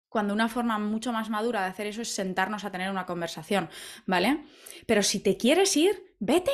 Cuando 0.08 0.32
una 0.32 0.48
forma 0.48 0.78
mucho 0.78 1.12
más 1.12 1.28
madura 1.30 1.62
de 1.62 1.68
hacer 1.68 1.86
eso 1.86 2.02
es 2.02 2.14
sentarnos 2.14 2.64
a 2.64 2.70
tener 2.70 2.90
una 2.90 3.06
conversación, 3.06 3.68
¿vale? 4.06 4.44
Pero 4.86 5.02
si 5.02 5.20
te 5.20 5.36
quieres 5.36 5.76
ir, 5.76 6.14
vete, 6.18 6.52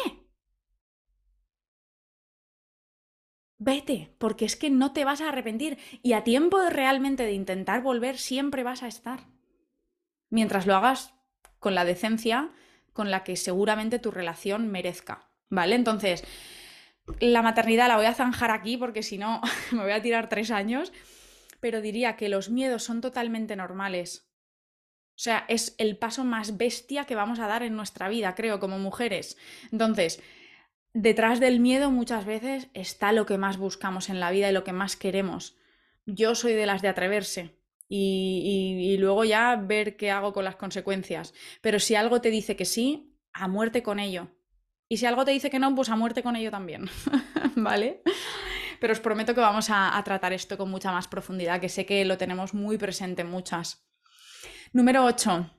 Vete, 3.59 4.14
porque 4.18 4.44
es 4.44 4.57
que 4.57 4.68
no 4.68 4.92
te 4.92 5.07
vas 5.07 5.22
a 5.22 5.28
arrepentir 5.28 5.78
y 6.02 6.12
a 6.12 6.22
tiempo 6.22 6.61
de 6.61 6.68
realmente 6.68 7.24
de 7.24 7.32
intentar 7.32 7.82
volver 7.82 8.18
siempre 8.18 8.62
vas 8.62 8.82
a 8.82 8.88
estar. 8.88 9.20
Mientras 10.28 10.66
lo 10.66 10.74
hagas 10.74 11.14
con 11.61 11.74
la 11.74 11.86
decencia 11.86 12.50
con 12.92 13.11
la 13.11 13.24
que 13.24 13.36
seguramente 13.36 13.98
tu 13.98 14.11
relación 14.11 14.68
merezca, 14.68 15.30
¿vale? 15.48 15.76
Entonces, 15.76 16.24
la 17.20 17.42
maternidad 17.42 17.88
la 17.88 17.96
voy 17.96 18.07
a 18.07 18.14
zanjar 18.14 18.50
aquí 18.50 18.76
porque 18.76 19.02
si 19.02 19.18
no 19.18 19.40
me 19.72 19.82
voy 19.82 19.92
a 19.92 20.02
tirar 20.02 20.28
tres 20.28 20.50
años, 20.50 20.92
pero 21.65 21.81
diría 21.81 22.17
que 22.17 22.29
los 22.29 22.51
miedos 22.51 22.83
son 22.83 23.01
totalmente 23.01 23.57
normales. 23.57 24.29
O 25.12 25.17
sea, 25.17 25.47
es 25.49 25.75
el 25.79 25.97
paso 25.97 26.23
más 26.23 26.59
bestia 26.59 27.07
que 27.07 27.15
vamos 27.15 27.39
a 27.39 27.47
dar 27.47 27.62
en 27.62 27.75
nuestra 27.75 28.11
vida, 28.11 28.35
creo, 28.35 28.61
como 28.61 28.79
mujeres. 28.79 29.39
Entonces, 29.73 30.23
detrás 30.93 31.41
del 31.41 31.61
miedo 31.61 31.91
muchas 31.91 32.27
veces 32.27 32.69
está 32.75 33.12
lo 33.12 33.25
que 33.25 33.39
más 33.39 33.57
buscamos 33.57 34.11
en 34.11 34.21
la 34.21 34.31
vida 34.31 34.51
y 34.51 34.53
lo 34.53 34.62
que 34.62 34.75
más 34.75 34.95
queremos. 34.95 35.57
Yo 36.05 36.35
soy 36.35 36.53
de 36.53 36.67
las 36.67 36.83
de 36.83 36.89
atreverse 36.89 37.57
y, 37.89 38.99
luego 38.99 39.25
ya 39.25 39.57
ver 39.57 39.97
qué 39.97 40.11
hago 40.11 40.35
con 40.35 40.45
las 40.45 40.57
consecuencias. 40.57 41.33
Pero 41.62 41.79
si 41.79 41.95
algo 41.95 42.21
te 42.21 42.29
dice 42.29 42.57
que 42.57 42.67
sí, 42.67 43.17
a 43.33 43.49
muerte 43.49 43.83
con 43.83 44.01
ello. 44.01 44.29
Y 44.87 44.99
si 44.99 45.07
algo 45.07 45.25
te 45.25 45.31
dice 45.31 45.49
que 45.49 45.59
no, 45.59 45.75
pues 45.75 45.89
a 45.89 45.97
muerte 45.97 46.23
con 46.23 46.37
ello 46.37 46.51
también. 46.51 46.91
¿Vale? 47.57 48.03
Pero 48.85 48.93
os 48.93 49.01
prometo 49.01 49.32
que 49.32 49.41
vamos 49.41 49.70
a, 49.72 49.97
tratar 50.05 50.35
esto 50.35 50.59
con 50.59 50.68
mucha 50.68 50.93
más 50.93 51.09
profundidad, 51.09 51.59
que 51.59 51.70
sé 51.70 51.87
que 51.87 52.05
lo 52.05 52.18
tenemos 52.18 52.53
muy 52.53 52.76
presente 52.76 53.24
muchas. 53.24 53.89
Número 54.74 55.07
8. 55.07 55.51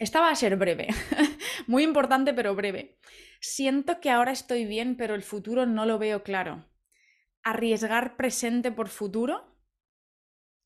Esta 0.00 0.20
va 0.20 0.30
a 0.30 0.34
ser 0.34 0.56
breve. 0.56 0.88
muy 1.68 1.84
importante, 1.84 2.34
pero 2.34 2.56
breve. 2.56 2.98
Siento 3.38 4.00
que 4.00 4.10
ahora 4.10 4.32
estoy 4.32 4.64
bien, 4.66 4.96
pero 4.96 5.14
el 5.14 5.22
futuro 5.22 5.66
no 5.66 5.86
lo 5.86 6.00
veo 6.00 6.24
claro. 6.24 6.68
Arriesgar 7.44 8.16
presente 8.16 8.72
por 8.72 8.88
futuro, 8.88 9.56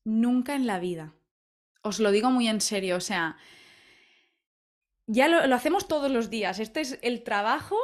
nunca 0.03 0.55
en 0.55 0.65
la 0.65 0.79
vida. 0.79 1.13
Os 1.83 1.99
lo 1.99 2.09
digo 2.09 2.31
muy 2.31 2.47
en 2.47 2.61
serio, 2.61 2.95
o 2.95 3.01
sea, 3.01 3.37
ya 5.05 5.27
lo, 5.27 5.53
hacemos 5.53 5.87
todos 5.87 6.09
los 6.09 6.31
días. 6.31 6.57
Este 6.57 6.81
es 6.81 6.97
el 7.03 7.21
trabajo. 7.21 7.77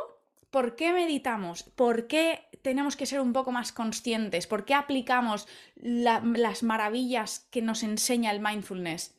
¿Por 0.49 0.76
qué 0.76 0.93
meditamos? 0.93 1.62
¿Por 1.62 2.07
qué 2.07 2.49
tenemos 2.62 2.95
que 2.95 3.05
ser 3.05 3.22
un 3.22 3.34
poco 3.34 3.51
más 3.51 3.72
conscientes? 3.72 4.47
¿Por 4.47 4.66
qué 4.66 4.74
aplicamos 4.74 5.47
las 5.76 6.64
maravillas 6.64 7.47
que 7.51 7.62
nos 7.62 7.84
enseña 7.84 8.32
el 8.32 8.39
mindfulness 8.39 9.18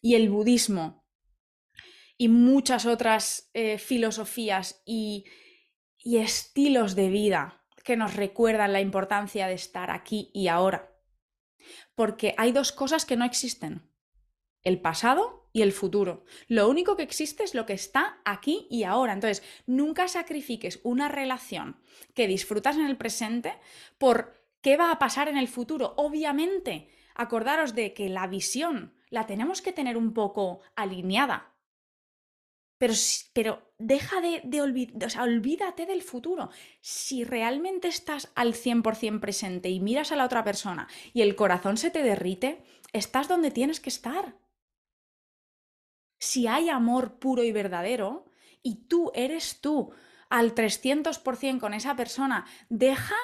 y 0.00 0.14
el 0.14 0.30
budismo? 0.30 1.08
y 2.18 2.28
muchas 2.28 2.84
otras 2.84 3.48
eh, 3.54 3.78
filosofías 3.78 4.82
y, 4.84 5.24
y 5.98 6.18
estilos 6.18 6.96
de 6.96 7.08
vida 7.08 7.64
que 7.84 7.96
nos 7.96 8.14
recuerdan 8.14 8.72
la 8.72 8.80
importancia 8.80 9.46
de 9.46 9.54
estar 9.54 9.90
aquí 9.90 10.30
y 10.34 10.48
ahora. 10.48 10.92
Porque 11.94 12.34
hay 12.36 12.52
dos 12.52 12.72
cosas 12.72 13.06
que 13.06 13.16
no 13.16 13.24
existen, 13.24 13.88
el 14.62 14.80
pasado 14.80 15.47
y 15.58 15.62
el 15.62 15.72
futuro. 15.72 16.24
Lo 16.46 16.68
único 16.68 16.96
que 16.96 17.02
existe 17.02 17.42
es 17.42 17.54
lo 17.54 17.66
que 17.66 17.72
está 17.72 18.20
aquí 18.24 18.66
y 18.70 18.84
ahora. 18.84 19.12
Entonces, 19.12 19.42
nunca 19.66 20.06
sacrifiques 20.08 20.80
una 20.84 21.08
relación 21.08 21.80
que 22.14 22.28
disfrutas 22.28 22.76
en 22.76 22.86
el 22.86 22.96
presente 22.96 23.54
por 23.98 24.34
qué 24.60 24.76
va 24.76 24.92
a 24.92 24.98
pasar 24.98 25.28
en 25.28 25.36
el 25.36 25.48
futuro. 25.48 25.94
Obviamente, 25.96 26.88
acordaros 27.14 27.74
de 27.74 27.92
que 27.92 28.08
la 28.08 28.26
visión 28.28 28.94
la 29.10 29.26
tenemos 29.26 29.60
que 29.60 29.72
tener 29.72 29.96
un 29.96 30.14
poco 30.14 30.60
alineada 30.76 31.54
pero, 32.78 32.94
pero 33.32 33.72
deja 33.78 34.20
de, 34.20 34.40
de 34.44 34.62
olvidar, 34.62 35.06
o 35.06 35.10
sea, 35.10 35.24
olvídate 35.24 35.84
del 35.84 36.02
futuro. 36.02 36.50
Si 36.80 37.24
realmente 37.24 37.88
estás 37.88 38.30
al 38.36 38.54
100% 38.54 39.18
presente 39.18 39.68
y 39.68 39.80
miras 39.80 40.12
a 40.12 40.16
la 40.16 40.24
otra 40.24 40.44
persona 40.44 40.86
y 41.12 41.22
el 41.22 41.34
corazón 41.34 41.76
se 41.76 41.90
te 41.90 42.04
derrite, 42.04 42.62
estás 42.92 43.26
donde 43.26 43.50
tienes 43.50 43.80
que 43.80 43.90
estar. 43.90 44.36
Si 46.18 46.46
hay 46.46 46.68
amor 46.68 47.18
puro 47.18 47.42
y 47.42 47.52
verdadero 47.52 48.30
y 48.62 48.86
tú 48.86 49.10
eres 49.14 49.60
tú 49.60 49.92
al 50.28 50.54
300% 50.54 51.60
con 51.60 51.74
esa 51.74 51.96
persona, 51.96 52.46
deja 52.68 53.16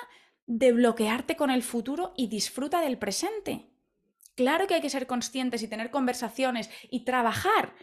de 0.47 0.73
bloquearte 0.73 1.37
con 1.37 1.51
el 1.51 1.63
futuro 1.63 2.13
y 2.17 2.29
disfruta 2.29 2.81
del 2.81 2.99
presente. 2.99 3.71
Claro 4.35 4.67
que 4.67 4.75
hay 4.75 4.81
que 4.81 4.91
ser 4.91 5.07
conscientes 5.07 5.63
y 5.63 5.69
tener 5.69 5.91
conversaciones 5.91 6.71
y 6.91 7.05
trabajar 7.05 7.75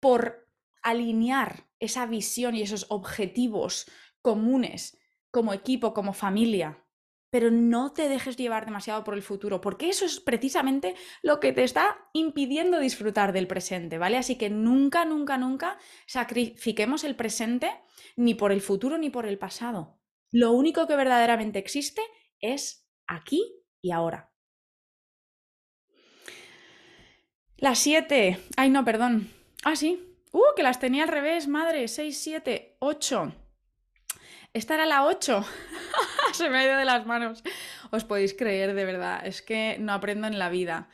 por 0.00 0.48
alinear 0.82 1.68
esa 1.78 2.06
visión 2.06 2.54
y 2.54 2.62
esos 2.62 2.86
objetivos 2.88 3.86
comunes 4.22 4.98
como 5.30 5.52
equipo, 5.52 5.94
como 5.94 6.12
familia, 6.12 6.84
pero 7.30 7.50
no 7.50 7.92
te 7.92 8.08
dejes 8.08 8.36
llevar 8.36 8.66
demasiado 8.66 9.04
por 9.04 9.14
el 9.14 9.22
futuro, 9.22 9.60
porque 9.60 9.88
eso 9.88 10.04
es 10.04 10.20
precisamente 10.20 10.94
lo 11.22 11.40
que 11.40 11.52
te 11.52 11.64
está 11.64 11.96
impidiendo 12.12 12.80
disfrutar 12.80 13.32
del 13.32 13.46
presente, 13.46 13.98
¿vale? 13.98 14.18
Así 14.18 14.36
que 14.36 14.50
nunca, 14.50 15.04
nunca, 15.04 15.38
nunca 15.38 15.78
sacrifiquemos 16.06 17.04
el 17.04 17.16
presente 17.16 17.70
ni 18.16 18.34
por 18.34 18.52
el 18.52 18.60
futuro 18.60 18.98
ni 18.98 19.10
por 19.10 19.26
el 19.26 19.38
pasado. 19.38 20.00
Lo 20.32 20.52
único 20.52 20.86
que 20.86 20.96
verdaderamente 20.96 21.58
existe 21.58 22.02
es 22.40 22.88
aquí 23.06 23.42
y 23.80 23.92
ahora. 23.92 24.32
Las 27.56 27.78
siete. 27.78 28.38
Ay, 28.56 28.70
no, 28.70 28.84
perdón. 28.84 29.30
Ah, 29.64 29.76
sí. 29.76 30.16
Uh, 30.32 30.54
que 30.56 30.62
las 30.62 30.80
tenía 30.80 31.02
al 31.02 31.10
revés, 31.10 31.46
madre. 31.46 31.88
Seis, 31.88 32.18
siete, 32.18 32.76
ocho. 32.78 33.34
Esta 34.52 34.74
era 34.74 34.86
la 34.86 35.04
8. 35.04 35.44
Se 36.32 36.50
me 36.50 36.58
ha 36.58 36.64
ido 36.64 36.76
de 36.76 36.84
las 36.84 37.06
manos. 37.06 37.42
Os 37.90 38.04
podéis 38.04 38.34
creer, 38.34 38.74
de 38.74 38.84
verdad. 38.84 39.24
Es 39.24 39.42
que 39.42 39.76
no 39.78 39.92
aprendo 39.92 40.26
en 40.26 40.38
la 40.38 40.48
vida. 40.48 40.88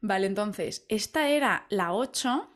Vale, 0.00 0.26
entonces, 0.26 0.84
esta 0.88 1.28
era 1.28 1.66
la 1.68 1.92
8. 1.92 2.50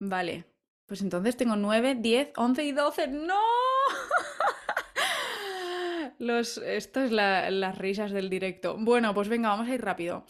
Vale. 0.00 0.44
Pues 0.86 1.00
entonces 1.00 1.36
tengo 1.36 1.56
9, 1.56 1.96
10, 2.00 2.32
11 2.36 2.64
y 2.64 2.72
12. 2.72 3.08
¡No! 3.08 3.40
Los, 6.18 6.58
esto 6.58 7.00
es 7.00 7.10
las 7.10 7.78
risas 7.78 8.12
del 8.12 8.30
directo. 8.30 8.76
Bueno, 8.78 9.14
pues 9.14 9.28
venga, 9.28 9.48
vamos 9.48 9.68
a 9.68 9.74
ir 9.74 9.82
rápido. 9.82 10.24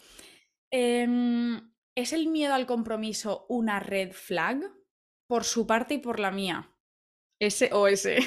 Em, 0.71 1.71
¿Es 1.95 2.13
el 2.13 2.27
miedo 2.27 2.55
al 2.55 2.65
compromiso 2.65 3.45
una 3.49 3.79
red 3.79 4.11
flag? 4.11 4.59
Por 5.27 5.43
su 5.43 5.67
parte 5.67 5.95
y 5.95 5.97
por 5.99 6.19
la 6.19 6.31
mía. 6.31 6.72
S 7.43 7.69
o 7.71 7.87
S. 7.87 8.17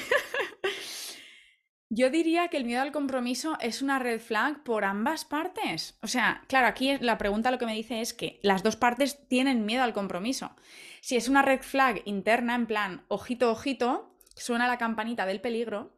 Yo 1.89 2.09
diría 2.09 2.49
que 2.49 2.57
el 2.57 2.65
miedo 2.65 2.81
al 2.81 2.91
compromiso 2.91 3.57
es 3.61 3.81
una 3.81 3.97
red 3.97 4.19
flag 4.19 4.63
por 4.63 4.83
ambas 4.83 5.23
partes. 5.23 5.97
O 6.01 6.07
sea, 6.07 6.43
claro, 6.47 6.67
aquí 6.67 6.97
la 6.99 7.17
pregunta 7.17 7.49
lo 7.49 7.57
que 7.57 7.65
me 7.65 7.75
dice 7.75 8.01
es 8.01 8.13
que 8.13 8.41
las 8.43 8.61
dos 8.61 8.75
partes 8.75 9.25
tienen 9.29 9.65
miedo 9.65 9.83
al 9.83 9.93
compromiso. 9.93 10.53
Si 10.99 11.15
es 11.15 11.29
una 11.29 11.43
red 11.43 11.61
flag 11.61 12.01
interna, 12.03 12.55
en 12.55 12.67
plan, 12.67 13.05
ojito, 13.07 13.49
ojito, 13.49 14.13
suena 14.35 14.67
la 14.67 14.77
campanita 14.77 15.25
del 15.25 15.39
peligro. 15.39 15.97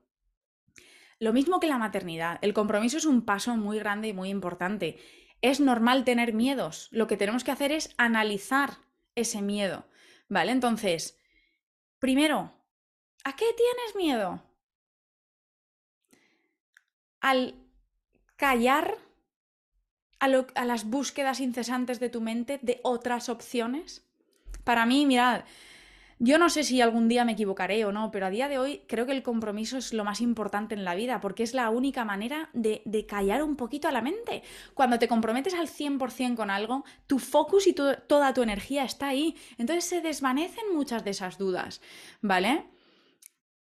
Lo 1.18 1.34
mismo 1.34 1.60
que 1.60 1.68
la 1.68 1.80
maternidad. 1.80 2.38
El 2.44 2.54
compromiso 2.54 2.98
es 2.98 3.06
un 3.06 3.26
paso 3.26 3.58
muy 3.58 3.80
grande 3.80 4.10
y 4.10 4.14
muy 4.14 4.30
importante. 4.30 5.00
Es 5.42 5.60
normal 5.60 6.04
tener 6.04 6.34
miedos. 6.34 6.88
Lo 6.92 7.08
que 7.08 7.18
tenemos 7.18 7.44
que 7.44 7.52
hacer 7.52 7.72
es 7.72 7.96
analizar 7.98 8.78
ese 9.16 9.42
miedo. 9.42 9.88
¿Vale? 10.28 10.52
Entonces, 10.52 11.20
primero, 11.98 12.59
¿A 13.30 13.36
qué 13.36 13.46
tienes 13.56 13.96
miedo? 13.96 14.42
Al 17.22 17.54
callar 18.38 18.98
a, 20.18 20.66
las 20.66 20.86
búsquedas 20.86 21.40
incesantes 21.40 22.00
de 22.00 22.10
tu 22.10 22.22
mente 22.22 22.58
de 22.64 22.80
otras 22.82 23.30
opciones. 23.30 24.04
Para 24.64 24.88
mí, 24.88 25.06
mirad, 25.06 25.44
yo 26.18 26.40
no 26.40 26.50
sé 26.50 26.64
si 26.64 26.82
algún 26.82 27.08
día 27.08 27.24
me 27.24 27.34
equivocaré 27.34 27.86
o 27.86 27.92
no, 27.92 28.10
pero 28.10 28.26
a 28.26 28.32
día 28.32 28.50
de 28.50 28.58
hoy 28.58 28.82
creo 28.88 29.06
que 29.06 29.12
el 29.12 29.22
compromiso 29.22 29.78
es 29.78 29.94
lo 29.94 30.04
más 30.04 30.22
importante 30.22 30.74
en 30.74 30.84
la 30.84 30.96
vida, 30.96 31.22
porque 31.22 31.44
es 31.44 31.54
la 31.54 31.70
única 31.70 32.04
manera 32.06 32.50
de, 32.54 32.82
de 32.86 33.06
callar 33.06 33.44
un 33.44 33.56
poquito 33.56 33.88
a 33.88 33.92
la 33.92 34.02
mente. 34.02 34.42
Cuando 34.74 34.98
te 34.98 35.08
comprometes 35.08 35.54
al 35.54 35.68
100% 35.68 36.36
con 36.36 36.50
algo, 36.50 36.84
tu 37.06 37.20
focus 37.20 37.68
y 37.68 37.74
toda 37.74 38.34
tu 38.34 38.42
energía 38.42 38.86
está 38.86 39.10
ahí. 39.10 39.36
Entonces 39.60 39.86
se 39.86 40.02
desvanecen 40.02 40.74
muchas 40.74 41.04
de 41.04 41.12
esas 41.12 41.38
dudas, 41.38 41.80
¿vale? 42.24 42.66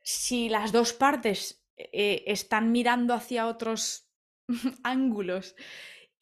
Si 0.07 0.49
las 0.49 0.71
dos 0.71 0.93
partes 0.93 1.67
eh, 1.77 2.23
están 2.29 2.71
mirando 2.71 3.13
hacia 3.13 3.49
otros 3.49 4.09
ángulos 4.85 5.57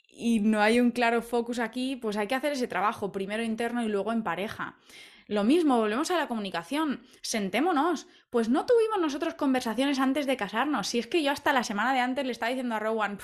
y 0.09 0.41
no 0.41 0.63
hay 0.63 0.81
un 0.81 0.91
claro 0.91 1.21
focus 1.21 1.59
aquí, 1.59 1.95
pues 1.95 2.17
hay 2.17 2.27
que 2.27 2.35
hacer 2.35 2.53
ese 2.53 2.67
trabajo, 2.67 3.13
primero 3.13 3.43
interno 3.43 3.85
y 3.85 3.89
luego 3.89 4.11
en 4.11 4.23
pareja. 4.23 4.79
Lo 5.27 5.45
mismo, 5.45 5.77
volvemos 5.77 6.11
a 6.11 6.17
la 6.17 6.29
comunicación. 6.29 7.07
Sentémonos. 7.21 8.07
Pues 8.31 8.49
no 8.49 8.65
tuvimos 8.65 9.01
nosotros 9.01 9.35
conversaciones 9.35 9.99
antes 9.99 10.27
de 10.27 10.39
casarnos. 10.39 10.89
Si 10.89 10.99
es 10.99 11.07
que 11.07 11.23
yo 11.23 11.31
hasta 11.31 11.53
la 11.53 11.65
semana 11.65 11.93
de 11.93 12.01
antes 12.01 12.25
le 12.25 12.33
estaba 12.33 12.51
diciendo 12.51 12.77
a 12.77 12.79
Rowan, 12.79 13.19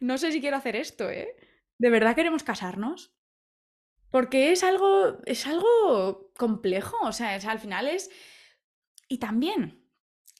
no 0.00 0.16
sé 0.16 0.32
si 0.32 0.40
quiero 0.40 0.56
hacer 0.56 0.74
esto, 0.74 1.10
¿eh? 1.10 1.36
¿De 1.76 1.90
verdad 1.90 2.16
queremos 2.16 2.44
casarnos? 2.44 3.12
Porque 4.10 4.52
es 4.52 4.64
algo, 4.64 5.18
es 5.26 5.46
algo 5.46 6.32
complejo. 6.36 6.96
O 7.02 7.12
sea, 7.12 7.36
es, 7.36 7.44
al 7.44 7.58
final 7.58 7.88
es 7.88 8.10
y 9.10 9.18
también, 9.18 9.84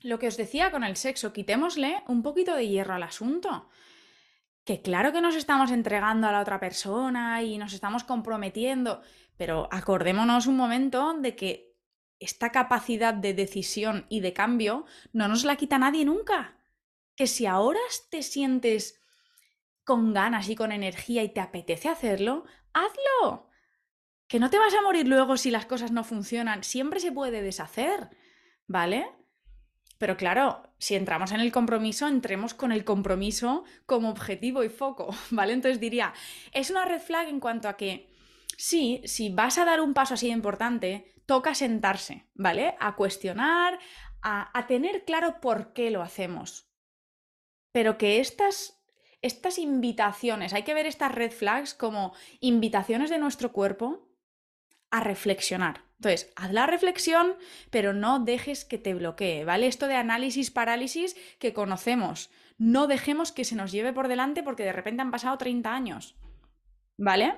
lo 0.01 0.21
que 0.21 0.29
os 0.29 0.37
decía 0.37 0.71
con 0.71 0.85
el 0.85 0.97
sexo, 0.97 1.33
quitémosle 1.33 2.05
un 2.07 2.23
poquito 2.23 2.55
de 2.55 2.69
hierro 2.69 2.95
al 2.95 3.03
asunto. 3.03 3.69
Que 4.65 4.81
claro 4.81 5.13
que 5.13 5.21
nos 5.21 5.35
estamos 5.35 5.73
entregando 5.73 6.29
a 6.29 6.33
la 6.33 6.41
otra 6.41 6.61
persona 6.61 7.43
y 7.43 7.59
nos 7.59 7.73
estamos 7.73 8.05
comprometiendo, 8.05 9.03
pero 9.37 9.69
acordémonos 9.73 10.47
un 10.47 10.57
momento 10.57 11.15
de 11.15 11.35
que 11.35 11.75
esta 12.21 12.53
capacidad 12.53 13.13
de 13.13 13.35
decisión 13.35 14.07
y 14.09 14.21
de 14.21 14.33
cambio 14.33 14.85
no 15.13 15.27
nos 15.27 15.43
la 15.43 15.57
quita 15.57 15.77
nadie 15.79 16.05
nunca. 16.05 16.57
Que 17.17 17.27
si 17.27 17.47
ahora 17.47 17.81
te 18.09 18.23
sientes 18.23 19.03
con 19.83 20.15
ganas 20.15 20.49
y 20.49 20.55
con 20.55 20.71
energía 20.71 21.25
y 21.25 21.31
te 21.31 21.41
apetece 21.41 21.89
hacerlo, 21.89 22.45
hazlo. 22.73 23.51
Que 24.29 24.39
no 24.39 24.49
te 24.49 24.61
vas 24.61 24.75
a 24.75 24.83
morir 24.83 25.09
luego 25.09 25.37
si 25.37 25.51
las 25.51 25.67
cosas 25.67 25.91
no 25.91 26.05
funcionan, 26.05 26.63
siempre 26.63 27.01
se 27.01 27.11
puede 27.11 27.43
deshacer. 27.43 28.11
¿Vale? 28.71 29.05
Pero 29.99 30.17
claro, 30.17 30.63
si 30.79 30.95
entramos 30.95 31.33
en 31.33 31.41
el 31.41 31.51
compromiso, 31.51 32.07
entremos 32.07 32.55
con 32.55 32.71
el 32.71 32.85
compromiso 32.85 33.65
como 33.85 34.09
objetivo 34.09 34.63
y 34.63 34.69
foco, 34.69 35.11
¿vale? 35.31 35.53
Entonces 35.53 35.81
diría, 35.81 36.15
es 36.53 36.71
una 36.71 36.85
red 36.85 37.01
flag 37.01 37.29
en 37.29 37.41
cuanto 37.41 37.69
a 37.69 37.77
que 37.77 38.09
sí, 38.57 39.03
si 39.05 39.29
vas 39.31 39.59
a 39.59 39.65
dar 39.65 39.81
un 39.81 39.93
paso 39.93 40.15
así 40.15 40.27
de 40.27 40.35
importante, 40.35 41.13
toca 41.27 41.57
sentarse, 41.57 42.29
¿vale? 42.35 42.77
A 42.79 42.95
cuestionar, 42.95 43.81
a, 44.23 44.57
a 44.57 44.67
tener 44.69 45.05
claro 45.05 45.41
por 45.41 45.73
qué 45.73 45.91
lo 45.91 46.01
hacemos. 46.01 46.71
Pero 47.73 47.99
que 47.99 48.21
estas, 48.21 48.81
estas 49.21 49.59
invitaciones, 49.59 50.55
hay 50.55 50.63
que 50.63 50.75
ver 50.75 50.87
estas 50.87 51.13
red 51.13 51.33
flags 51.33 51.75
como 51.75 52.15
invitaciones 52.39 53.11
de 53.11 53.19
nuestro 53.19 53.51
cuerpo 53.51 54.09
a 54.93 55.01
reflexionar. 55.01 55.90
Entonces, 56.01 56.33
haz 56.35 56.51
la 56.51 56.67
reflexión, 56.67 57.37
pero 57.69 57.93
no 57.93 58.21
dejes 58.21 58.65
que 58.65 58.79
te 58.79 58.95
bloquee, 58.95 59.45
¿vale? 59.45 59.67
Esto 59.67 59.87
de 59.87 59.97
análisis 59.97 60.51
parálisis 60.51 61.15
que 61.39 61.53
conocemos. 61.53 62.31
No 62.57 62.87
dejemos 62.87 63.33
que 63.33 63.45
se 63.45 63.55
nos 63.55 63.71
lleve 63.71 63.93
por 63.93 64.09
delante 64.09 64.43
porque 64.43 64.65
de 64.65 64.73
repente 64.73 65.03
han 65.03 65.11
pasado 65.11 65.37
30 65.37 65.75
años. 65.75 66.17
¿Vale? 66.97 67.35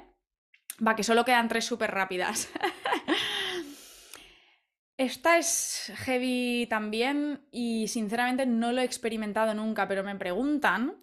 Va, 0.87 0.95
que 0.95 1.03
solo 1.03 1.25
quedan 1.25 1.49
tres 1.49 1.65
súper 1.65 1.91
rápidas. 1.91 2.51
Esta 4.97 5.39
es 5.39 5.93
heavy 5.97 6.69
también 6.71 7.41
y 7.51 7.89
sinceramente 7.89 8.47
no 8.47 8.71
lo 8.71 8.81
he 8.81 8.85
experimentado 8.85 9.55
nunca, 9.55 9.89
pero 9.89 10.05
me 10.05 10.15
preguntan. 10.15 11.01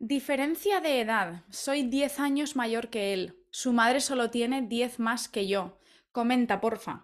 Diferencia 0.00 0.80
de 0.80 1.00
edad. 1.00 1.44
Soy 1.48 1.84
10 1.84 2.18
años 2.18 2.56
mayor 2.56 2.90
que 2.90 3.12
él. 3.12 3.38
Su 3.52 3.72
madre 3.72 4.00
solo 4.00 4.30
tiene 4.30 4.62
10 4.62 4.98
más 4.98 5.28
que 5.28 5.46
yo. 5.46 5.78
Comenta, 6.18 6.60
porfa. 6.60 6.94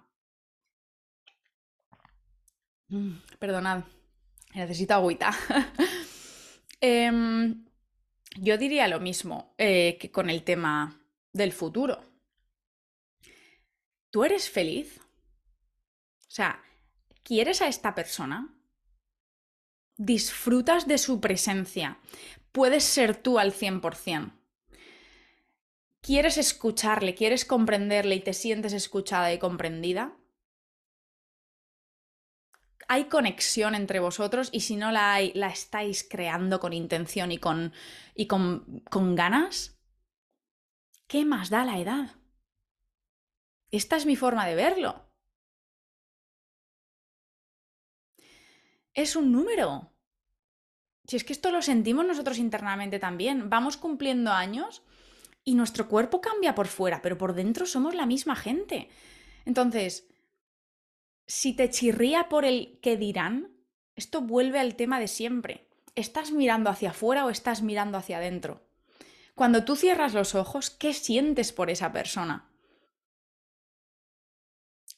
Mm, 2.88 3.12
perdonad, 3.38 3.84
necesito 4.54 4.94
agüita. 4.94 5.30
Em, 6.80 7.64
yo 8.36 8.58
diría 8.58 8.88
lo 8.88 8.98
mismo 8.98 9.54
eh, 9.56 9.96
que 10.00 10.10
con 10.10 10.30
el 10.30 10.42
tema 10.42 11.00
del 11.32 11.52
futuro. 11.52 12.02
¿Tú 14.10 14.24
eres 14.24 14.50
feliz? 14.50 15.00
O 16.26 16.30
sea, 16.36 16.60
¿quieres 17.22 17.62
a 17.62 17.68
esta 17.68 17.94
persona? 17.94 18.52
¿Disfrutas 19.96 20.88
de 20.88 20.98
su 20.98 21.20
presencia? 21.20 22.00
¿Puedes 22.50 22.82
ser 22.82 23.16
tú 23.16 23.38
al 23.38 23.52
100%? 23.52 24.32
¿Quieres 26.05 26.36
escucharle, 26.36 27.14
quieres 27.14 27.46
comprenderle 27.46 28.16
y 28.16 28.20
te 28.20 28.34
sientes 28.34 28.74
escuchada 28.74 29.32
y 29.32 29.38
comprendida? 29.38 30.14
¿Hay 32.88 33.07
conexión 33.07 33.74
entre 33.74 34.00
vosotros? 34.00 34.50
Y 34.52 34.61
si 34.61 34.76
no 34.76 34.92
la 34.92 35.14
hay, 35.14 35.32
¿la 35.32 35.48
estáis 35.48 36.07
creando 36.07 36.61
con 36.61 36.74
intención 36.74 37.32
y 37.32 37.38
con, 37.38 37.72
y 38.14 38.26
con, 38.26 38.82
con 38.90 39.14
ganas? 39.14 39.80
¿Qué 41.07 41.24
más 41.24 41.48
da 41.48 41.64
la 41.64 41.78
edad? 41.78 42.11
Esta 43.70 43.96
es 43.96 44.05
mi 44.05 44.14
forma 44.14 44.46
de 44.46 44.57
verlo. 44.57 45.11
Es 48.92 49.16
un 49.16 49.32
número. 49.32 49.90
Si 51.07 51.16
es 51.16 51.24
que 51.24 51.32
esto 51.32 51.50
lo 51.50 51.62
sentimos 51.62 52.05
nosotros 52.05 52.36
internamente 52.36 52.98
también. 52.98 53.48
Vamos 53.48 53.78
cumpliendo 53.78 54.32
años 54.32 54.82
y 55.45 55.55
nuestro 55.55 55.88
cuerpo 55.88 56.20
cambia 56.20 56.55
por 56.55 56.66
fuera, 56.66 57.03
pero 57.03 57.18
por 57.18 57.34
dentro 57.34 57.66
somos 57.66 57.95
la 57.95 58.07
misma 58.07 58.34
gente. 58.34 58.88
Entonces, 59.45 60.09
si 61.26 61.55
te 61.55 61.70
chirría 61.70 62.28
por 62.28 62.45
el 62.45 62.78
que 62.82 62.97
dirán, 62.97 63.51
esto 63.95 64.22
vuelve 64.22 64.59
al 64.59 64.76
tema 64.76 64.99
de 64.99 65.09
siempre. 65.09 65.68
¿Estás 65.95 66.32
mirando 66.32 66.70
hacia 66.70 66.90
afuera 66.90 67.24
o 67.24 67.30
estás 67.30 67.62
mirando 67.62 67.99
hacia 67.99 68.16
adentro? 68.18 68.66
Cuando 69.34 69.64
tú 69.64 69.76
cierras 69.76 70.14
los 70.14 70.34
ojos, 70.34 70.70
¿qué 70.70 70.92
sientes 70.92 71.53
por 71.53 71.70
esa 71.70 71.92
persona? 71.92 72.51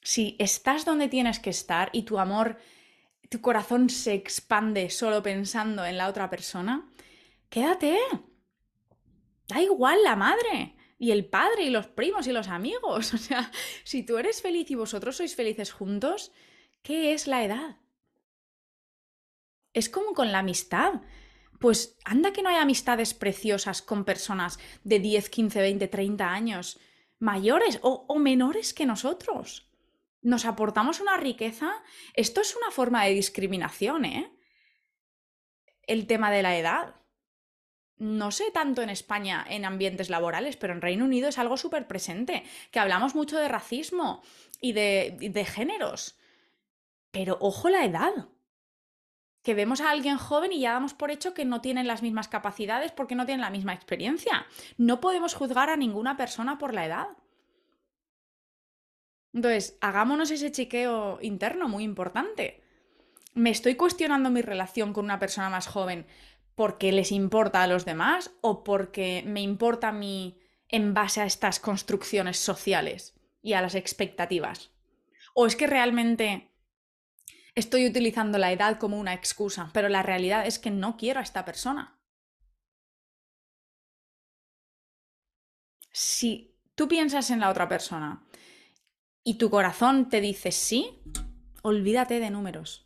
Si 0.03 0.37
estás 0.39 0.85
donde 0.85 1.09
tienes 1.09 1.41
que 1.41 1.51
estar 1.51 1.91
y 1.93 2.03
tu 2.03 2.19
amor, 2.19 2.59
tu 3.29 3.41
corazón 3.41 3.91
se 3.91 4.15
expande 4.15 4.91
solo 4.91 5.23
pensando 5.23 5.85
en 5.85 5.97
la 5.97 6.09
otra 6.09 6.31
persona, 6.31 6.89
quédate. 7.49 7.99
Da 9.49 9.63
igual 9.63 10.03
la 10.03 10.17
madre 10.17 10.75
y 10.99 11.11
el 11.11 11.27
padre 11.27 11.65
y 11.65 11.71
los 11.71 11.87
primos 11.87 12.27
y 12.27 12.33
los 12.33 12.49
amigos. 12.49 13.15
O 13.15 13.19
sea, 13.19 13.51
si 13.85 14.03
tú 14.03 14.19
eres 14.19 14.43
feliz 14.43 14.71
y 14.71 14.75
vosotros 14.75 15.17
sois 15.17 15.35
felices 15.35 15.73
juntos, 15.73 16.33
¿qué 16.83 17.13
es 17.13 17.27
la 17.27 17.45
edad? 17.45 17.77
Es 19.73 19.89
como 19.89 20.15
con 20.15 20.33
la 20.33 20.41
amistad. 20.41 21.03
Pues 21.61 21.99
anda 22.05 22.33
que 22.33 22.43
no 22.43 22.51
hay 22.51 22.57
amistades 22.57 23.15
preciosas 23.15 23.83
con 23.83 24.05
personas 24.05 24.59
de 24.85 24.99
10, 24.99 25.31
15, 25.31 25.61
20, 25.61 25.89
30 25.89 26.31
años, 26.31 26.79
mayores 27.19 27.79
o, 27.83 28.05
o 28.09 28.19
menores 28.19 28.75
que 28.75 28.85
nosotros. 28.85 29.71
Nos 30.23 30.45
aportamos 30.45 31.01
una 31.01 31.17
riqueza. 31.17 31.83
Esto 32.15 32.41
es 32.41 32.57
una 32.57 32.71
forma 32.71 33.05
de 33.05 33.13
discriminación, 33.13 34.05
¿eh? 34.05 34.33
El 35.83 36.07
tema 36.07 36.31
de 36.31 36.43
la 36.43 36.59
edad 36.59 36.97
no 37.99 38.31
sé 38.31 38.51
tanto 38.51 38.83
en 38.83 38.91
España 38.91 39.45
en 39.49 39.65
ambientes 39.65 40.11
laborales, 40.11 40.57
pero 40.57 40.73
en 40.73 40.83
Reino 40.83 41.05
Unido 41.05 41.29
es 41.29 41.39
algo 41.39 41.57
súper 41.57 41.87
presente, 41.87 42.45
que 42.71 42.79
hablamos 42.79 43.15
mucho 43.15 43.39
de 43.39 43.49
racismo 43.49 44.23
y 44.61 44.73
de, 44.73 45.47
géneros. 45.49 46.19
Pero 47.11 47.39
ojo 47.41 47.69
la 47.71 47.85
edad. 47.85 48.29
Que 49.43 49.55
vemos 49.55 49.81
a 49.81 49.91
alguien 49.91 50.19
joven 50.19 50.53
y 50.53 50.61
ya 50.61 50.73
damos 50.73 50.93
por 50.93 51.11
hecho 51.11 51.33
que 51.33 51.45
no 51.45 51.61
tienen 51.61 51.87
las 51.87 52.03
mismas 52.03 52.29
capacidades 52.29 52.91
porque 52.91 53.15
no 53.15 53.27
tienen 53.27 53.43
la 53.43 53.51
misma 53.51 53.75
experiencia. 53.75 54.47
No 54.77 55.01
podemos 55.01 55.35
juzgar 55.35 55.71
a 55.71 55.77
ninguna 55.77 56.17
persona 56.17 56.59
por 56.59 56.75
la 56.75 56.85
edad. 56.85 57.07
Entonces, 59.33 59.79
hagámonos 59.81 60.31
ese 60.31 60.51
chiqueo 60.51 61.19
interno 61.23 61.69
muy 61.69 61.85
importante. 61.85 62.63
Me 63.35 63.51
estoy 63.51 63.77
cuestionando 63.77 64.31
mi 64.31 64.43
relación 64.43 64.93
con 64.93 65.05
una 65.05 65.19
persona 65.19 65.49
más 65.49 65.69
joven 65.69 66.07
porque 66.57 66.91
les 66.91 67.13
importa 67.13 67.63
a 67.63 67.67
los 67.69 67.85
demás 67.85 68.33
o 68.41 68.65
porque 68.65 69.23
me 69.25 69.43
importa 69.43 69.89
a 69.89 69.93
mí 69.93 70.41
en 70.69 70.95
base 70.95 71.21
a 71.21 71.27
estas 71.27 71.61
construcciones 71.61 72.39
sociales 72.39 73.15
y 73.43 73.53
a 73.53 73.63
las 73.63 73.77
expectativas? 73.77 74.73
¿O 75.35 75.47
es 75.47 75.55
que 75.55 75.69
realmente 75.69 76.51
estoy 77.55 77.87
utilizando 77.87 78.39
la 78.39 78.51
edad 78.51 78.79
como 78.79 78.99
una 78.99 79.15
excusa, 79.15 79.71
pero 79.73 79.89
la 79.89 80.03
realidad 80.03 80.47
es 80.47 80.59
que 80.59 80.71
no 80.71 80.97
quiero 80.97 81.21
a 81.21 81.23
esta 81.23 81.45
persona? 81.45 82.01
Si 85.93 86.57
tú 86.75 86.89
piensas 86.89 87.31
en 87.31 87.41
la 87.41 87.51
otra 87.51 87.69
persona 87.69 88.27
y 89.23 89.35
tu 89.35 89.51
corazón 89.51 90.09
te 90.09 90.23
dice 90.23 90.53
sí, 90.53 91.03
olvídate 91.63 92.19
de 92.19 92.31
números. 92.31 92.86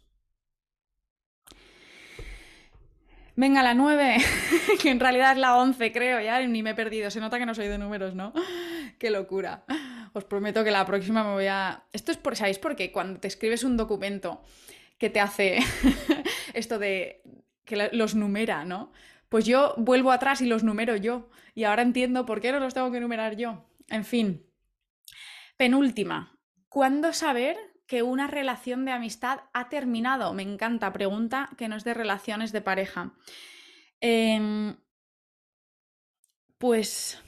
Venga, 3.36 3.62
la 3.62 3.74
9, 3.74 4.16
que 4.82 4.90
en 4.90 5.00
realidad 5.00 5.32
es 5.32 5.38
la 5.38 5.56
11, 5.56 5.92
creo, 5.92 6.20
ya 6.20 6.40
ni 6.46 6.62
me 6.62 6.70
he 6.70 6.74
perdido. 6.74 7.10
Se 7.10 7.20
nota 7.20 7.38
que 7.38 7.46
no 7.46 7.54
soy 7.54 7.68
de 7.68 7.78
números, 7.78 8.14
¿no? 8.14 8.32
Qué 8.98 9.10
locura. 9.10 9.64
Os 10.12 10.24
prometo 10.24 10.64
que 10.64 10.70
la 10.70 10.84
próxima 10.84 11.22
me 11.22 11.32
voy 11.32 11.46
a... 11.46 11.84
Esto 11.92 12.12
es 12.12 12.18
por, 12.18 12.36
¿sabéis 12.36 12.58
por 12.58 12.76
qué? 12.76 12.90
Cuando 12.90 13.20
te 13.20 13.28
escribes 13.28 13.64
un 13.64 13.76
documento 13.76 14.42
que 14.98 15.08
te 15.08 15.20
hace 15.20 15.58
esto 16.54 16.78
de 16.78 17.22
que 17.64 17.88
los 17.92 18.14
numera, 18.14 18.64
¿no? 18.64 18.92
Pues 19.28 19.46
yo 19.46 19.74
vuelvo 19.76 20.10
atrás 20.10 20.40
y 20.40 20.46
los 20.46 20.64
numero 20.64 20.96
yo. 20.96 21.30
Y 21.54 21.64
ahora 21.64 21.82
entiendo 21.82 22.26
por 22.26 22.40
qué 22.40 22.50
no 22.52 22.58
los 22.58 22.74
tengo 22.74 22.90
que 22.90 23.00
numerar 23.00 23.36
yo. 23.36 23.64
En 23.88 24.04
fin. 24.04 24.44
Penúltima. 25.56 26.36
¿Cuándo 26.68 27.12
saber 27.12 27.56
que 27.90 28.04
una 28.04 28.28
relación 28.28 28.84
de 28.84 28.92
amistad 28.92 29.40
ha 29.52 29.68
terminado? 29.68 30.32
Me 30.32 30.44
encanta, 30.44 30.92
pregunta 30.92 31.50
que 31.58 31.66
no 31.66 31.74
es 31.74 31.82
de 31.82 31.92
relaciones 31.92 32.52
de 32.52 32.60
pareja. 32.60 33.14
Em, 34.00 34.76
pues 36.56 37.20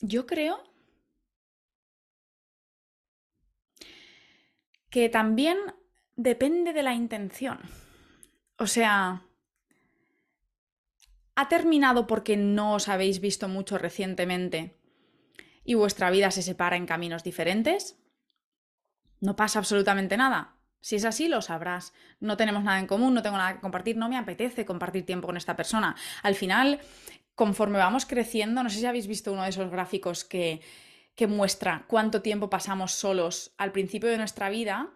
yo 0.00 0.24
creo 0.24 0.56
que 4.88 5.10
también 5.10 5.58
depende 6.14 6.72
de 6.72 6.82
la 6.82 6.94
intención. 6.94 7.58
O 8.56 8.66
sea, 8.66 9.26
¿ha 11.34 11.48
terminado 11.50 12.06
porque 12.06 12.38
no 12.38 12.72
os 12.72 12.88
habéis 12.88 13.20
visto 13.20 13.46
mucho 13.46 13.76
recientemente? 13.76 14.75
Y 15.66 15.74
vuestra 15.74 16.10
vida 16.10 16.30
se 16.30 16.42
separa 16.42 16.76
en 16.76 16.86
caminos 16.86 17.24
diferentes, 17.24 17.98
no 19.20 19.36
pasa 19.36 19.58
absolutamente 19.58 20.16
nada. 20.16 20.54
Si 20.80 20.94
es 20.94 21.04
así, 21.04 21.26
lo 21.26 21.42
sabrás. 21.42 21.92
No 22.20 22.36
tenemos 22.36 22.62
nada 22.62 22.78
en 22.78 22.86
común, 22.86 23.12
no 23.12 23.22
tengo 23.22 23.36
nada 23.36 23.54
que 23.54 23.60
compartir, 23.60 23.96
no 23.96 24.08
me 24.08 24.16
apetece 24.16 24.64
compartir 24.64 25.04
tiempo 25.04 25.26
con 25.26 25.36
esta 25.36 25.56
persona. 25.56 25.96
Al 26.22 26.36
final, 26.36 26.80
conforme 27.34 27.78
vamos 27.78 28.06
creciendo, 28.06 28.62
no 28.62 28.70
sé 28.70 28.78
si 28.78 28.86
habéis 28.86 29.08
visto 29.08 29.32
uno 29.32 29.42
de 29.42 29.48
esos 29.48 29.70
gráficos 29.70 30.24
que, 30.24 30.60
que 31.16 31.26
muestra 31.26 31.84
cuánto 31.88 32.22
tiempo 32.22 32.48
pasamos 32.48 32.92
solos 32.92 33.52
al 33.58 33.72
principio 33.72 34.08
de 34.08 34.18
nuestra 34.18 34.48
vida, 34.48 34.90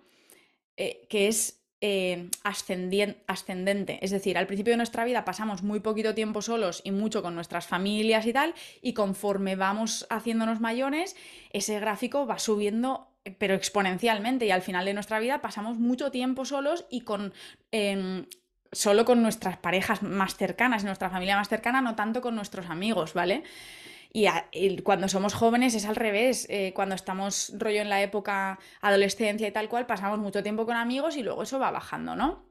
eh, 0.76 1.06
que 1.10 1.26
es 1.26 1.59
eh, 1.80 2.28
ascendente. 2.42 3.98
Es 4.02 4.10
decir, 4.10 4.36
al 4.36 4.46
principio 4.46 4.72
de 4.72 4.76
nuestra 4.78 5.04
vida 5.04 5.24
pasamos 5.24 5.62
muy 5.62 5.80
poquito 5.80 6.14
tiempo 6.14 6.42
solos 6.42 6.82
y 6.84 6.90
mucho 6.90 7.22
con 7.22 7.34
nuestras 7.34 7.66
familias 7.66 8.26
y 8.26 8.32
tal, 8.32 8.54
y 8.82 8.92
conforme 8.92 9.56
vamos 9.56 10.06
haciéndonos 10.10 10.60
mayores, 10.60 11.16
ese 11.52 11.80
gráfico 11.80 12.26
va 12.26 12.38
subiendo 12.38 13.06
pero 13.38 13.54
exponencialmente 13.54 14.46
y 14.46 14.50
al 14.50 14.62
final 14.62 14.86
de 14.86 14.94
nuestra 14.94 15.20
vida 15.20 15.42
pasamos 15.42 15.78
mucho 15.78 16.10
tiempo 16.10 16.46
solos 16.46 16.86
y 16.88 17.02
con 17.02 17.34
em, 17.70 18.24
solo 18.72 19.04
con 19.04 19.22
nuestras 19.22 19.58
parejas 19.58 20.02
más 20.02 20.36
cercanas, 20.36 20.84
nuestra 20.84 21.10
familia 21.10 21.36
más 21.36 21.48
cercana, 21.48 21.80
no 21.80 21.96
tanto 21.96 22.20
con 22.20 22.34
nuestros 22.34 22.66
amigos, 22.70 23.14
¿vale? 23.14 23.42
Y, 24.12 24.82
cuando 24.82 25.08
somos 25.08 25.34
jóvenes 25.34 25.74
es 25.74 25.84
al 25.84 25.96
revés. 25.96 26.46
Eh, 26.50 26.72
cuando 26.74 26.94
estamos 26.94 27.52
rollo 27.56 27.80
en 27.80 27.88
la 27.88 28.02
época 28.02 28.58
adolescencia 28.80 29.46
y 29.46 29.52
tal 29.52 29.68
cual, 29.68 29.86
pasamos 29.86 30.18
mucho 30.18 30.42
tiempo 30.42 30.66
con 30.66 30.76
amigos 30.76 31.16
y 31.16 31.22
luego 31.22 31.42
eso 31.44 31.58
va 31.58 31.70
bajando, 31.70 32.16
¿no? 32.16 32.50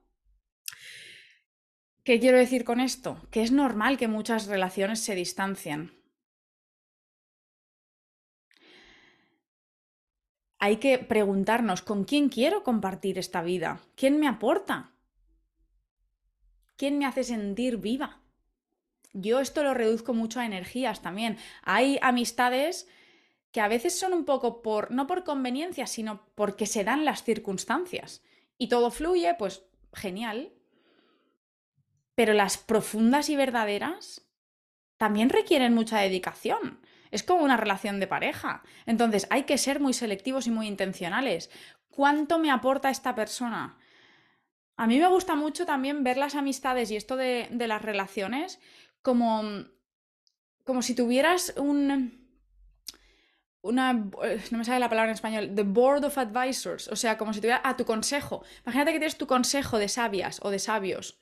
¿Qué 2.04 2.20
quiero 2.20 2.38
decir 2.38 2.64
con 2.64 2.80
esto? 2.80 3.28
Que 3.30 3.44
es 3.44 3.52
normal 3.52 3.98
que 3.98 4.08
muchas 4.08 4.48
relaciones 4.48 5.02
se 5.02 5.16
distancien. 5.16 5.92
Hay 10.60 10.78
que 10.78 10.98
preguntarnos 10.98 11.82
con 11.82 12.04
quién 12.04 12.30
quiero 12.30 12.64
compartir 12.64 13.18
esta 13.18 13.42
vida, 13.42 13.80
quién 13.96 14.20
me 14.20 14.28
aporta, 14.28 14.92
quién 16.76 16.98
me 16.98 17.06
hace 17.06 17.24
sentir 17.24 17.78
viva. 17.78 18.22
Yo 19.14 19.40
esto 19.40 19.64
lo 19.64 19.74
reduzco 19.74 20.14
mucho 20.14 20.40
a 20.40 20.46
energías 20.46 21.02
también. 21.02 21.38
Hay 21.64 22.00
amistades 22.02 22.88
que 23.52 23.62
a 23.62 23.68
veces 23.68 23.98
son 23.98 24.14
un 24.14 24.26
poco 24.26 24.62
por, 24.62 24.92
no 24.92 25.08
por 25.08 25.24
conveniencia, 25.24 25.88
sino 25.88 26.26
porque 26.36 26.66
se 26.66 26.84
dan 26.84 27.06
las 27.06 27.24
circunstancias. 27.24 28.22
Y 28.58 28.70
todo 28.70 28.92
fluye, 28.92 29.34
pues 29.38 29.64
genial. 29.94 30.54
Pero 32.16 32.34
las 32.34 32.58
profundas 32.58 33.30
y 33.30 33.36
verdaderas 33.36 34.30
también 34.98 35.30
requieren 35.30 35.74
mucha 35.74 36.00
dedicación. 36.00 36.82
Es 37.10 37.24
como 37.24 37.44
una 37.44 37.58
relación 37.58 38.00
de 38.00 38.08
pareja. 38.08 38.64
Entonces 38.86 39.26
hay 39.32 39.44
que 39.44 39.58
ser 39.58 39.80
muy 39.80 39.94
selectivos 39.94 40.46
y 40.46 40.52
muy 40.52 40.68
intencionales. 40.68 41.50
¿Cuánto 41.90 42.38
me 42.38 42.52
aporta 42.52 42.90
esta 42.90 43.16
persona? 43.16 43.78
A 44.80 44.88
mí 44.88 44.98
me 45.00 45.08
gusta 45.08 45.36
mucho 45.36 45.66
también 45.66 46.04
ver 46.04 46.18
las 46.18 46.36
amistades 46.36 46.90
y 46.92 46.96
esto 46.96 47.18
de, 47.18 47.50
las 47.52 47.82
relaciones 47.82 48.60
como, 49.02 49.44
como 50.64 50.82
si 50.82 50.96
tuvieras 50.96 51.54
un... 51.58 52.18
Una, 53.62 53.92
no 53.92 54.58
me 54.58 54.64
sale 54.64 54.80
la 54.80 54.88
palabra 54.88 55.12
en 55.12 55.16
español, 55.16 55.54
the 55.54 55.64
board 55.64 56.06
of 56.06 56.18
advisors, 56.18 56.88
o 56.88 56.96
sea, 56.96 57.18
como 57.18 57.34
si 57.34 57.42
tuviera 57.42 57.62
a 57.64 57.76
tu 57.76 57.84
consejo. 57.84 58.44
Imagínate 58.64 58.94
que 58.94 59.00
tienes 59.00 59.18
tu 59.18 59.28
consejo 59.28 59.78
de 59.78 59.90
sabias 59.90 60.40
o 60.44 60.50
de 60.50 60.60
sabios. 60.60 61.20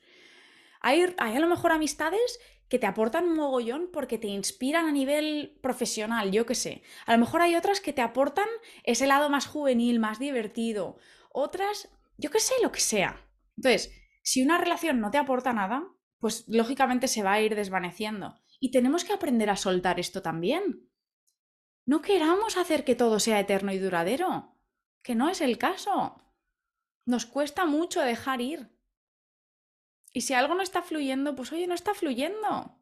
Hay, 0.79 1.03
hay 1.17 1.35
a 1.35 1.39
lo 1.39 1.47
mejor 1.47 1.71
amistades 1.71 2.39
que 2.69 2.79
te 2.79 2.85
aportan 2.85 3.25
un 3.25 3.35
mogollón 3.35 3.89
porque 3.91 4.17
te 4.17 4.27
inspiran 4.27 4.85
a 4.85 4.91
nivel 4.91 5.57
profesional, 5.61 6.31
yo 6.31 6.45
qué 6.45 6.55
sé. 6.55 6.83
A 7.05 7.13
lo 7.13 7.17
mejor 7.17 7.41
hay 7.41 7.55
otras 7.55 7.79
que 7.79 7.93
te 7.93 8.01
aportan 8.01 8.47
ese 8.83 9.07
lado 9.07 9.29
más 9.29 9.47
juvenil, 9.47 9.99
más 9.99 10.19
divertido. 10.19 10.97
Otras, 11.31 11.89
yo 12.17 12.29
qué 12.29 12.39
sé, 12.39 12.53
lo 12.61 12.71
que 12.71 12.81
sea. 12.81 13.25
Entonces, 13.55 13.91
si 14.21 14.43
una 14.43 14.57
relación 14.57 14.99
no 14.99 15.11
te 15.11 15.17
aporta 15.17 15.53
nada, 15.53 15.87
pues 16.19 16.47
lógicamente 16.47 17.07
se 17.07 17.23
va 17.23 17.33
a 17.33 17.41
ir 17.41 17.55
desvaneciendo. 17.55 18.39
Y 18.59 18.71
tenemos 18.71 19.05
que 19.05 19.13
aprender 19.13 19.49
a 19.49 19.55
soltar 19.55 19.99
esto 19.99 20.21
también. 20.21 20.89
No 21.85 22.01
queramos 22.01 22.57
hacer 22.57 22.83
que 22.83 22.95
todo 22.95 23.19
sea 23.19 23.39
eterno 23.39 23.71
y 23.71 23.77
duradero, 23.77 24.55
que 25.01 25.15
no 25.15 25.29
es 25.29 25.41
el 25.41 25.57
caso. 25.57 26.21
Nos 27.05 27.25
cuesta 27.25 27.65
mucho 27.65 28.01
dejar 28.01 28.41
ir. 28.41 28.69
Y 30.11 30.21
si 30.21 30.33
algo 30.33 30.55
no 30.55 30.63
está 30.63 30.81
fluyendo, 30.81 31.35
pues 31.35 31.51
oye, 31.53 31.67
no 31.67 31.75
está 31.75 31.93
fluyendo. 31.93 32.77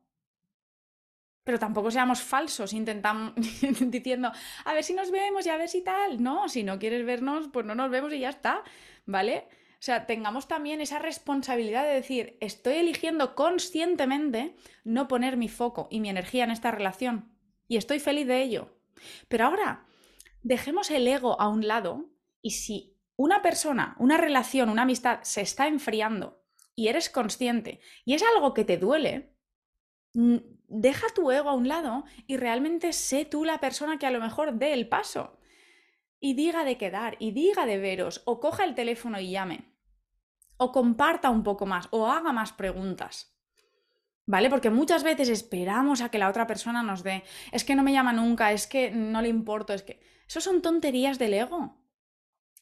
Pero 1.43 1.59
tampoco 1.59 1.91
seamos 1.91 2.21
falsos 2.21 2.73
intentamos, 2.73 3.33
diciendo, 3.79 4.31
a 4.63 4.73
ver 4.73 4.83
si 4.83 4.95
nos 4.95 5.11
vemos 5.11 5.45
y 5.45 5.49
a 5.49 5.57
ver 5.57 5.69
si 5.69 5.83
tal. 5.83 6.23
No, 6.23 6.49
si 6.49 6.63
no 6.63 6.79
quieres 6.79 7.05
vernos, 7.05 7.49
pues 7.53 7.65
no 7.65 7.75
nos 7.75 7.91
vemos 7.91 8.11
y 8.13 8.19
ya 8.19 8.29
está, 8.29 8.63
¿vale? 9.05 9.47
O 9.85 9.91
sea, 9.93 10.07
tengamos 10.07 10.47
también 10.47 10.81
esa 10.81 10.97
responsabilidad 10.97 11.83
de 11.83 11.93
decir, 11.93 12.37
estoy 12.41 12.77
eligiendo 12.77 13.35
conscientemente 13.35 14.55
no 14.83 15.07
poner 15.07 15.37
mi 15.37 15.47
foco 15.47 15.87
y 15.91 15.99
mi 15.99 16.09
energía 16.09 16.43
en 16.43 16.49
esta 16.49 16.71
relación. 16.71 17.37
Y 17.67 17.77
estoy 17.77 17.99
feliz 17.99 18.25
de 18.25 18.41
ello. 18.41 18.79
Pero 19.27 19.45
ahora, 19.45 19.85
dejemos 20.41 20.89
el 20.89 21.07
ego 21.07 21.39
a 21.39 21.49
un 21.49 21.67
lado 21.67 22.09
y 22.41 22.49
si 22.49 22.97
una 23.15 23.43
persona, 23.43 23.95
una 23.99 24.17
relación, 24.17 24.69
una 24.69 24.81
amistad 24.81 25.19
se 25.21 25.41
está 25.41 25.67
enfriando 25.67 26.43
y 26.73 26.87
eres 26.87 27.11
consciente 27.11 27.79
y 28.05 28.15
es 28.15 28.23
algo 28.23 28.55
que 28.55 28.65
te 28.65 28.79
duele, 28.79 29.35
deja 30.13 31.05
tu 31.13 31.29
ego 31.29 31.49
a 31.49 31.53
un 31.53 31.67
lado 31.67 32.05
y 32.25 32.37
realmente 32.37 32.91
sé 32.91 33.23
tú 33.23 33.45
la 33.45 33.59
persona 33.59 33.99
que 33.99 34.07
a 34.07 34.11
lo 34.11 34.19
mejor 34.19 34.55
dé 34.55 34.73
el 34.73 34.89
paso 34.89 35.37
y 36.19 36.33
diga 36.33 36.63
de 36.63 36.79
quedar 36.79 37.17
y 37.19 37.33
diga 37.33 37.67
de 37.67 37.77
veros 37.77 38.23
o 38.25 38.39
coja 38.39 38.63
el 38.63 38.73
teléfono 38.73 39.19
y 39.19 39.29
llame 39.29 39.74
o 40.57 40.71
comparta 40.71 41.29
un 41.29 41.43
poco 41.43 41.65
más 41.65 41.87
o 41.91 42.07
haga 42.07 42.31
más 42.31 42.53
preguntas. 42.53 43.35
¿Vale? 44.27 44.49
Porque 44.49 44.71
muchas 44.71 45.03
veces 45.03 45.29
esperamos 45.29 46.01
a 46.01 46.09
que 46.09 46.17
la 46.17 46.29
otra 46.29 46.47
persona 46.47 46.81
nos 46.81 47.03
dé, 47.03 47.23
es 47.51 47.63
que 47.63 47.75
no 47.75 47.83
me 47.83 47.93
llama 47.93 48.11
nunca, 48.11 48.51
es 48.51 48.65
que 48.65 48.89
no 48.91 49.21
le 49.21 49.29
importo, 49.29 49.73
es 49.73 49.83
que... 49.83 49.99
Eso 50.27 50.41
son 50.41 50.63
tonterías 50.63 51.19
del 51.19 51.35
ego. 51.35 51.77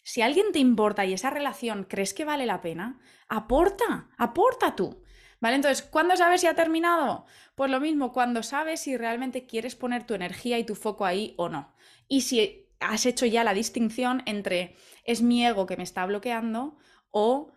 Si 0.01 0.21
alguien 0.21 0.51
te 0.51 0.59
importa 0.59 1.05
y 1.05 1.13
esa 1.13 1.29
relación 1.29 1.85
crees 1.85 2.13
que 2.13 2.25
vale 2.25 2.45
la 2.45 2.59
pena, 2.59 2.99
aporta, 3.29 4.09
aporta 4.17 4.75
tú. 4.75 5.01
¿Vale? 5.39 5.55
Entonces, 5.55 5.81
¿cuándo 5.81 6.15
sabes 6.17 6.41
si 6.41 6.47
ha 6.47 6.55
terminado? 6.55 7.25
Pues 7.55 7.71
lo 7.71 7.79
mismo, 7.79 8.11
cuando 8.11 8.43
sabes 8.43 8.81
si 8.81 8.97
realmente 8.97 9.45
quieres 9.45 9.75
poner 9.75 10.05
tu 10.05 10.13
energía 10.13 10.57
y 10.59 10.65
tu 10.65 10.75
foco 10.75 11.05
ahí 11.05 11.33
o 11.37 11.47
no. 11.47 11.73
Y 12.09 12.21
si 12.21 12.69
has 12.79 13.05
hecho 13.05 13.25
ya 13.25 13.43
la 13.43 13.53
distinción 13.53 14.23
entre 14.25 14.75
es 15.05 15.21
mi 15.21 15.45
ego 15.45 15.65
que 15.65 15.77
me 15.77 15.83
está 15.83 16.05
bloqueando 16.05 16.77
o 17.11 17.52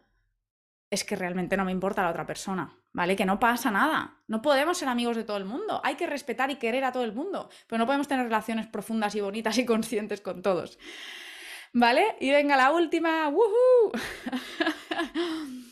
es 0.91 1.05
que 1.05 1.17
realmente 1.17 1.57
no 1.57 1.65
me 1.65 1.73
importa 1.73 2.03
la 2.03 2.11
otra 2.11 2.27
persona, 2.27 2.79
¿vale? 2.93 3.17
Que 3.17 3.27
no 3.27 3.41
pasa 3.41 3.71
nada. 3.71 4.23
No 4.29 4.41
podemos 4.41 4.79
ser 4.79 4.89
amigos 4.89 5.17
de 5.17 5.25
todo 5.25 5.37
el 5.37 5.45
mundo. 5.45 5.81
Hay 5.85 5.97
que 5.97 6.07
respetar 6.07 6.51
y 6.51 6.57
querer 6.57 6.85
a 6.85 6.93
todo 6.93 7.05
el 7.05 7.13
mundo, 7.13 7.51
pero 7.67 7.79
no 7.79 7.87
podemos 7.87 8.09
tener 8.09 8.25
relaciones 8.25 8.67
profundas 8.67 9.15
y 9.15 9.21
bonitas 9.21 9.59
y 9.59 9.67
conscientes 9.67 10.21
con 10.21 10.43
todos. 10.43 10.79
¿Vale? 11.73 12.17
Y 12.21 12.31
venga 12.31 12.57
la 12.57 12.73
última. 12.73 13.29
¡Woohoo! 13.29 13.93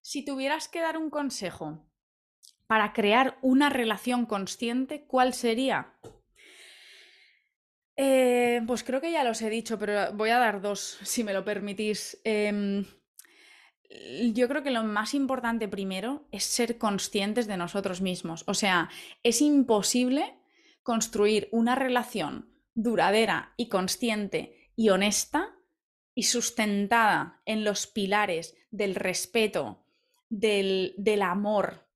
si 0.00 0.24
tuvieras 0.24 0.68
que 0.68 0.80
dar 0.80 0.96
un 0.96 1.10
consejo 1.10 1.84
para 2.66 2.92
crear 2.92 3.38
una 3.42 3.68
relación 3.68 4.26
consciente, 4.26 5.04
¿cuál 5.06 5.34
sería? 5.34 5.94
Eh, 7.96 8.62
pues 8.66 8.84
creo 8.84 9.00
que 9.00 9.10
ya 9.10 9.24
los 9.24 9.42
he 9.42 9.50
dicho, 9.50 9.78
pero 9.78 10.12
voy 10.12 10.30
a 10.30 10.38
dar 10.38 10.60
dos, 10.60 10.98
si 11.02 11.24
me 11.24 11.32
lo 11.32 11.44
permitís. 11.44 12.20
Em, 12.24 12.84
yo 14.34 14.48
creo 14.48 14.62
que 14.62 14.70
lo 14.70 14.84
más 14.84 15.14
importante 15.14 15.68
primero 15.68 16.26
es 16.30 16.44
ser 16.44 16.78
conscientes 16.78 17.46
de 17.46 17.56
nosotros 17.56 18.00
mismos. 18.00 18.44
O 18.46 18.54
sea, 18.54 18.90
es 19.22 19.40
imposible 19.40 20.38
construir 20.82 21.48
una 21.52 21.74
relación 21.74 22.52
duradera 22.74 23.54
y 23.56 23.68
consciente 23.68 24.72
y 24.76 24.90
honesta 24.90 25.54
y 26.14 26.24
sustentada 26.24 27.42
en 27.44 27.64
los 27.64 27.86
pilares 27.86 28.56
del 28.70 28.94
respeto, 28.94 29.84
del, 30.28 30.94
del 30.96 31.22
amor 31.22 31.88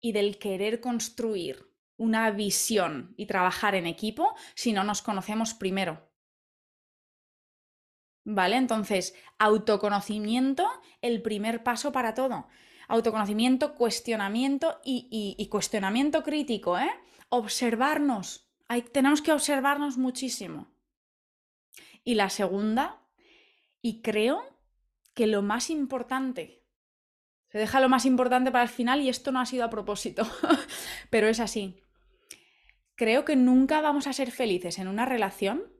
y 0.00 0.12
del 0.12 0.38
querer 0.38 0.80
construir 0.80 1.70
una 1.96 2.30
visión 2.30 3.14
y 3.16 3.26
trabajar 3.26 3.74
en 3.74 3.86
equipo 3.86 4.34
si 4.54 4.72
no 4.72 4.84
nos 4.84 5.02
conocemos 5.02 5.52
primero. 5.52 6.09
¿Vale? 8.32 8.56
Entonces, 8.56 9.14
autoconocimiento, 9.38 10.68
el 11.02 11.20
primer 11.20 11.64
paso 11.64 11.90
para 11.90 12.14
todo. 12.14 12.46
Autoconocimiento, 12.86 13.74
cuestionamiento 13.74 14.80
y, 14.84 15.48
cuestionamiento 15.50 16.22
crítico, 16.22 16.78
¿eh? 16.78 16.90
Observarnos. 17.28 18.48
Tenemos 18.92 19.20
que 19.20 19.32
observarnos 19.32 19.98
muchísimo. 19.98 20.70
Y 22.04 22.14
la 22.14 22.30
segunda, 22.30 23.02
y 23.82 24.00
creo 24.00 24.42
que 25.14 25.26
lo 25.26 25.42
más 25.42 25.68
importante, 25.68 26.62
se 27.48 27.58
deja 27.58 27.80
lo 27.80 27.88
más 27.88 28.06
importante 28.06 28.52
para 28.52 28.62
el 28.62 28.70
final 28.70 29.00
y 29.00 29.08
esto 29.08 29.32
no 29.32 29.40
ha 29.40 29.46
sido 29.46 29.64
a 29.64 29.70
propósito, 29.70 30.22
pero 31.10 31.26
es 31.26 31.40
así. 31.40 31.82
Creo 32.94 33.24
que 33.24 33.34
nunca 33.34 33.80
vamos 33.80 34.06
a 34.06 34.12
ser 34.12 34.30
felices 34.30 34.78
en 34.78 34.86
una 34.86 35.04
relación 35.04 35.79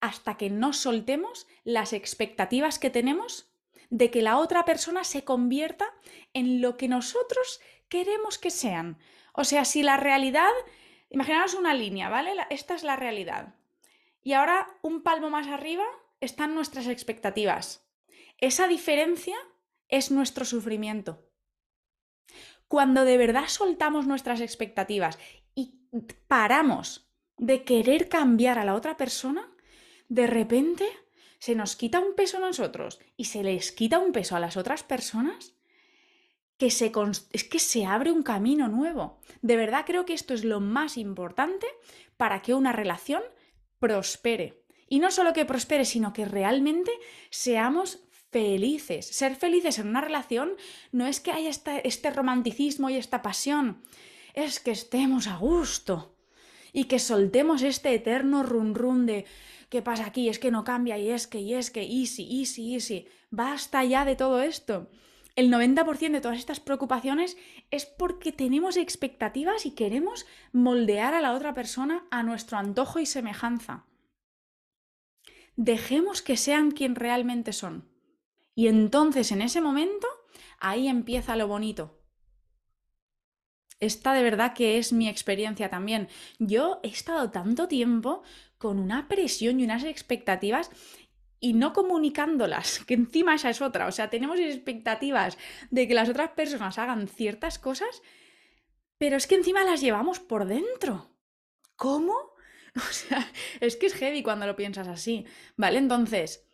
hasta 0.00 0.36
que 0.36 0.50
no 0.50 0.72
soltemos 0.72 1.46
las 1.64 1.92
expectativas 1.92 2.78
que 2.78 2.90
tenemos 2.90 3.52
de 3.90 4.10
que 4.10 4.22
la 4.22 4.38
otra 4.38 4.64
persona 4.64 5.04
se 5.04 5.24
convierta 5.24 5.92
en 6.34 6.60
lo 6.60 6.76
que 6.76 6.88
nosotros 6.88 7.60
queremos 7.88 8.38
que 8.38 8.50
sean. 8.50 8.98
O 9.32 9.44
sea, 9.44 9.64
si 9.64 9.82
la 9.82 9.96
realidad, 9.96 10.50
imaginaos 11.08 11.54
una 11.54 11.74
línea, 11.74 12.08
¿vale? 12.08 12.32
Esta 12.50 12.74
es 12.74 12.82
la 12.82 12.96
realidad. 12.96 13.54
Y 14.22 14.34
ahora 14.34 14.66
un 14.82 15.02
palmo 15.02 15.30
más 15.30 15.46
arriba 15.46 15.84
están 16.20 16.54
nuestras 16.54 16.86
expectativas. 16.86 17.88
Esa 18.38 18.68
diferencia 18.68 19.36
es 19.88 20.10
nuestro 20.10 20.44
sufrimiento. 20.44 21.24
Cuando 22.68 23.04
de 23.04 23.16
verdad 23.16 23.44
soltamos 23.46 24.06
nuestras 24.06 24.40
expectativas 24.40 25.18
y 25.54 25.80
paramos 26.26 27.10
de 27.38 27.64
querer 27.64 28.08
cambiar 28.08 28.58
a 28.58 28.64
la 28.64 28.74
otra 28.74 28.96
persona, 28.96 29.50
de 30.08 30.26
repente 30.26 30.86
se 31.38 31.54
nos 31.54 31.76
quita 31.76 32.00
un 32.00 32.14
peso 32.14 32.38
a 32.38 32.40
nosotros 32.40 32.98
y 33.16 33.26
se 33.26 33.42
les 33.42 33.72
quita 33.72 33.98
un 33.98 34.12
peso 34.12 34.36
a 34.36 34.40
las 34.40 34.56
otras 34.56 34.82
personas, 34.82 35.54
que 36.56 36.70
se 36.70 36.92
es 37.32 37.44
que 37.44 37.58
se 37.60 37.86
abre 37.86 38.10
un 38.10 38.22
camino 38.22 38.68
nuevo. 38.68 39.20
De 39.42 39.56
verdad 39.56 39.84
creo 39.86 40.04
que 40.04 40.14
esto 40.14 40.34
es 40.34 40.44
lo 40.44 40.60
más 40.60 40.96
importante 40.96 41.66
para 42.16 42.42
que 42.42 42.54
una 42.54 42.72
relación 42.72 43.22
prospere. 43.78 44.64
Y 44.88 44.98
no 44.98 45.10
solo 45.10 45.32
que 45.32 45.44
prospere, 45.44 45.84
sino 45.84 46.12
que 46.12 46.24
realmente 46.24 46.90
seamos 47.30 48.00
felices. 48.30 49.06
Ser 49.06 49.36
felices 49.36 49.78
en 49.78 49.88
una 49.88 50.00
relación 50.00 50.56
no 50.90 51.06
es 51.06 51.20
que 51.20 51.30
haya 51.30 51.50
este 51.50 52.10
romanticismo 52.10 52.90
y 52.90 52.96
esta 52.96 53.22
pasión, 53.22 53.82
es 54.34 54.60
que 54.60 54.70
estemos 54.70 55.26
a 55.26 55.36
gusto 55.36 56.14
y 56.72 56.84
que 56.84 56.98
soltemos 56.98 57.62
este 57.62 57.94
eterno 57.94 58.42
run 58.42 58.74
run 58.74 59.06
de 59.06 59.24
¿qué 59.68 59.82
pasa 59.82 60.06
aquí? 60.06 60.28
Es 60.28 60.38
que 60.38 60.50
no 60.50 60.64
cambia 60.64 60.98
y 60.98 61.10
es 61.10 61.26
que, 61.26 61.40
y 61.40 61.54
es 61.54 61.70
que, 61.70 61.82
easy, 61.82 62.40
easy, 62.40 62.74
easy. 62.74 63.08
Basta 63.30 63.84
ya 63.84 64.04
de 64.04 64.16
todo 64.16 64.40
esto. 64.40 64.90
El 65.36 65.52
90% 65.52 66.10
de 66.10 66.20
todas 66.20 66.38
estas 66.38 66.58
preocupaciones 66.58 67.36
es 67.70 67.86
porque 67.86 68.32
tenemos 68.32 68.76
expectativas 68.76 69.66
y 69.66 69.70
queremos 69.70 70.26
moldear 70.52 71.14
a 71.14 71.20
la 71.20 71.32
otra 71.32 71.54
persona 71.54 72.06
a 72.10 72.22
nuestro 72.22 72.58
antojo 72.58 72.98
y 72.98 73.06
semejanza. 73.06 73.86
Dejemos 75.54 76.22
que 76.22 76.36
sean 76.36 76.72
quien 76.72 76.96
realmente 76.96 77.52
son. 77.52 77.88
Y 78.54 78.66
entonces 78.66 79.30
en 79.30 79.42
ese 79.42 79.60
momento, 79.60 80.08
ahí 80.58 80.88
empieza 80.88 81.36
lo 81.36 81.46
bonito. 81.46 81.98
Esta 83.80 84.12
de 84.12 84.24
verdad 84.24 84.54
que 84.54 84.78
es 84.78 84.92
mi 84.92 85.08
experiencia 85.08 85.70
también. 85.70 86.08
Yo 86.40 86.80
he 86.82 86.88
estado 86.88 87.30
tanto 87.30 87.68
tiempo 87.68 88.24
con 88.58 88.78
una 88.78 89.08
presión 89.08 89.60
y 89.60 89.64
unas 89.64 89.84
expectativas 89.84 90.70
y 91.40 91.54
no 91.54 91.72
comunicándolas, 91.72 92.80
que 92.86 92.94
encima 92.94 93.34
esa 93.34 93.50
es 93.50 93.62
otra. 93.62 93.86
O 93.86 93.92
sea, 93.92 94.10
tenemos 94.10 94.38
expectativas 94.38 95.38
de 95.70 95.88
que 95.88 95.94
las 95.94 96.08
otras 96.08 96.30
personas 96.30 96.78
hagan 96.78 97.08
ciertas 97.08 97.58
cosas, 97.58 98.02
pero 98.98 99.16
es 99.16 99.26
que 99.26 99.36
encima 99.36 99.64
las 99.64 99.80
llevamos 99.80 100.20
por 100.20 100.46
dentro. 100.46 101.10
¿Cómo? 101.76 102.14
O 102.76 102.92
sea, 102.92 103.26
es 103.60 103.74
que 103.74 103.86
es 103.86 103.94
heavy 103.94 104.22
cuando 104.22 104.46
lo 104.46 104.54
piensas 104.54 104.86
así. 104.86 105.24
¿Vale? 105.56 105.78
Entonces, 105.78 106.46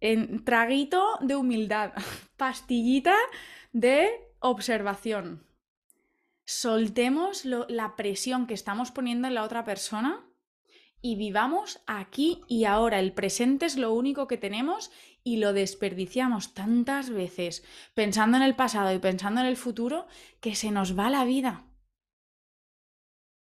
en 0.00 0.44
traguito 0.44 1.18
de 1.20 1.36
humildad, 1.36 1.92
pastillita 2.36 3.14
de 3.72 4.10
observación. 4.40 5.46
Soltemos 6.44 7.44
la 7.44 7.94
presión 7.94 8.48
que 8.48 8.54
estamos 8.54 8.90
poniendo 8.90 9.28
en 9.28 9.34
la 9.34 9.44
otra 9.44 9.62
persona 9.62 10.26
y 11.02 11.16
vivamos 11.16 11.82
aquí 11.86 12.40
y 12.48 12.64
ahora. 12.64 13.00
El 13.00 13.12
presente 13.12 13.66
es 13.66 13.76
lo 13.76 13.92
único 13.92 14.26
que 14.28 14.38
tenemos 14.38 14.90
y 15.24 15.36
lo 15.36 15.52
desperdiciamos 15.52 16.54
tantas 16.54 17.10
veces 17.10 17.64
pensando 17.94 18.36
en 18.36 18.44
el 18.44 18.56
pasado 18.56 18.94
y 18.94 18.98
pensando 18.98 19.40
en 19.40 19.48
el 19.48 19.56
futuro 19.56 20.06
que 20.40 20.54
se 20.54 20.70
nos 20.70 20.98
va 20.98 21.10
la 21.10 21.24
vida. 21.24 21.66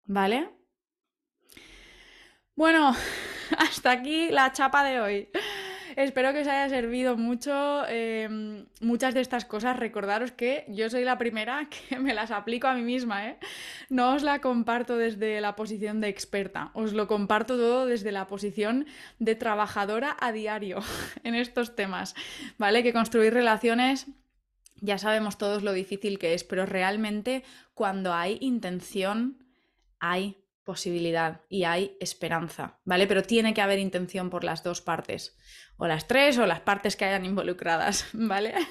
¿Vale? 0.05 0.51
Bueno, 2.55 2.94
hasta 3.59 3.90
aquí 3.90 4.30
la 4.30 4.52
chapa 4.52 4.85
de 4.85 5.01
hoy. 5.01 5.28
Espero 5.98 6.32
que 6.32 6.42
os 6.42 6.46
haya 6.46 6.68
servido 6.68 7.16
mucho 7.16 7.82
em, 7.88 8.66
muchas 8.80 9.14
de 9.14 9.20
estas 9.20 9.44
cosas. 9.44 9.76
Recordaros 9.76 10.30
que 10.30 10.64
yo 10.68 10.88
soy 10.88 11.02
la 11.02 11.18
primera 11.18 11.68
que 11.88 11.98
me 11.98 12.14
las 12.14 12.30
aplico 12.30 12.68
a 12.68 12.74
mí 12.74 12.82
misma. 12.82 13.26
¿eh? 13.26 13.38
No 13.90 14.14
os 14.14 14.22
la 14.22 14.40
comparto 14.40 14.96
desde 14.96 15.40
la 15.40 15.56
posición 15.56 16.00
de 16.00 16.06
experta, 16.06 16.70
os 16.72 16.92
lo 16.92 17.08
comparto 17.08 17.56
todo 17.56 17.86
desde 17.86 18.12
la 18.12 18.28
posición 18.28 18.86
de 19.18 19.34
trabajadora 19.34 20.16
a 20.20 20.30
diario 20.30 20.78
en 21.24 21.34
estos 21.34 21.74
temas. 21.74 22.14
¿Vale? 22.58 22.84
Que 22.84 22.92
construir 22.92 23.34
relaciones 23.34 24.06
ya 24.80 24.98
sabemos 24.98 25.36
todos 25.36 25.64
lo 25.64 25.72
difícil 25.72 26.20
que 26.20 26.34
es, 26.34 26.44
pero 26.44 26.64
realmente 26.64 27.42
cuando 27.74 28.14
hay 28.14 28.38
intención, 28.40 29.44
hay 29.98 30.36
posibilidad 30.68 31.40
y 31.48 31.64
hay 31.64 31.96
esperanza, 31.98 32.78
¿vale? 32.84 33.06
Pero 33.06 33.22
tiene 33.22 33.54
que 33.54 33.62
haber 33.62 33.78
intención 33.78 34.28
por 34.28 34.44
las 34.44 34.62
dos 34.62 34.82
partes, 34.82 35.34
o 35.78 35.86
las 35.86 36.06
tres, 36.06 36.36
o 36.38 36.46
las 36.46 36.60
partes 36.60 36.96
que 36.96 37.06
hayan 37.06 37.24
involucradas, 37.24 38.06
¿vale? 38.12 38.55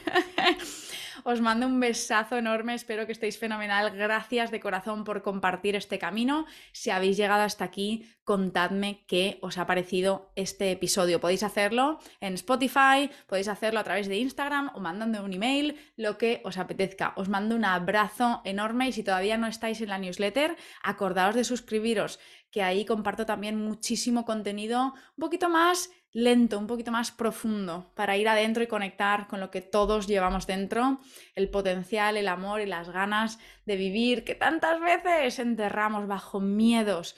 Os 1.23 1.41
mando 1.41 1.65
un 1.65 1.79
besazo 1.79 2.38
enorme, 2.38 2.73
espero 2.73 3.05
que 3.05 3.11
estéis 3.11 3.38
fenomenal. 3.38 3.91
Gracias 3.91 4.49
de 4.49 4.61
corazón 4.61 5.03
por 5.03 5.23
compartir 5.23 5.75
este 5.75 5.99
camino. 5.99 6.45
Si 6.71 6.89
habéis 6.89 7.17
llegado 7.17 7.41
hasta 7.41 7.65
aquí, 7.65 8.05
contadme 8.23 9.03
qué 9.07 9.38
os 9.41 9.57
ha 9.57 9.67
parecido 9.67 10.31
este 10.35 10.71
episodio. 10.71 11.19
Podéis 11.19 11.43
hacerlo 11.43 11.99
en 12.21 12.35
Spotify, 12.35 13.09
podéis 13.25 13.49
hacerlo 13.49 13.81
a 13.81 13.84
través 13.84 14.07
de 14.07 14.15
Instagram 14.17 14.71
o 14.73 14.79
mandando 14.79 15.21
un 15.21 15.34
email, 15.34 15.77
lo 15.97 16.17
que 16.17 16.39
os 16.45 16.57
apetezca. 16.57 17.11
Os 17.17 17.27
mando 17.27 17.57
un 17.57 17.65
abrazo 17.65 18.41
enorme 18.45 18.88
y 18.88 18.93
si 18.93 19.03
todavía 19.03 19.38
no 19.38 19.47
estáis 19.47 19.81
en 19.81 19.89
la 19.89 19.97
newsletter, 19.97 20.55
acordaos 20.81 21.35
de 21.35 21.43
suscribiros, 21.43 22.19
que 22.51 22.63
ahí 22.63 22.85
comparto 22.85 23.25
también 23.25 23.57
muchísimo 23.57 24.23
contenido 24.23 24.93
un 24.93 25.19
poquito 25.19 25.49
más 25.49 25.89
lento, 26.18 26.57
un 26.57 26.65
poquito 26.65 26.91
más 26.91 27.11
profundo, 27.11 27.91
para 27.94 28.18
ir 28.18 28.27
adentro 28.27 28.64
y 28.64 28.68
conectar 28.68 29.27
con 29.27 29.39
lo 29.39 29.52
que 29.52 29.61
todos 29.61 30.07
llevamos 30.07 30.48
dentro, 30.48 30.99
el 31.35 31.48
potencial, 31.48 32.18
el 32.18 32.27
amor 32.27 32.60
y 32.60 32.65
las 32.65 32.89
ganas 32.89 33.38
de 33.68 33.76
vivir 33.76 34.23
que 34.23 34.34
tantas 34.34 34.81
veces 34.81 35.38
enterramos 35.38 36.07
bajo 36.07 36.39
miedos 36.39 37.14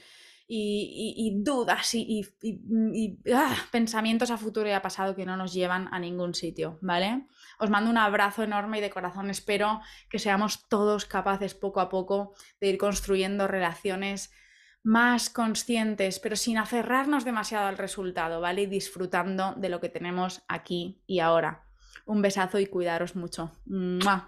y, 0.51 1.31
dudas 1.37 1.93
y, 1.93 2.27
ah, 3.33 3.55
pensamientos 3.71 4.31
a 4.31 4.37
futuro 4.37 4.67
y 4.67 4.73
a 4.73 4.81
pasado 4.81 5.15
que 5.15 5.25
no 5.25 5.37
nos 5.37 5.53
llevan 5.53 5.87
a 5.93 5.99
ningún 5.99 6.33
sitio, 6.33 6.77
¿vale? 6.81 7.25
Os 7.57 7.69
mando 7.69 7.89
un 7.89 7.97
abrazo 7.97 8.43
enorme 8.43 8.79
y 8.79 8.81
de 8.81 8.89
corazón 8.89 9.29
espero 9.29 9.79
que 10.09 10.19
seamos 10.19 10.67
todos 10.67 11.05
capaces 11.05 11.53
poco 11.53 11.79
a 11.79 11.87
poco 11.87 12.33
de 12.59 12.67
ir 12.67 12.77
construyendo 12.77 13.47
relaciones 13.47 14.31
más 14.83 15.29
conscientes, 15.29 16.19
pero 16.19 16.35
sin 16.35 16.57
aferrarnos 16.57 17.25
demasiado 17.25 17.67
al 17.67 17.77
resultado, 17.77 18.41
¿vale? 18.41 18.63
Y 18.63 18.67
disfrutando 18.67 19.53
de 19.55 19.69
lo 19.69 19.79
que 19.79 19.89
tenemos 19.89 20.41
aquí 20.47 21.01
y 21.05 21.19
ahora. 21.19 21.63
Un 22.05 22.21
besazo 22.21 22.59
y 22.59 22.65
cuidaros 22.65 23.15
mucho. 23.15 23.51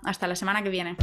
Hasta 0.04 0.28
la 0.28 0.36
semana 0.36 0.62
que 0.62 0.70
viene. 0.70 0.98